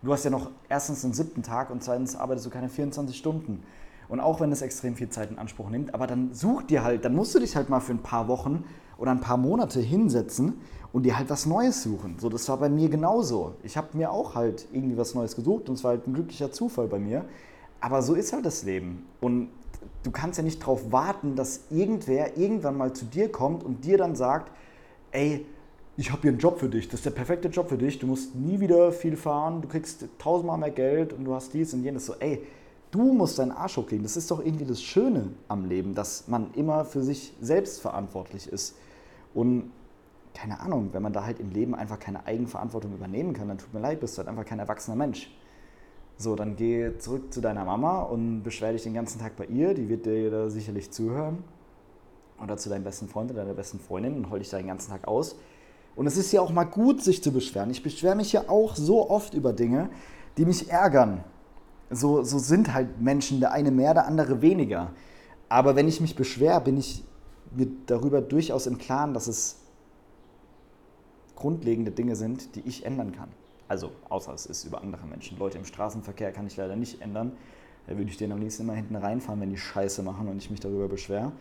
du 0.02 0.12
hast 0.12 0.24
ja 0.24 0.30
noch 0.30 0.50
erstens 0.68 1.04
einen 1.04 1.14
siebten 1.14 1.42
Tag 1.42 1.70
und 1.70 1.82
zweitens 1.82 2.14
arbeitest 2.14 2.46
du 2.46 2.50
keine 2.50 2.68
24 2.68 3.16
Stunden. 3.16 3.62
Und 4.08 4.20
auch 4.20 4.40
wenn 4.40 4.50
das 4.50 4.62
extrem 4.62 4.94
viel 4.94 5.08
Zeit 5.08 5.30
in 5.30 5.38
Anspruch 5.38 5.68
nimmt, 5.68 5.92
aber 5.92 6.06
dann 6.06 6.32
such 6.32 6.62
dir 6.62 6.84
halt, 6.84 7.04
dann 7.04 7.14
musst 7.14 7.34
du 7.34 7.40
dich 7.40 7.56
halt 7.56 7.68
mal 7.68 7.80
für 7.80 7.92
ein 7.92 8.02
paar 8.02 8.28
Wochen 8.28 8.64
oder 8.96 9.10
ein 9.10 9.20
paar 9.20 9.36
Monate 9.36 9.80
hinsetzen 9.80 10.60
und 10.92 11.02
dir 11.02 11.18
halt 11.18 11.28
was 11.28 11.44
Neues 11.44 11.82
suchen. 11.82 12.16
So, 12.18 12.28
das 12.28 12.48
war 12.48 12.56
bei 12.56 12.68
mir 12.68 12.88
genauso. 12.88 13.54
Ich 13.62 13.76
habe 13.76 13.88
mir 13.96 14.10
auch 14.10 14.34
halt 14.34 14.66
irgendwie 14.72 14.96
was 14.96 15.14
Neues 15.14 15.36
gesucht 15.36 15.68
und 15.68 15.74
es 15.74 15.84
war 15.84 15.90
halt 15.90 16.06
ein 16.06 16.14
glücklicher 16.14 16.52
Zufall 16.52 16.86
bei 16.86 16.98
mir. 16.98 17.24
Aber 17.80 18.02
so 18.02 18.14
ist 18.14 18.32
halt 18.32 18.46
das 18.46 18.62
Leben. 18.62 19.06
Und 19.20 19.50
du 20.02 20.10
kannst 20.10 20.38
ja 20.38 20.44
nicht 20.44 20.62
darauf 20.62 20.90
warten, 20.90 21.36
dass 21.36 21.60
irgendwer 21.70 22.36
irgendwann 22.38 22.76
mal 22.76 22.92
zu 22.94 23.04
dir 23.04 23.30
kommt 23.30 23.62
und 23.62 23.84
dir 23.84 23.98
dann 23.98 24.16
sagt, 24.16 24.50
ey, 25.12 25.46
ich 25.98 26.12
habe 26.12 26.22
hier 26.22 26.30
einen 26.30 26.38
Job 26.38 26.60
für 26.60 26.68
dich, 26.68 26.86
das 26.86 27.00
ist 27.00 27.06
der 27.06 27.10
perfekte 27.10 27.48
Job 27.48 27.68
für 27.68 27.76
dich, 27.76 27.98
du 27.98 28.06
musst 28.06 28.32
nie 28.36 28.60
wieder 28.60 28.92
viel 28.92 29.16
fahren, 29.16 29.60
du 29.60 29.66
kriegst 29.66 30.06
tausendmal 30.18 30.56
mehr 30.56 30.70
Geld 30.70 31.12
und 31.12 31.24
du 31.24 31.34
hast 31.34 31.52
dies 31.52 31.74
und 31.74 31.82
jenes. 31.82 32.06
So, 32.06 32.14
ey, 32.20 32.40
du 32.92 33.12
musst 33.12 33.40
deinen 33.40 33.50
Arsch 33.50 33.76
hochkriegen. 33.76 34.04
Das 34.04 34.16
ist 34.16 34.30
doch 34.30 34.38
irgendwie 34.38 34.64
das 34.64 34.80
Schöne 34.80 35.30
am 35.48 35.64
Leben, 35.64 35.96
dass 35.96 36.28
man 36.28 36.54
immer 36.54 36.84
für 36.84 37.02
sich 37.02 37.32
selbst 37.40 37.80
verantwortlich 37.80 38.46
ist. 38.46 38.76
Und 39.34 39.72
keine 40.34 40.60
Ahnung, 40.60 40.90
wenn 40.92 41.02
man 41.02 41.12
da 41.12 41.24
halt 41.24 41.40
im 41.40 41.50
Leben 41.50 41.74
einfach 41.74 41.98
keine 41.98 42.24
Eigenverantwortung 42.26 42.94
übernehmen 42.94 43.32
kann, 43.32 43.48
dann 43.48 43.58
tut 43.58 43.74
mir 43.74 43.80
leid, 43.80 43.98
bist 43.98 44.16
du 44.16 44.18
halt 44.18 44.28
einfach 44.28 44.44
kein 44.44 44.60
erwachsener 44.60 44.96
Mensch. 44.96 45.36
So, 46.16 46.36
dann 46.36 46.54
geh 46.54 46.96
zurück 46.98 47.32
zu 47.32 47.40
deiner 47.40 47.64
Mama 47.64 48.02
und 48.02 48.44
beschwer 48.44 48.72
dich 48.72 48.84
den 48.84 48.94
ganzen 48.94 49.20
Tag 49.20 49.34
bei 49.34 49.46
ihr, 49.46 49.74
die 49.74 49.88
wird 49.88 50.06
dir 50.06 50.30
da 50.30 50.48
sicherlich 50.48 50.92
zuhören. 50.92 51.42
Oder 52.40 52.56
zu 52.56 52.68
deinem 52.68 52.84
besten 52.84 53.08
Freund 53.08 53.32
oder 53.32 53.42
deiner 53.42 53.54
besten 53.54 53.80
Freundin 53.80 54.14
und 54.14 54.30
hol 54.30 54.38
dich 54.38 54.48
da 54.48 54.58
den 54.58 54.68
ganzen 54.68 54.92
Tag 54.92 55.08
aus. 55.08 55.34
Und 55.98 56.06
es 56.06 56.16
ist 56.16 56.30
ja 56.30 56.40
auch 56.40 56.52
mal 56.52 56.62
gut, 56.62 57.02
sich 57.02 57.24
zu 57.24 57.32
beschweren. 57.32 57.70
Ich 57.70 57.82
beschwere 57.82 58.14
mich 58.14 58.32
ja 58.32 58.48
auch 58.48 58.76
so 58.76 59.10
oft 59.10 59.34
über 59.34 59.52
Dinge, 59.52 59.90
die 60.36 60.44
mich 60.44 60.70
ärgern. 60.70 61.24
So, 61.90 62.22
so 62.22 62.38
sind 62.38 62.72
halt 62.72 63.00
Menschen, 63.00 63.40
der 63.40 63.50
eine 63.50 63.72
mehr, 63.72 63.94
der 63.94 64.06
andere 64.06 64.40
weniger. 64.40 64.92
Aber 65.48 65.74
wenn 65.74 65.88
ich 65.88 66.00
mich 66.00 66.14
beschwere, 66.14 66.60
bin 66.60 66.76
ich 66.76 67.02
mir 67.50 67.66
darüber 67.86 68.20
durchaus 68.20 68.68
im 68.68 68.78
Klaren, 68.78 69.12
dass 69.12 69.26
es 69.26 69.56
grundlegende 71.34 71.90
Dinge 71.90 72.14
sind, 72.14 72.54
die 72.54 72.60
ich 72.60 72.86
ändern 72.86 73.10
kann. 73.10 73.30
Also, 73.66 73.90
außer 74.08 74.32
es 74.32 74.46
ist 74.46 74.62
über 74.62 74.80
andere 74.80 75.04
Menschen. 75.04 75.36
Leute 75.36 75.58
im 75.58 75.64
Straßenverkehr 75.64 76.30
kann 76.30 76.46
ich 76.46 76.56
leider 76.56 76.76
nicht 76.76 77.02
ändern. 77.02 77.32
Da 77.88 77.98
würde 77.98 78.08
ich 78.08 78.18
denen 78.18 78.34
am 78.34 78.38
liebsten 78.38 78.62
immer 78.62 78.74
hinten 78.74 78.94
reinfahren, 78.94 79.40
wenn 79.40 79.50
die 79.50 79.58
Scheiße 79.58 80.04
machen 80.04 80.28
und 80.28 80.38
ich 80.38 80.48
mich 80.48 80.60
darüber 80.60 80.86
beschwere. 80.86 81.32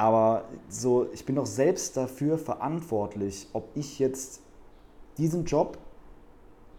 Aber 0.00 0.44
so, 0.70 1.08
ich 1.12 1.26
bin 1.26 1.34
doch 1.34 1.44
selbst 1.44 1.94
dafür 1.94 2.38
verantwortlich, 2.38 3.48
ob 3.52 3.68
ich 3.74 3.98
jetzt 3.98 4.40
diesen 5.18 5.44
Job 5.44 5.76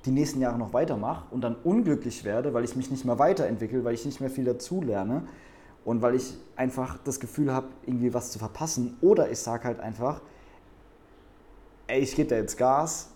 die 0.06 0.10
nächsten 0.10 0.42
Jahre 0.42 0.58
noch 0.58 0.74
weitermache 0.74 1.26
und 1.30 1.42
dann 1.42 1.56
unglücklich 1.64 2.24
werde, 2.24 2.56
weil 2.56 2.64
ich 2.64 2.76
mich 2.76 2.90
nicht 2.90 3.06
mehr 3.06 3.20
weiterentwickle, 3.20 3.84
weil 3.84 3.94
ich 3.94 4.08
nicht 4.08 4.22
mehr 4.22 4.32
viel 4.32 4.46
dazu 4.46 4.82
lerne 4.82 5.28
und 5.86 6.02
weil 6.02 6.16
ich 6.16 6.34
einfach 6.56 6.98
das 7.04 7.20
Gefühl 7.20 7.54
habe, 7.54 7.68
irgendwie 7.86 8.12
was 8.12 8.32
zu 8.32 8.40
verpassen. 8.40 8.98
Oder 9.02 9.30
ich 9.30 9.38
sage 9.38 9.66
halt 9.66 9.82
einfach, 9.82 10.22
ey, 11.86 12.00
ich 12.00 12.16
gebe 12.16 12.28
da 12.28 12.38
jetzt 12.38 12.58
Gas 12.58 13.12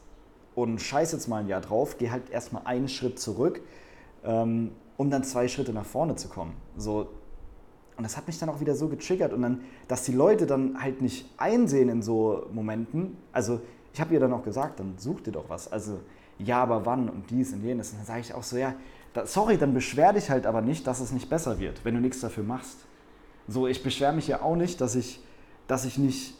und 0.53 0.79
scheiß 0.79 1.13
jetzt 1.13 1.27
mal 1.27 1.39
ein 1.39 1.47
Jahr 1.47 1.61
drauf, 1.61 1.97
gehe 1.97 2.11
halt 2.11 2.29
erstmal 2.29 2.61
einen 2.65 2.89
Schritt 2.89 3.17
zurück, 3.17 3.59
ähm, 4.23 4.69
um 4.97 5.09
dann 5.09 5.23
zwei 5.23 5.47
Schritte 5.47 5.73
nach 5.73 5.83
vorne 5.85 6.15
zu 6.15 6.27
kommen. 6.27 6.53
So, 6.77 7.07
und 7.97 8.03
das 8.03 8.17
hat 8.17 8.27
mich 8.27 8.37
dann 8.39 8.49
auch 8.49 8.59
wieder 8.59 8.75
so 8.75 8.87
getriggert 8.87 9.31
und 9.33 9.41
dann, 9.41 9.61
dass 9.87 10.03
die 10.03 10.11
Leute 10.11 10.45
dann 10.45 10.81
halt 10.81 11.01
nicht 11.01 11.29
einsehen 11.37 11.89
in 11.89 12.01
so 12.01 12.47
Momenten. 12.51 13.17
Also 13.31 13.61
ich 13.93 14.01
habe 14.01 14.13
ihr 14.13 14.19
dann 14.19 14.33
auch 14.33 14.43
gesagt, 14.43 14.79
dann 14.79 14.95
such 14.97 15.21
dir 15.21 15.31
doch 15.31 15.49
was. 15.49 15.71
Also 15.71 15.99
ja, 16.37 16.61
aber 16.61 16.85
wann 16.85 17.09
und 17.09 17.29
dies 17.29 17.53
und 17.53 17.63
jenes. 17.63 17.91
Und 17.91 17.99
dann 17.99 18.05
sage 18.05 18.19
ich 18.19 18.33
auch 18.33 18.43
so, 18.43 18.57
ja, 18.57 18.75
da, 19.13 19.25
sorry, 19.25 19.57
dann 19.57 19.73
beschwer 19.73 20.11
dich 20.11 20.29
halt 20.29 20.45
aber 20.45 20.61
nicht, 20.61 20.85
dass 20.87 20.99
es 20.99 21.13
nicht 21.13 21.29
besser 21.29 21.59
wird, 21.59 21.85
wenn 21.85 21.95
du 21.95 22.01
nichts 22.01 22.19
dafür 22.19 22.43
machst. 22.43 22.79
So, 23.47 23.67
ich 23.67 23.81
beschwere 23.81 24.11
mich 24.11 24.27
ja 24.27 24.41
auch 24.41 24.57
nicht, 24.57 24.81
dass 24.81 24.95
ich, 24.95 25.21
dass 25.67 25.85
ich 25.85 25.97
nicht 25.97 26.35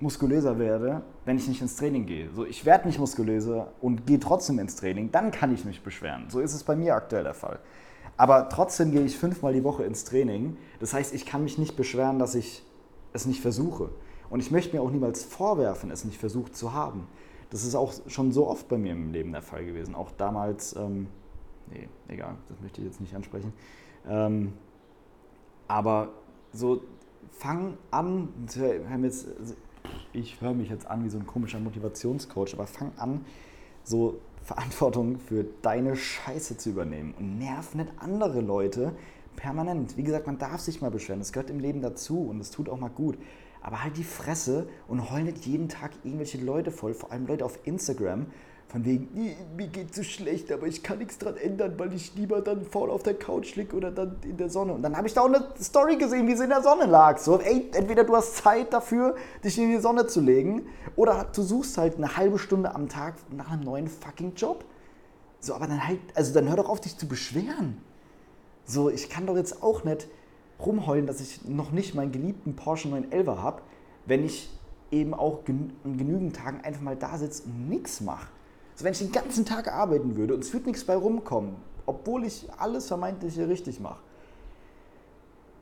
muskulöser 0.00 0.58
werde, 0.58 1.02
wenn 1.24 1.38
ich 1.38 1.48
nicht 1.48 1.62
ins 1.62 1.76
Training 1.76 2.06
gehe. 2.06 2.28
So, 2.34 2.44
ich 2.44 2.64
werde 2.64 2.86
nicht 2.86 2.98
muskulöser 2.98 3.72
und 3.80 4.06
gehe 4.06 4.20
trotzdem 4.20 4.58
ins 4.58 4.76
Training, 4.76 5.10
dann 5.10 5.30
kann 5.30 5.52
ich 5.54 5.64
mich 5.64 5.82
beschweren. 5.82 6.26
So 6.28 6.40
ist 6.40 6.54
es 6.54 6.62
bei 6.62 6.76
mir 6.76 6.94
aktuell 6.94 7.24
der 7.24 7.34
Fall. 7.34 7.58
Aber 8.18 8.48
trotzdem 8.48 8.90
gehe 8.90 9.02
ich 9.02 9.16
fünfmal 9.16 9.52
die 9.52 9.64
Woche 9.64 9.84
ins 9.84 10.04
Training. 10.04 10.56
Das 10.80 10.92
heißt, 10.92 11.14
ich 11.14 11.24
kann 11.24 11.44
mich 11.44 11.56
nicht 11.56 11.76
beschweren, 11.76 12.18
dass 12.18 12.34
ich 12.34 12.64
es 13.12 13.26
nicht 13.26 13.40
versuche. 13.40 13.90
Und 14.28 14.40
ich 14.40 14.50
möchte 14.50 14.76
mir 14.76 14.82
auch 14.82 14.90
niemals 14.90 15.24
vorwerfen, 15.24 15.90
es 15.90 16.04
nicht 16.04 16.18
versucht 16.18 16.54
zu 16.56 16.72
haben. 16.72 17.06
Das 17.50 17.64
ist 17.64 17.74
auch 17.74 17.94
schon 18.08 18.32
so 18.32 18.46
oft 18.46 18.68
bei 18.68 18.76
mir 18.76 18.92
im 18.92 19.12
Leben 19.12 19.32
der 19.32 19.40
Fall 19.40 19.64
gewesen. 19.64 19.94
Auch 19.94 20.10
damals, 20.10 20.74
ähm, 20.76 21.06
nee, 21.70 21.88
egal, 22.08 22.34
das 22.48 22.60
möchte 22.60 22.80
ich 22.80 22.88
jetzt 22.88 23.00
nicht 23.00 23.14
ansprechen. 23.14 23.52
Ähm, 24.06 24.52
aber 25.68 26.10
so, 26.52 26.82
fang 27.30 27.78
an, 27.90 28.28
jetzt, 29.02 29.28
ich 30.12 30.40
höre 30.40 30.54
mich 30.54 30.70
jetzt 30.70 30.86
an 30.86 31.04
wie 31.04 31.08
so 31.08 31.18
ein 31.18 31.26
komischer 31.26 31.60
Motivationscoach, 31.60 32.52
aber 32.54 32.66
fang 32.66 32.90
an, 32.96 33.24
so 33.84 34.18
Verantwortung 34.42 35.18
für 35.18 35.44
deine 35.62 35.96
Scheiße 35.96 36.56
zu 36.56 36.70
übernehmen 36.70 37.14
und 37.18 37.38
nerv 37.38 37.74
nicht 37.74 37.90
andere 37.98 38.40
Leute 38.40 38.94
permanent. 39.36 39.96
Wie 39.96 40.02
gesagt, 40.02 40.26
man 40.26 40.38
darf 40.38 40.60
sich 40.60 40.80
mal 40.80 40.90
beschweren, 40.90 41.20
das 41.20 41.32
gehört 41.32 41.50
im 41.50 41.60
Leben 41.60 41.80
dazu 41.80 42.28
und 42.28 42.40
es 42.40 42.50
tut 42.50 42.68
auch 42.68 42.78
mal 42.78 42.88
gut. 42.88 43.18
Aber 43.60 43.82
halt 43.82 43.96
die 43.96 44.04
Fresse 44.04 44.68
und 44.86 45.10
heul 45.10 45.24
nicht 45.24 45.46
jeden 45.46 45.68
Tag 45.68 45.92
irgendwelche 46.04 46.38
Leute 46.38 46.70
voll, 46.70 46.94
vor 46.94 47.12
allem 47.12 47.26
Leute 47.26 47.44
auf 47.44 47.58
Instagram, 47.64 48.26
von 48.68 48.84
wegen, 48.84 49.08
mir 49.56 49.66
geht 49.68 49.94
so 49.94 50.02
schlecht, 50.02 50.52
aber 50.52 50.66
ich 50.66 50.82
kann 50.82 50.98
nichts 50.98 51.16
dran 51.16 51.38
ändern, 51.38 51.78
weil 51.78 51.94
ich 51.94 52.14
lieber 52.16 52.42
dann 52.42 52.66
faul 52.66 52.90
auf 52.90 53.02
der 53.02 53.14
Couch 53.14 53.56
liege 53.56 53.74
oder 53.74 53.90
dann 53.90 54.16
in 54.22 54.36
der 54.36 54.50
Sonne. 54.50 54.74
Und 54.74 54.82
dann 54.82 54.94
habe 54.94 55.06
ich 55.06 55.14
da 55.14 55.22
auch 55.22 55.26
eine 55.26 55.42
Story 55.58 55.96
gesehen, 55.96 56.26
wie 56.28 56.36
sie 56.36 56.44
in 56.44 56.50
der 56.50 56.62
Sonne 56.62 56.84
lag. 56.84 57.16
So, 57.16 57.40
ey, 57.40 57.70
entweder 57.72 58.04
du 58.04 58.14
hast 58.14 58.36
Zeit 58.36 58.74
dafür, 58.74 59.16
dich 59.42 59.56
in 59.58 59.70
die 59.70 59.78
Sonne 59.78 60.06
zu 60.06 60.20
legen, 60.20 60.66
oder 60.96 61.26
du 61.34 61.42
suchst 61.42 61.78
halt 61.78 61.96
eine 61.96 62.18
halbe 62.18 62.38
Stunde 62.38 62.74
am 62.74 62.90
Tag 62.90 63.14
nach 63.30 63.50
einem 63.50 63.62
neuen 63.62 63.88
fucking 63.88 64.34
Job. 64.34 64.66
So, 65.40 65.54
aber 65.54 65.66
dann 65.66 65.86
halt, 65.86 66.00
also 66.14 66.34
dann 66.34 66.46
hör 66.48 66.56
doch 66.56 66.68
auf, 66.68 66.80
dich 66.80 66.98
zu 66.98 67.08
beschweren. 67.08 67.80
So, 68.66 68.90
ich 68.90 69.08
kann 69.08 69.26
doch 69.26 69.36
jetzt 69.36 69.62
auch 69.62 69.84
nicht 69.84 70.08
rumheulen, 70.60 71.06
dass 71.06 71.20
ich 71.20 71.42
noch 71.46 71.70
nicht 71.70 71.94
meinen 71.94 72.12
geliebten 72.12 72.54
Porsche 72.54 72.88
911 72.88 73.38
habe, 73.38 73.62
wenn 74.04 74.26
ich 74.26 74.50
eben 74.90 75.14
auch 75.14 75.40
an 75.48 75.96
genügend 75.96 76.36
Tagen 76.36 76.60
einfach 76.60 76.82
mal 76.82 76.96
da 76.96 77.16
sitze 77.16 77.44
und 77.44 77.70
nichts 77.70 78.02
mache. 78.02 78.26
Also 78.78 78.84
wenn 78.84 78.92
ich 78.92 79.00
den 79.00 79.10
ganzen 79.10 79.44
Tag 79.44 79.66
arbeiten 79.66 80.14
würde 80.14 80.34
und 80.34 80.44
es 80.44 80.52
wird 80.52 80.66
nichts 80.66 80.84
bei 80.84 80.94
rumkommen, 80.94 81.56
obwohl 81.84 82.24
ich 82.24 82.46
alles 82.58 82.86
vermeintliche 82.86 83.48
richtig 83.48 83.80
mache, 83.80 83.98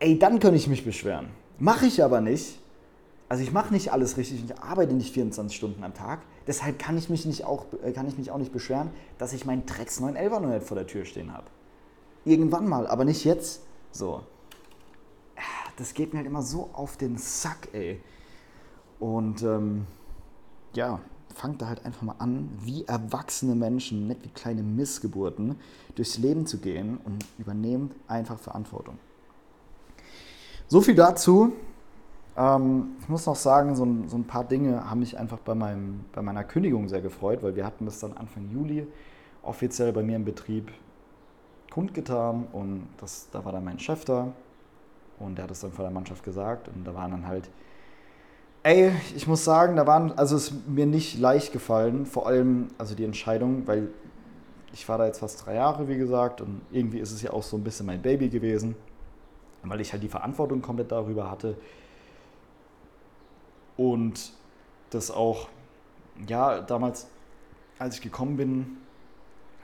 ey, 0.01 0.18
dann 0.18 0.38
könnte 0.38 0.59
ich 0.59 0.68
mich 0.68 0.84
beschweren. 0.84 1.30
Mache 1.59 1.86
ich 1.86 2.05
aber 2.05 2.20
nicht. 2.20 2.61
Also 3.30 3.43
ich 3.43 3.53
mache 3.55 3.72
nicht 3.72 3.90
alles 3.90 4.18
richtig 4.18 4.43
und 4.43 4.51
ich 4.51 4.59
arbeite 4.59 4.93
nicht 4.93 5.14
24 5.14 5.57
Stunden 5.57 5.82
am 5.82 5.95
Tag. 5.95 6.20
Deshalb 6.47 6.78
kann 6.78 6.99
ich 6.99 7.09
mich, 7.09 7.24
nicht 7.24 7.47
auch, 7.47 7.64
äh, 7.82 7.93
kann 7.93 8.07
ich 8.07 8.18
mich 8.18 8.30
auch 8.30 8.36
nicht 8.36 8.53
beschweren, 8.53 8.90
dass 9.16 9.32
ich 9.32 9.47
meinen 9.47 9.64
Drecks 9.64 9.99
911 9.99 10.40
noch 10.43 10.49
nicht 10.51 10.66
vor 10.66 10.74
der 10.74 10.86
Tür 10.86 11.07
stehen 11.07 11.32
habe. 11.32 11.47
Irgendwann 12.26 12.68
mal, 12.68 12.86
aber 12.86 13.07
nicht 13.07 13.24
jetzt. 13.24 13.62
So. 13.93 14.24
Das 15.78 15.95
geht 15.95 16.12
mir 16.12 16.18
halt 16.18 16.26
immer 16.26 16.43
so 16.43 16.68
auf 16.74 16.99
den 16.99 17.16
Sack, 17.16 17.68
ey. 17.72 17.99
Und 19.01 19.43
ähm, 19.43 19.86
ja, 20.74 21.01
fangt 21.37 21.61
da 21.61 21.68
halt 21.68 21.84
einfach 21.84 22.03
mal 22.03 22.16
an, 22.18 22.49
wie 22.62 22.84
erwachsene 22.84 23.55
Menschen, 23.55 24.07
nicht 24.07 24.24
wie 24.24 24.30
kleine 24.30 24.62
Missgeburten, 24.62 25.57
durchs 25.95 26.16
Leben 26.16 26.47
zu 26.47 26.59
gehen 26.59 26.99
und 27.05 27.24
übernehmt 27.39 27.95
einfach 28.09 28.39
Verantwortung. 28.39 28.99
So 30.66 30.80
viel 30.80 30.95
dazu. 30.95 31.53
Ähm, 32.37 32.97
ich 33.01 33.09
muss 33.09 33.26
noch 33.26 33.37
sagen, 33.37 33.76
so 33.76 33.84
ein, 33.84 34.09
so 34.09 34.16
ein, 34.16 34.24
paar 34.24 34.45
Dinge 34.45 34.89
haben 34.89 35.01
mich 35.01 35.18
einfach 35.18 35.39
bei, 35.39 35.55
meinem, 35.55 36.07
bei 36.12 36.22
meiner 36.22 36.43
Kündigung 36.43 36.89
sehr 36.89 37.03
gefreut, 37.03 37.43
weil 37.43 37.55
wir 37.55 37.66
hatten 37.66 37.84
das 37.84 38.01
dann 38.01 38.14
Anfang 38.14 38.51
Juli 38.51 38.87
offiziell 39.43 39.93
bei 39.93 40.03
mir 40.03 40.16
im 40.16 40.24
Betrieb 40.24 40.72
kundgetan 41.70 42.47
und 42.53 42.89
das, 42.97 43.28
da 43.30 43.45
war 43.45 43.53
dann 43.53 43.64
mein 43.64 43.78
Chef 43.78 44.07
da 44.07 44.32
Und 45.18 45.37
der 45.37 45.45
hat 45.45 45.51
es 45.51 45.61
dann 45.61 45.72
vor 45.72 45.84
der 45.84 45.93
Mannschaft 45.93 46.24
gesagt. 46.24 46.68
Und 46.68 46.84
da 46.84 46.95
waren 46.95 47.11
dann 47.11 47.26
halt, 47.26 47.51
ey, 48.66 48.90
ich 49.14 49.28
muss 49.28 49.44
sagen, 49.44 49.76
da 49.76 49.86
waren, 49.86 50.10
also 50.18 50.34
es 50.34 50.50
ist 50.50 50.66
mir 50.66 50.86
nicht 50.86 51.20
leicht 51.20 51.52
gefallen, 51.52 52.04
vor 52.04 52.26
allem, 52.26 52.66
also 52.78 52.96
die 52.96 53.04
Entscheidung, 53.04 53.64
weil 53.68 53.90
ich 54.72 54.88
war 54.88 54.98
da 54.98 55.06
jetzt 55.06 55.20
fast 55.20 55.46
drei 55.46 55.54
Jahre, 55.54 55.86
wie 55.86 55.96
gesagt, 55.96 56.40
und 56.40 56.62
irgendwie 56.72 56.98
ist 56.98 57.12
es 57.12 57.22
ja 57.22 57.32
auch 57.32 57.44
so 57.44 57.56
ein 57.56 57.62
bisschen 57.62 57.86
mein 57.86 58.02
Baby 58.02 58.28
gewesen, 58.28 58.74
weil 59.62 59.80
ich 59.80 59.92
halt 59.92 60.02
die 60.02 60.08
Verantwortung 60.08 60.62
komplett 60.62 60.90
darüber 60.90 61.30
hatte. 61.30 61.56
Und 63.76 64.32
das 64.90 65.12
auch, 65.12 65.48
ja, 66.26 66.60
damals, 66.60 67.06
als 67.78 67.94
ich 67.94 68.02
gekommen 68.02 68.36
bin, 68.36 68.78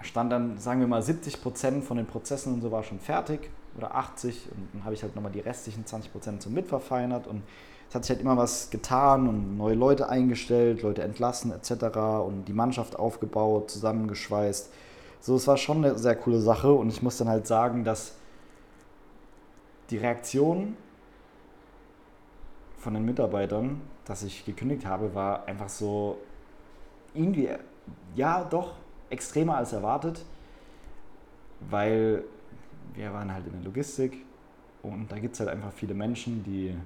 stand 0.03 0.31
dann, 0.31 0.59
sagen 0.59 0.79
wir 0.79 0.87
mal, 0.87 1.03
70 1.03 1.43
Prozent 1.43 1.83
von 1.83 1.97
den 1.97 2.07
Prozessen 2.07 2.55
und 2.55 2.61
so 2.61 2.71
war 2.71 2.85
schon 2.85 3.01
fertig 3.01 3.51
oder 3.77 3.95
80 3.95 4.49
und 4.51 4.69
dann 4.73 4.85
habe 4.85 4.95
ich 4.95 5.03
halt 5.03 5.15
nochmal 5.15 5.33
die 5.33 5.41
restlichen 5.41 5.87
20 5.87 6.13
Prozent 6.13 6.43
zum 6.43 6.55
Mitverfeinert 6.55 7.27
und 7.27 7.43
es 7.89 7.95
hat 7.95 8.05
sich 8.05 8.11
halt 8.17 8.21
immer 8.21 8.37
was 8.37 8.71
getan 8.71 9.29
und 9.29 9.59
neue 9.59 9.75
Leute 9.75 10.09
eingestellt, 10.09 10.83
Leute 10.83 11.03
entlassen 11.03 11.53
etc. 11.53 11.99
und 12.25 12.47
die 12.47 12.55
Mannschaft 12.55 12.99
aufgebaut, 12.99 13.71
zusammengeschweißt. 13.71 14.73
So, 15.21 15.37
es 15.37 15.47
war 15.47 15.57
schon 15.57 15.85
eine 15.85 15.99
sehr 15.99 16.17
coole 16.17 16.41
Sache 16.41 16.73
und 16.73 16.89
ich 16.89 17.03
muss 17.03 17.19
dann 17.19 17.29
halt 17.29 17.47
sagen, 17.47 17.85
dass 17.85 18.15
die 19.91 19.99
Reaktion 19.99 20.77
von 22.79 22.95
den 22.95 23.05
Mitarbeitern, 23.05 23.81
dass 24.07 24.23
ich 24.23 24.45
gekündigt 24.45 24.87
habe, 24.87 25.15
war 25.15 25.45
einfach 25.47 25.69
so 25.69 26.19
irgendwie, 27.15 27.51
ja, 28.15 28.43
doch 28.45 28.73
extremer 29.11 29.59
als 29.59 29.73
erwartet, 29.73 30.25
weil 31.71 32.25
wir 32.95 33.13
waren 33.13 33.33
halt 33.33 33.47
in 33.47 33.53
der 33.53 33.63
Logistik 33.63 34.25
und 34.83 35.11
da 35.11 35.19
gibt 35.19 35.35
es 35.35 35.41
halt 35.41 35.51
einfach 35.51 35.73
viele 35.73 35.95
Menschen, 35.95 36.43
die 36.45 36.77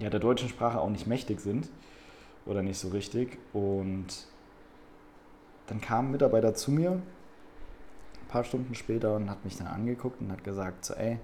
ja, 0.00 0.10
der 0.10 0.20
deutschen 0.20 0.48
Sprache 0.48 0.80
auch 0.80 0.90
nicht 0.90 1.06
mächtig 1.06 1.40
sind 1.40 1.68
oder 2.46 2.62
nicht 2.62 2.78
so 2.78 2.88
richtig. 2.88 3.38
Und 3.52 4.26
dann 5.66 5.80
kam 5.80 6.06
ein 6.06 6.12
Mitarbeiter 6.12 6.54
zu 6.54 6.70
mir 6.70 6.92
ein 6.92 8.28
paar 8.28 8.44
Stunden 8.44 8.74
später 8.74 9.16
und 9.16 9.28
hat 9.28 9.44
mich 9.44 9.56
dann 9.56 9.66
angeguckt 9.66 10.20
und 10.20 10.32
hat 10.32 10.44
gesagt, 10.44 10.84
so, 10.84 10.94
ey, 10.94 11.18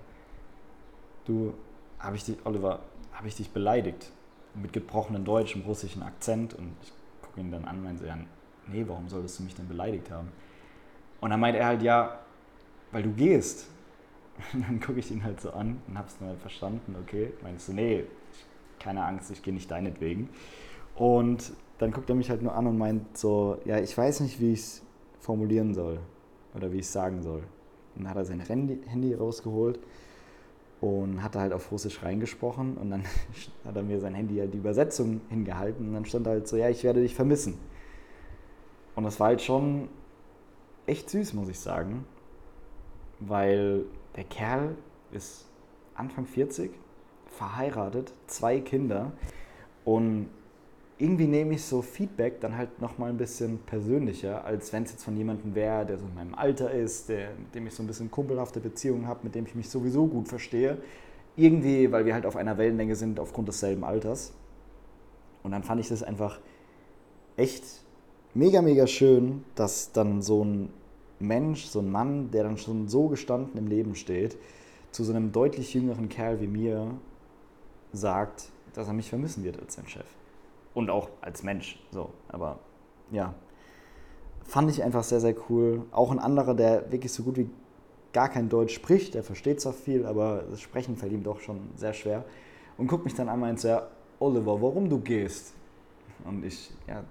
du, 1.24 1.54
habe 1.98 2.16
ich 2.16 2.24
dich, 2.24 2.36
Oliver, 2.44 2.80
habe 3.12 3.28
ich 3.28 3.36
dich 3.36 3.50
beleidigt? 3.50 4.12
Mit 4.54 4.72
gebrochenem 4.72 5.24
Deutsch, 5.24 5.54
im 5.54 5.62
russischen 5.62 6.02
Akzent. 6.02 6.54
Und 6.54 6.74
ich 6.82 6.92
gucke 7.22 7.40
ihn 7.40 7.50
dann 7.50 7.64
an 7.64 7.76
und 7.76 7.84
meinte, 7.84 8.06
ja, 8.06 8.18
nee, 8.66 8.84
warum 8.86 9.08
solltest 9.08 9.38
du 9.38 9.44
mich 9.44 9.54
denn 9.54 9.68
beleidigt 9.68 10.10
haben? 10.10 10.28
Und 11.20 11.30
dann 11.30 11.40
meint 11.40 11.56
er 11.56 11.66
halt, 11.66 11.82
ja, 11.82 12.18
weil 12.92 13.02
du 13.02 13.12
gehst. 13.12 13.68
Und 14.52 14.62
dann 14.68 14.80
gucke 14.80 14.98
ich 14.98 15.10
ihn 15.10 15.24
halt 15.24 15.40
so 15.40 15.50
an 15.50 15.80
und 15.86 15.98
es 16.06 16.18
dann 16.18 16.28
halt 16.28 16.40
verstanden, 16.40 16.96
okay. 17.02 17.32
Meinst 17.42 17.68
du, 17.68 17.72
nee, 17.72 18.04
keine 18.78 19.04
Angst, 19.04 19.30
ich 19.30 19.42
gehe 19.42 19.54
nicht 19.54 19.70
deinetwegen. 19.70 20.28
Und 20.96 21.52
dann 21.78 21.92
guckt 21.92 22.08
er 22.10 22.16
mich 22.16 22.30
halt 22.30 22.42
nur 22.42 22.54
an 22.54 22.66
und 22.66 22.76
meint 22.76 23.16
so, 23.16 23.58
ja, 23.64 23.78
ich 23.78 23.96
weiß 23.96 24.20
nicht, 24.20 24.40
wie 24.40 24.52
ich 24.52 24.60
es 24.60 24.82
formulieren 25.20 25.74
soll 25.74 26.00
oder 26.54 26.72
wie 26.72 26.78
ich 26.78 26.86
es 26.86 26.92
sagen 26.92 27.22
soll. 27.22 27.42
Und 27.94 28.04
dann 28.04 28.10
hat 28.10 28.16
er 28.16 28.24
sein 28.24 28.40
Handy 28.40 29.14
rausgeholt 29.14 29.78
und 30.80 31.22
hat 31.22 31.36
halt 31.36 31.52
auf 31.52 31.70
Russisch 31.72 32.02
reingesprochen 32.02 32.76
und 32.76 32.90
dann 32.90 33.04
hat 33.64 33.76
er 33.76 33.82
mir 33.82 34.00
sein 34.00 34.14
Handy 34.14 34.36
halt 34.38 34.54
die 34.54 34.58
Übersetzung 34.58 35.20
hingehalten 35.28 35.88
und 35.88 35.94
dann 35.94 36.04
stand 36.04 36.26
halt 36.26 36.48
so, 36.48 36.56
ja, 36.56 36.68
ich 36.68 36.84
werde 36.84 37.00
dich 37.00 37.14
vermissen. 37.14 37.58
Und 38.94 39.04
das 39.04 39.20
war 39.20 39.28
halt 39.28 39.42
schon 39.42 39.88
echt 40.86 41.10
süß, 41.10 41.34
muss 41.34 41.48
ich 41.48 41.60
sagen, 41.60 42.04
weil 43.20 43.84
der 44.18 44.24
Kerl 44.24 44.74
ist 45.12 45.44
Anfang 45.94 46.26
40 46.26 46.72
verheiratet, 47.28 48.12
zwei 48.26 48.58
Kinder 48.58 49.12
und 49.84 50.28
irgendwie 50.98 51.28
nehme 51.28 51.54
ich 51.54 51.62
so 51.62 51.82
Feedback 51.82 52.40
dann 52.40 52.56
halt 52.56 52.80
nochmal 52.80 53.10
ein 53.10 53.16
bisschen 53.16 53.60
persönlicher, 53.60 54.44
als 54.44 54.72
wenn 54.72 54.82
es 54.82 54.90
jetzt 54.90 55.04
von 55.04 55.16
jemandem 55.16 55.54
wäre, 55.54 55.86
der 55.86 55.98
so 55.98 56.06
in 56.06 56.14
meinem 56.16 56.34
Alter 56.34 56.72
ist, 56.72 57.08
der, 57.08 57.30
mit 57.38 57.54
dem 57.54 57.68
ich 57.68 57.74
so 57.74 57.84
ein 57.84 57.86
bisschen 57.86 58.10
kumpelhafte 58.10 58.58
Beziehungen 58.58 59.06
habe, 59.06 59.20
mit 59.22 59.36
dem 59.36 59.46
ich 59.46 59.54
mich 59.54 59.70
sowieso 59.70 60.08
gut 60.08 60.26
verstehe. 60.26 60.78
Irgendwie, 61.36 61.92
weil 61.92 62.04
wir 62.04 62.14
halt 62.14 62.26
auf 62.26 62.34
einer 62.34 62.58
Wellenlänge 62.58 62.96
sind 62.96 63.20
aufgrund 63.20 63.46
desselben 63.46 63.84
Alters. 63.84 64.32
Und 65.44 65.52
dann 65.52 65.62
fand 65.62 65.80
ich 65.80 65.88
das 65.88 66.02
einfach 66.02 66.40
echt 67.36 67.62
mega, 68.34 68.62
mega 68.62 68.88
schön, 68.88 69.44
dass 69.54 69.92
dann 69.92 70.20
so 70.22 70.44
ein 70.44 70.70
Mensch, 71.20 71.66
so 71.66 71.80
ein 71.80 71.90
Mann, 71.90 72.30
der 72.30 72.44
dann 72.44 72.58
schon 72.58 72.88
so 72.88 73.08
gestanden 73.08 73.58
im 73.58 73.66
Leben 73.66 73.94
steht, 73.94 74.36
zu 74.90 75.04
so 75.04 75.12
einem 75.12 75.32
deutlich 75.32 75.74
jüngeren 75.74 76.08
Kerl 76.08 76.40
wie 76.40 76.46
mir 76.46 76.92
sagt, 77.92 78.50
dass 78.74 78.86
er 78.86 78.94
mich 78.94 79.08
vermissen 79.08 79.44
wird 79.44 79.60
als 79.60 79.74
sein 79.74 79.86
Chef. 79.86 80.06
Und 80.74 80.90
auch 80.90 81.08
als 81.20 81.42
Mensch. 81.42 81.78
So, 81.90 82.10
aber 82.28 82.58
ja. 83.10 83.34
Fand 84.44 84.70
ich 84.70 84.82
einfach 84.82 85.04
sehr, 85.04 85.20
sehr 85.20 85.34
cool. 85.50 85.82
Auch 85.90 86.10
ein 86.10 86.18
anderer, 86.18 86.54
der 86.54 86.90
wirklich 86.90 87.12
so 87.12 87.22
gut 87.22 87.36
wie 87.36 87.50
gar 88.12 88.28
kein 88.28 88.48
Deutsch 88.48 88.74
spricht, 88.74 89.14
der 89.14 89.22
versteht 89.22 89.60
zwar 89.60 89.72
viel, 89.72 90.06
aber 90.06 90.44
das 90.50 90.60
Sprechen 90.60 90.96
fällt 90.96 91.12
ihm 91.12 91.22
doch 91.22 91.40
schon 91.40 91.60
sehr 91.76 91.92
schwer. 91.92 92.24
Und 92.78 92.86
guckt 92.86 93.04
mich 93.04 93.14
dann 93.14 93.28
an 93.28 93.42
und 93.42 93.62
ja, 93.62 93.88
Oliver, 94.20 94.60
warum 94.62 94.88
du 94.88 94.98
gehst? 95.00 95.52
Und 96.24 96.44
ich 96.44 96.70
ja, 96.86 97.04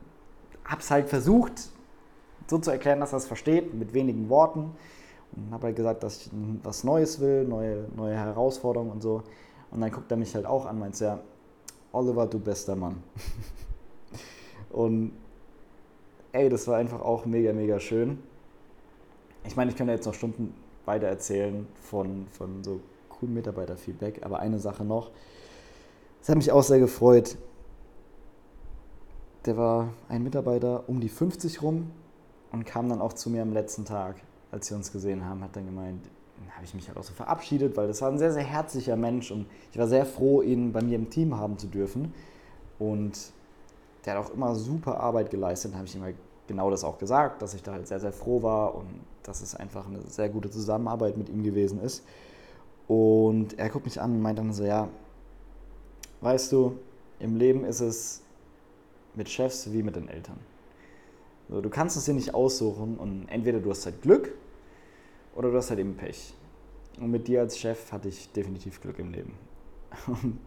hab's 0.66 0.89
halt 0.89 1.10
versucht, 1.10 1.70
so 2.48 2.58
zu 2.58 2.72
erklären, 2.72 3.00
dass 3.00 3.14
er 3.14 3.18
es 3.18 3.26
versteht, 3.26 3.74
mit 3.74 3.93
wenigen 3.93 4.30
Worten. 4.30 4.72
Und 5.36 5.52
habe 5.52 5.68
halt 5.68 5.76
gesagt, 5.76 6.04
dass 6.04 6.22
ich 6.22 6.32
was 6.64 6.84
Neues 6.84 7.20
will, 7.20 7.43
neue, 7.43 7.86
neue 7.95 8.16
Herausforderungen 8.16 8.91
und 8.91 9.02
so. 9.02 9.24
Und 9.72 9.82
dann 9.82 9.91
guckt 9.91 10.10
er 10.10 10.18
mich 10.18 10.34
halt 10.34 10.45
auch 10.45 10.66
an, 10.66 10.80
meint 10.80 11.00
ja, 11.00 11.20
Oliver, 11.91 12.26
du 12.26 12.39
bester 12.39 12.76
Mann. 12.76 13.04
und 14.70 15.12
ey, 16.32 16.50
das 16.50 16.68
war 16.68 16.78
einfach 16.78 17.02
auch 17.02 17.26
mega, 17.26 17.52
mega 17.52 17.80
schön. 17.80 18.20
Ich 19.45 19.56
meine, 19.56 19.72
ich 19.72 19.78
könnte 19.78 19.93
jetzt 19.93 20.06
noch 20.06 20.14
Stunden 20.14 20.54
weiter 20.86 21.08
erzählen 21.08 21.68
von, 21.82 22.28
von 22.32 22.64
so 22.64 22.80
coolen 23.10 23.34
Mitarbeiterfeedback, 23.34 24.26
aber 24.26 24.39
eine 24.39 24.60
Sache 24.60 24.86
noch. 24.86 25.12
Es 26.22 26.30
hat 26.30 26.38
mich 26.38 26.52
auch 26.52 26.64
sehr 26.64 26.80
gefreut. 26.80 27.38
Der 29.45 29.58
war 29.58 29.93
ein 30.10 30.24
Mitarbeiter 30.24 30.84
um 30.88 31.00
die 31.00 31.10
50 31.10 31.62
rum 31.62 31.91
und 32.52 32.66
kam 32.66 32.89
dann 32.89 33.02
auch 33.02 33.14
zu 33.14 33.30
mir 33.30 33.41
am 33.41 33.54
letzten 33.54 33.86
Tag, 33.86 34.16
als 34.52 34.70
wir 34.70 34.78
uns 34.78 34.91
gesehen 34.91 35.26
haben, 35.26 35.43
hat 35.43 35.56
dann 35.56 35.66
gemeint, 35.66 36.02
habe 36.56 36.66
ich 36.66 36.74
mich 36.74 36.88
halt 36.88 36.98
auch 36.98 37.04
so 37.04 37.14
verabschiedet, 37.14 37.76
weil 37.78 37.88
das 37.88 38.02
war 38.02 38.10
ein 38.10 38.18
sehr, 38.18 38.32
sehr 38.32 38.43
herzlicher 38.43 38.95
Mensch 38.95 39.32
und 39.32 39.45
ich 39.72 39.78
war 39.78 39.88
sehr 39.88 40.06
froh, 40.06 40.41
ihn 40.41 40.72
bei 40.72 40.82
mir 40.82 40.95
im 40.95 41.10
Team 41.10 41.38
haben 41.38 41.58
zu 41.58 41.68
dürfen. 41.68 42.14
Und 42.80 43.32
der 44.06 44.16
hat 44.16 44.26
auch 44.26 44.34
immer 44.34 44.56
super 44.56 45.00
Arbeit 45.00 45.30
geleistet, 45.30 45.76
habe 45.76 45.86
ich 45.86 45.95
ihm 45.95 46.04
halt 46.04 46.16
genau 46.48 46.72
das 46.72 46.84
auch 46.84 46.98
gesagt, 46.98 47.41
dass 47.41 47.54
ich 47.54 47.64
da 47.64 47.74
halt 47.74 47.88
sehr, 47.88 48.00
sehr 48.00 48.14
froh 48.14 48.41
war 48.41 48.76
und 48.76 48.88
dass 49.24 49.41
es 49.41 49.56
einfach 49.56 49.88
eine 49.88 50.02
sehr 50.02 50.30
gute 50.30 50.50
Zusammenarbeit 50.50 51.18
mit 51.18 51.30
ihm 51.30 51.43
gewesen 51.43 51.82
ist. 51.82 52.04
Und 52.88 53.60
er 53.60 53.70
guckt 53.70 53.86
mich 53.86 54.00
an 54.00 54.14
und 54.14 54.22
meint 54.22 54.39
dann 54.39 54.54
so, 54.54 54.64
ja, 54.64 54.88
weißt 56.22 56.52
du, 56.54 56.78
im 57.20 57.36
Leben 57.36 57.66
ist 57.66 57.82
es 57.82 58.22
mit 59.16 59.30
Chefs 59.30 59.72
wie 59.74 59.84
mit 59.84 59.95
den 59.95 60.08
Eltern. 60.08 60.39
So, 61.50 61.62
du 61.62 61.70
kannst 61.70 61.95
es 61.95 62.06
dir 62.06 62.14
nicht 62.14 62.34
aussuchen 62.34 62.98
und 62.98 63.28
entweder 63.30 63.60
du 63.60 63.70
hast 63.70 63.86
halt 63.86 64.02
Glück 64.02 64.34
oder 65.36 65.52
du 65.52 65.58
hast 65.58 65.70
halt 65.70 65.80
eben 65.80 65.95
Pech. 65.95 66.34
Und 67.00 67.12
mit 67.12 67.28
dir 67.28 67.41
als 67.41 67.58
Chef 67.58 67.91
hatte 67.91 68.10
ich 68.10 68.32
definitiv 68.32 68.82
Glück 68.82 69.00
im 69.00 69.12
Leben. 69.12 69.34
Und 70.08 70.39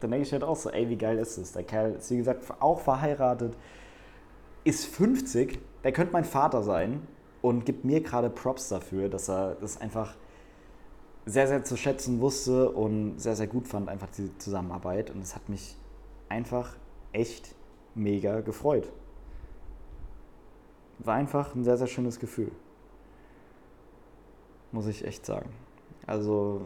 dann 0.00 0.10
denke 0.10 0.26
ich 0.26 0.32
halt 0.32 0.44
auch 0.44 0.56
so, 0.56 0.70
ey, 0.70 0.88
wie 0.88 0.96
geil 0.96 1.18
ist 1.18 1.38
das? 1.38 1.52
Der 1.52 1.64
Kerl 1.64 1.94
ist, 1.94 2.10
wie 2.10 2.16
gesagt, 2.16 2.44
auch 2.60 2.80
verheiratet, 2.80 3.56
ist 4.64 4.86
50, 4.86 5.58
der 5.84 5.92
könnte 5.92 6.12
mein 6.12 6.24
Vater 6.24 6.62
sein 6.62 7.06
und 7.40 7.66
gibt 7.66 7.84
mir 7.84 8.00
gerade 8.00 8.30
Props 8.30 8.68
dafür, 8.68 9.08
dass 9.08 9.28
er 9.28 9.56
das 9.56 9.80
einfach 9.80 10.16
sehr, 11.26 11.46
sehr 11.46 11.64
zu 11.64 11.76
schätzen 11.76 12.20
wusste 12.20 12.70
und 12.70 13.18
sehr, 13.18 13.36
sehr 13.36 13.46
gut 13.46 13.68
fand, 13.68 13.88
einfach 13.88 14.08
diese 14.16 14.36
Zusammenarbeit. 14.38 15.10
Und 15.10 15.20
es 15.22 15.34
hat 15.34 15.48
mich 15.48 15.76
einfach 16.28 16.76
echt 17.12 17.54
mega 17.94 18.40
gefreut. 18.40 18.90
War 20.98 21.14
einfach 21.14 21.54
ein 21.54 21.64
sehr, 21.64 21.76
sehr 21.76 21.86
schönes 21.86 22.20
Gefühl 22.20 22.52
muss 24.72 24.86
ich 24.86 25.04
echt 25.04 25.24
sagen. 25.24 25.50
Also 26.06 26.62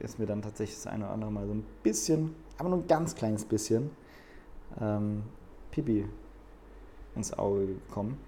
ist 0.00 0.18
mir 0.18 0.26
dann 0.26 0.42
tatsächlich 0.42 0.76
das 0.76 0.86
eine 0.86 1.04
oder 1.04 1.14
andere 1.14 1.30
Mal 1.30 1.46
so 1.46 1.54
ein 1.54 1.64
bisschen, 1.82 2.34
aber 2.58 2.68
nur 2.68 2.78
ein 2.78 2.86
ganz 2.86 3.14
kleines 3.14 3.44
bisschen, 3.44 3.90
ähm, 4.80 5.22
Pipi 5.70 6.06
ins 7.14 7.32
Auge 7.32 7.66
gekommen. 7.66 8.18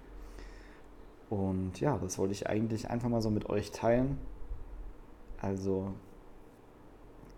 Und 1.29 1.79
ja, 1.79 1.97
das 1.97 2.17
wollte 2.17 2.33
ich 2.33 2.47
eigentlich 2.47 2.89
einfach 2.89 3.07
mal 3.07 3.21
so 3.21 3.29
mit 3.29 3.49
euch 3.49 3.71
teilen. 3.71 4.17
Also 5.39 5.93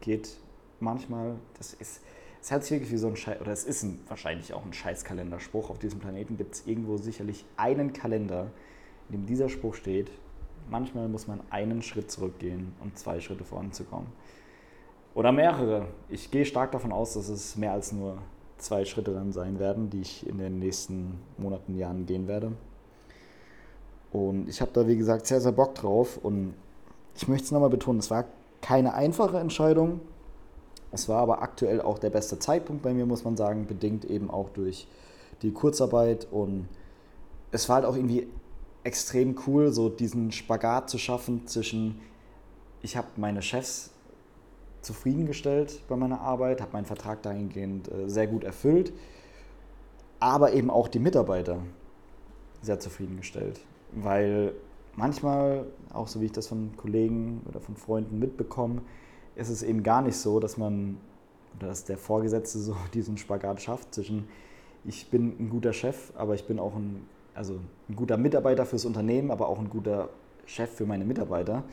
geht 0.02 0.38
manchmal, 0.80 1.36
das 1.58 1.74
ist, 1.74 2.02
es 2.44 2.52
hört 2.52 2.64
sich 2.64 2.72
wirklich 2.72 2.91
wie 2.91 2.98
so 2.98 3.08
ein 3.08 3.16
Scheiß, 3.16 3.39
oder 3.39 3.54
es 3.54 3.64
ist 3.64 3.84
ein, 3.84 4.02
wahrscheinlich 4.10 4.54
auch 4.54 4.66
ein 4.66 4.74
Scheißkalenderspruch. 4.74 5.70
Auf 5.70 5.80
diesem 5.80 6.00
Planeten 6.00 6.36
gibt 6.36 6.56
es 6.56 6.68
irgendwo 6.68 6.98
sicherlich 6.98 7.46
einen 7.56 7.94
Kalender, 7.94 8.52
in 9.08 9.22
dem 9.22 9.26
dieser 9.26 9.48
Spruch 9.48 9.76
steht, 9.76 10.12
manchmal 10.70 11.08
muss 11.08 11.26
man 11.26 11.39
einen 11.52 11.82
Schritt 11.82 12.12
zurückgehen, 12.12 12.74
um 12.82 12.94
zwei 12.96 13.22
Schritte 13.22 13.46
voranzukommen. 13.46 14.08
Oder 15.16 15.32
mehrere. 15.32 15.88
Ich 16.10 16.32
gehe 16.32 16.44
stark 16.44 16.74
davon 16.74 16.91
aus, 16.91 17.14
dass 17.14 17.30
es 17.30 17.56
mehr 17.56 17.72
als 17.72 17.94
nur 17.94 18.18
zwei 18.58 18.84
Schritte 18.84 19.14
dann 19.14 19.32
sein 19.32 19.58
werden, 19.58 19.89
die 19.89 20.02
ich 20.02 20.28
in 20.28 20.38
den 20.38 20.60
nächsten 20.60 21.20
Monaten, 21.38 21.78
Jahren 21.78 22.06
gehen 22.06 22.28
werde. 22.28 22.52
Und 24.12 24.50
ich 24.50 24.60
habe 24.60 24.72
da, 24.74 24.86
wie 24.86 24.98
gesagt, 24.98 25.28
sehr, 25.28 25.39
sehr 25.39 25.54
Bock 25.54 25.76
drauf. 25.76 26.18
Und 26.22 26.56
ich 27.16 27.26
möchte 27.30 27.46
es 27.46 27.52
nochmal 27.52 27.70
betonen, 27.70 28.00
es 28.00 28.12
war 28.12 28.26
keine 28.60 28.96
einfache 28.96 29.39
Entscheidung. 29.39 30.02
Es 30.94 31.10
war 31.10 31.22
aber 31.22 31.41
aktuell 31.41 31.82
auch 31.82 31.98
der 31.98 32.12
beste 32.12 32.38
Zeitpunkt 32.38 32.84
bei 32.84 32.94
mir, 32.94 33.08
muss 33.08 33.24
man 33.24 33.36
sagen, 33.36 33.66
bedingt 33.66 34.06
eben 34.06 34.30
auch 34.30 34.50
durch 34.50 34.88
die 35.41 35.52
Kurzarbeit. 35.52 36.28
Und 36.30 36.70
es 37.52 37.68
war 37.68 37.78
halt 37.78 37.86
auch 37.86 37.96
irgendwie 37.96 38.28
extrem 38.84 39.36
cool, 39.48 39.72
so 39.72 39.89
diesen 39.89 40.32
Spagat 40.32 40.91
zu 40.91 41.00
schaffen 41.00 41.48
zwischen, 41.48 42.00
ich 42.84 42.96
habe 42.96 43.08
meine 43.16 43.41
Chefs 43.41 43.89
zufriedengestellt 44.82 45.82
bei 45.88 45.96
meiner 45.96 46.22
Arbeit, 46.22 46.62
habe 46.62 46.74
meinen 46.74 46.86
Vertrag 46.86 47.24
dahingehend 47.24 47.91
äh, 47.91 48.08
sehr 48.08 48.28
gut 48.28 48.44
erfüllt, 48.44 48.94
aber 50.20 50.54
eben 50.54 50.70
auch 50.70 50.88
die 50.88 51.00
Mitarbeiter 51.00 51.58
sehr 52.62 52.80
zufriedengestellt, 52.80 53.60
weil 53.94 54.54
manchmal, 54.96 55.66
auch 55.91 56.08
so 56.08 56.22
wie 56.22 56.26
ich 56.26 56.32
das 56.34 56.48
von 56.48 56.78
Kollegen 56.78 57.41
oder 57.50 57.60
von 57.60 57.76
Freunden 57.76 58.20
mitbekomme, 58.20 58.82
ist 59.36 59.50
es 59.50 59.64
eben 59.64 59.84
gar 59.84 60.02
nicht 60.02 60.18
so, 60.18 60.40
dass 60.40 60.58
man 60.58 60.98
oder 61.58 61.68
dass 61.68 61.86
der 61.86 61.98
Vorgesetzte 61.98 62.60
so 62.60 62.76
diesen 62.94 63.18
Spagat 63.18 63.62
schafft 63.62 63.94
zwischen 63.94 64.28
ich 64.86 65.10
bin 65.10 65.36
ein 65.40 65.50
guter 65.50 65.72
Chef, 65.72 66.12
aber 66.16 66.36
ich 66.36 66.46
bin 66.46 66.60
auch 66.60 66.76
ein, 66.76 67.08
also 67.34 67.60
ein 67.90 67.96
guter 67.96 68.18
Mitarbeiter 68.18 68.66
fürs 68.66 68.86
Unternehmen, 68.86 69.32
aber 69.32 69.48
auch 69.48 69.60
ein 69.60 69.70
guter 69.70 70.10
Chef 70.46 70.70
für 70.70 70.86
meine 70.86 71.06
Mitarbeiter. 71.06 71.64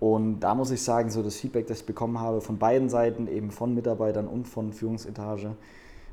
Und 0.00 0.40
da 0.40 0.54
muss 0.54 0.70
ich 0.70 0.80
sagen, 0.80 1.10
so 1.10 1.22
das 1.22 1.36
Feedback, 1.36 1.66
das 1.66 1.80
ich 1.80 1.86
bekommen 1.86 2.20
habe 2.20 2.40
von 2.40 2.58
beiden 2.58 2.88
Seiten, 2.88 3.26
eben 3.26 3.50
von 3.50 3.74
Mitarbeitern 3.74 4.28
und 4.28 4.46
von 4.46 4.72
Führungsetage, 4.72 5.56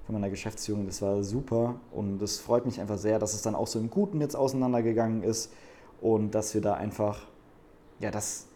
von 0.05 0.13
meiner 0.13 0.29
Geschäftsführung, 0.29 0.85
das 0.87 1.01
war 1.01 1.23
super. 1.23 1.75
Und 1.91 2.21
es 2.21 2.39
freut 2.39 2.65
mich 2.65 2.81
einfach 2.81 2.97
sehr, 2.97 3.19
dass 3.19 3.33
es 3.33 3.41
dann 3.41 3.55
auch 3.55 3.67
so 3.67 3.79
im 3.79 3.89
Guten 3.89 4.21
jetzt 4.21 4.35
auseinandergegangen 4.35 5.23
ist 5.23 5.53
und 6.01 6.35
dass 6.35 6.53
wir 6.53 6.61
da 6.61 6.73
einfach, 6.73 7.21
ja, 7.99 8.11
das 8.11 8.47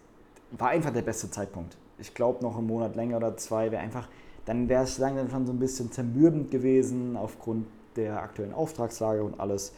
war 0.51 0.69
einfach 0.69 0.91
der 0.91 1.03
beste 1.03 1.29
Zeitpunkt. 1.29 1.77
Ich 1.99 2.13
glaube, 2.13 2.43
noch 2.43 2.57
einen 2.57 2.67
Monat 2.67 2.95
länger 2.95 3.17
oder 3.17 3.37
zwei 3.37 3.71
wäre 3.71 3.81
einfach, 3.81 4.07
dann 4.45 4.69
wäre 4.69 4.83
es 4.83 4.97
langsam 4.97 5.29
schon 5.29 5.45
so 5.45 5.53
ein 5.53 5.59
bisschen 5.59 5.91
zermürbend 5.91 6.51
gewesen 6.51 7.15
aufgrund 7.17 7.67
der 7.95 8.21
aktuellen 8.21 8.53
Auftragslage 8.53 9.23
und 9.23 9.39
alles. 9.39 9.73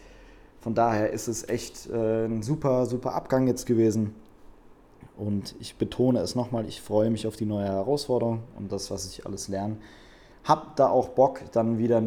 Von 0.62 0.76
daher 0.76 1.12
ist 1.12 1.28
es 1.28 1.48
echt 1.50 1.90
äh, 1.90 2.26
ein 2.26 2.44
super, 2.44 2.86
super 2.86 3.14
Abgang 3.14 3.48
jetzt 3.48 3.66
gewesen. 3.66 4.14
Und 5.18 5.56
ich 5.60 5.76
betone 5.76 6.20
es 6.20 6.36
nochmal, 6.36 6.66
ich 6.68 6.82
freue 6.82 7.10
mich 7.10 7.28
auf 7.28 7.36
die 7.36 7.46
neue 7.46 7.66
Herausforderung 7.66 8.44
und 8.58 8.72
das, 8.72 8.92
was 8.92 9.06
ich 9.08 9.26
alles 9.26 9.48
lerne. 9.48 9.78
Hab 10.44 10.76
da 10.76 10.90
auch 10.90 11.10
Bock, 11.10 11.42
dann 11.52 11.78
wieder 11.78 12.04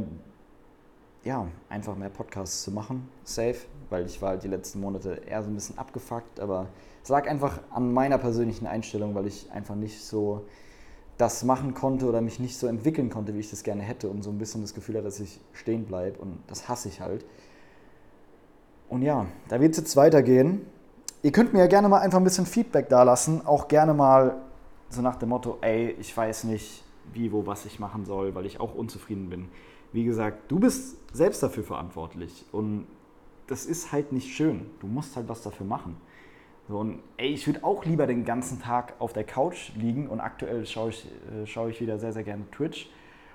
ja, 1.24 1.46
einfach 1.68 1.96
mehr 1.96 2.10
Podcasts 2.10 2.62
zu 2.62 2.70
machen, 2.70 3.08
safe, 3.24 3.56
weil 3.90 4.06
ich 4.06 4.20
war 4.20 4.30
halt 4.30 4.44
die 4.44 4.48
letzten 4.48 4.80
Monate 4.80 5.22
eher 5.26 5.42
so 5.42 5.48
ein 5.48 5.54
bisschen 5.54 5.78
abgefuckt, 5.78 6.38
aber 6.38 6.68
es 7.04 7.08
lag 7.08 7.28
einfach 7.28 7.60
an 7.70 7.92
meiner 7.92 8.18
persönlichen 8.18 8.66
Einstellung, 8.66 9.14
weil 9.14 9.28
ich 9.28 9.52
einfach 9.52 9.76
nicht 9.76 10.02
so 10.02 10.44
das 11.16 11.44
machen 11.44 11.74
konnte 11.74 12.06
oder 12.06 12.20
mich 12.20 12.40
nicht 12.40 12.56
so 12.58 12.66
entwickeln 12.66 13.10
konnte, 13.10 13.34
wie 13.34 13.38
ich 13.38 13.50
das 13.50 13.62
gerne 13.62 13.82
hätte 13.82 14.08
und 14.08 14.24
so 14.24 14.30
ein 14.30 14.38
bisschen 14.38 14.62
das 14.62 14.74
Gefühl 14.74 14.96
hatte, 14.96 15.04
dass 15.04 15.20
ich 15.20 15.38
stehen 15.52 15.84
bleibe 15.84 16.18
und 16.18 16.38
das 16.48 16.68
hasse 16.68 16.88
ich 16.88 17.00
halt. 17.00 17.24
Und 18.88 19.02
ja, 19.02 19.26
da 19.48 19.60
wird 19.60 19.72
es 19.72 19.78
jetzt 19.78 19.96
weitergehen 19.96 20.62
Ihr 21.24 21.32
könnt 21.32 21.54
mir 21.54 21.60
ja 21.60 21.66
gerne 21.66 21.88
mal 21.88 22.00
einfach 22.00 22.18
ein 22.18 22.24
bisschen 22.24 22.44
Feedback 22.44 22.90
da 22.90 23.02
lassen, 23.02 23.46
auch 23.46 23.66
gerne 23.66 23.94
mal 23.94 24.42
so 24.90 25.00
nach 25.00 25.16
dem 25.16 25.30
Motto, 25.30 25.56
ey, 25.62 25.96
ich 25.98 26.14
weiß 26.14 26.44
nicht, 26.44 26.84
wie, 27.14 27.32
wo, 27.32 27.46
was 27.46 27.64
ich 27.64 27.80
machen 27.80 28.04
soll, 28.04 28.34
weil 28.34 28.44
ich 28.44 28.60
auch 28.60 28.74
unzufrieden 28.74 29.30
bin. 29.30 29.48
Wie 29.90 30.04
gesagt, 30.04 30.52
du 30.52 30.58
bist 30.58 30.98
selbst 31.16 31.42
dafür 31.42 31.64
verantwortlich 31.64 32.44
und 32.52 32.86
das 33.46 33.64
ist 33.64 33.90
halt 33.90 34.12
nicht 34.12 34.36
schön. 34.36 34.66
Du 34.80 34.86
musst 34.86 35.16
halt 35.16 35.26
was 35.26 35.40
dafür 35.40 35.64
machen. 35.64 35.96
So, 36.68 36.78
und 36.78 37.00
ey, 37.18 37.28
ich 37.28 37.46
würde 37.46 37.62
auch 37.62 37.84
lieber 37.84 38.06
den 38.06 38.24
ganzen 38.24 38.60
Tag 38.60 38.94
auf 38.98 39.12
der 39.12 39.24
Couch 39.24 39.72
liegen 39.76 40.08
und 40.08 40.20
aktuell 40.20 40.64
schaue 40.64 40.90
ich, 40.90 41.06
äh, 41.06 41.46
schaue 41.46 41.70
ich 41.70 41.80
wieder 41.80 41.98
sehr, 41.98 42.12
sehr 42.12 42.24
gerne 42.24 42.50
Twitch 42.50 42.88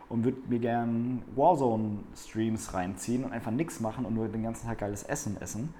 und 0.10 0.24
würde 0.24 0.40
mir 0.48 0.58
gerne 0.58 1.20
Warzone-Streams 1.36 2.74
reinziehen 2.74 3.24
und 3.24 3.32
einfach 3.32 3.52
nichts 3.52 3.80
machen 3.80 4.06
und 4.06 4.16
nur 4.16 4.28
den 4.28 4.42
ganzen 4.42 4.68
Tag 4.68 4.80
geiles 4.80 5.04
Essen 5.04 5.40
essen. 5.40 5.74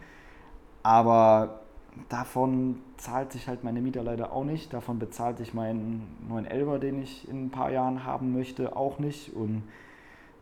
Aber 0.84 1.62
davon 2.08 2.82
zahlt 2.98 3.32
sich 3.32 3.48
halt 3.48 3.64
meine 3.64 3.82
Mieter 3.82 4.04
leider 4.04 4.32
auch 4.32 4.44
nicht. 4.44 4.72
Davon 4.72 5.00
bezahlt 5.00 5.40
sich 5.40 5.56
mein 5.56 6.04
911er, 6.30 6.78
den 6.78 7.02
ich 7.02 7.28
in 7.28 7.46
ein 7.46 7.50
paar 7.50 7.72
Jahren 7.72 8.06
haben 8.06 8.32
möchte, 8.32 8.76
auch 8.76 9.00
nicht. 9.00 9.34
Und 9.34 9.64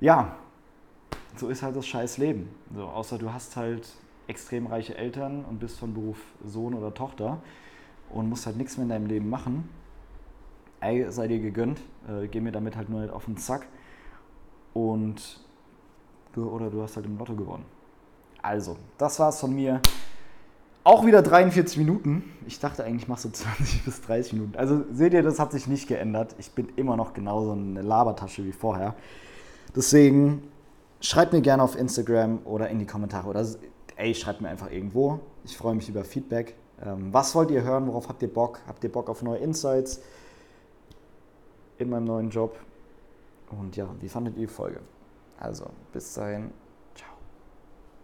ja, 0.01 0.35
so 1.37 1.47
ist 1.47 1.63
halt 1.63 1.77
das 1.77 1.87
scheiß 1.87 2.17
Leben. 2.17 2.49
So, 2.75 2.83
außer 2.83 3.17
du 3.17 3.31
hast 3.31 3.55
halt 3.55 3.87
extrem 4.27 4.67
reiche 4.67 4.97
Eltern 4.97 5.45
und 5.45 5.59
bist 5.59 5.79
von 5.79 5.93
Beruf 5.93 6.17
Sohn 6.43 6.73
oder 6.73 6.93
Tochter 6.93 7.41
und 8.09 8.29
musst 8.29 8.45
halt 8.45 8.57
nichts 8.57 8.77
mehr 8.77 8.83
in 8.83 8.89
deinem 8.89 9.07
Leben 9.07 9.29
machen. 9.29 9.69
Ey, 10.79 11.09
sei 11.11 11.27
dir 11.27 11.39
gegönnt. 11.39 11.79
Äh, 12.07 12.27
geh 12.27 12.39
mir 12.39 12.51
damit 12.51 12.75
halt 12.75 12.89
nur 12.89 13.01
nicht 13.01 13.13
auf 13.13 13.25
den 13.25 13.37
Zack. 13.37 13.67
Und 14.73 15.39
du, 16.33 16.49
oder 16.49 16.69
du 16.69 16.81
hast 16.81 16.95
halt 16.95 17.05
im 17.05 17.17
Lotto 17.17 17.35
gewonnen. 17.35 17.65
Also, 18.41 18.77
das 18.97 19.19
war's 19.19 19.39
von 19.39 19.53
mir. 19.55 19.81
Auch 20.83 21.05
wieder 21.05 21.21
43 21.21 21.77
Minuten. 21.79 22.23
Ich 22.45 22.59
dachte 22.59 22.83
eigentlich, 22.83 23.07
machst 23.07 23.25
du 23.25 23.29
20 23.29 23.83
bis 23.83 24.01
30 24.01 24.33
Minuten. 24.33 24.55
Also 24.55 24.85
seht 24.91 25.13
ihr, 25.13 25.21
das 25.21 25.39
hat 25.39 25.51
sich 25.51 25.67
nicht 25.67 25.87
geändert. 25.87 26.35
Ich 26.37 26.51
bin 26.51 26.69
immer 26.77 26.95
noch 26.95 27.13
genauso 27.13 27.51
eine 27.51 27.81
Labertasche 27.81 28.45
wie 28.45 28.53
vorher. 28.53 28.95
Deswegen 29.75 30.43
schreibt 31.01 31.33
mir 31.33 31.41
gerne 31.41 31.61
auf 31.61 31.77
Instagram 31.77 32.39
oder 32.45 32.69
in 32.69 32.79
die 32.79 32.85
Kommentare 32.85 33.27
oder 33.27 33.45
ey, 33.97 34.15
schreibt 34.15 34.41
mir 34.41 34.49
einfach 34.49 34.71
irgendwo. 34.71 35.19
Ich 35.43 35.57
freue 35.57 35.75
mich 35.75 35.89
über 35.89 36.03
Feedback. 36.03 36.55
Ähm, 36.83 37.11
was 37.11 37.35
wollt 37.35 37.51
ihr 37.51 37.63
hören? 37.63 37.87
Worauf 37.87 38.07
habt 38.07 38.21
ihr 38.21 38.33
Bock? 38.33 38.61
Habt 38.67 38.83
ihr 38.83 38.91
Bock 38.91 39.09
auf 39.09 39.21
neue 39.23 39.39
Insights 39.39 40.01
in 41.77 41.89
meinem 41.89 42.05
neuen 42.05 42.29
Job? 42.29 42.57
Und 43.49 43.75
ja, 43.75 43.87
wie 43.99 44.09
fandet 44.09 44.35
ihr 44.35 44.41
die 44.41 44.53
Folge? 44.53 44.79
Also, 45.39 45.65
bis 45.91 46.13
dahin. 46.13 46.51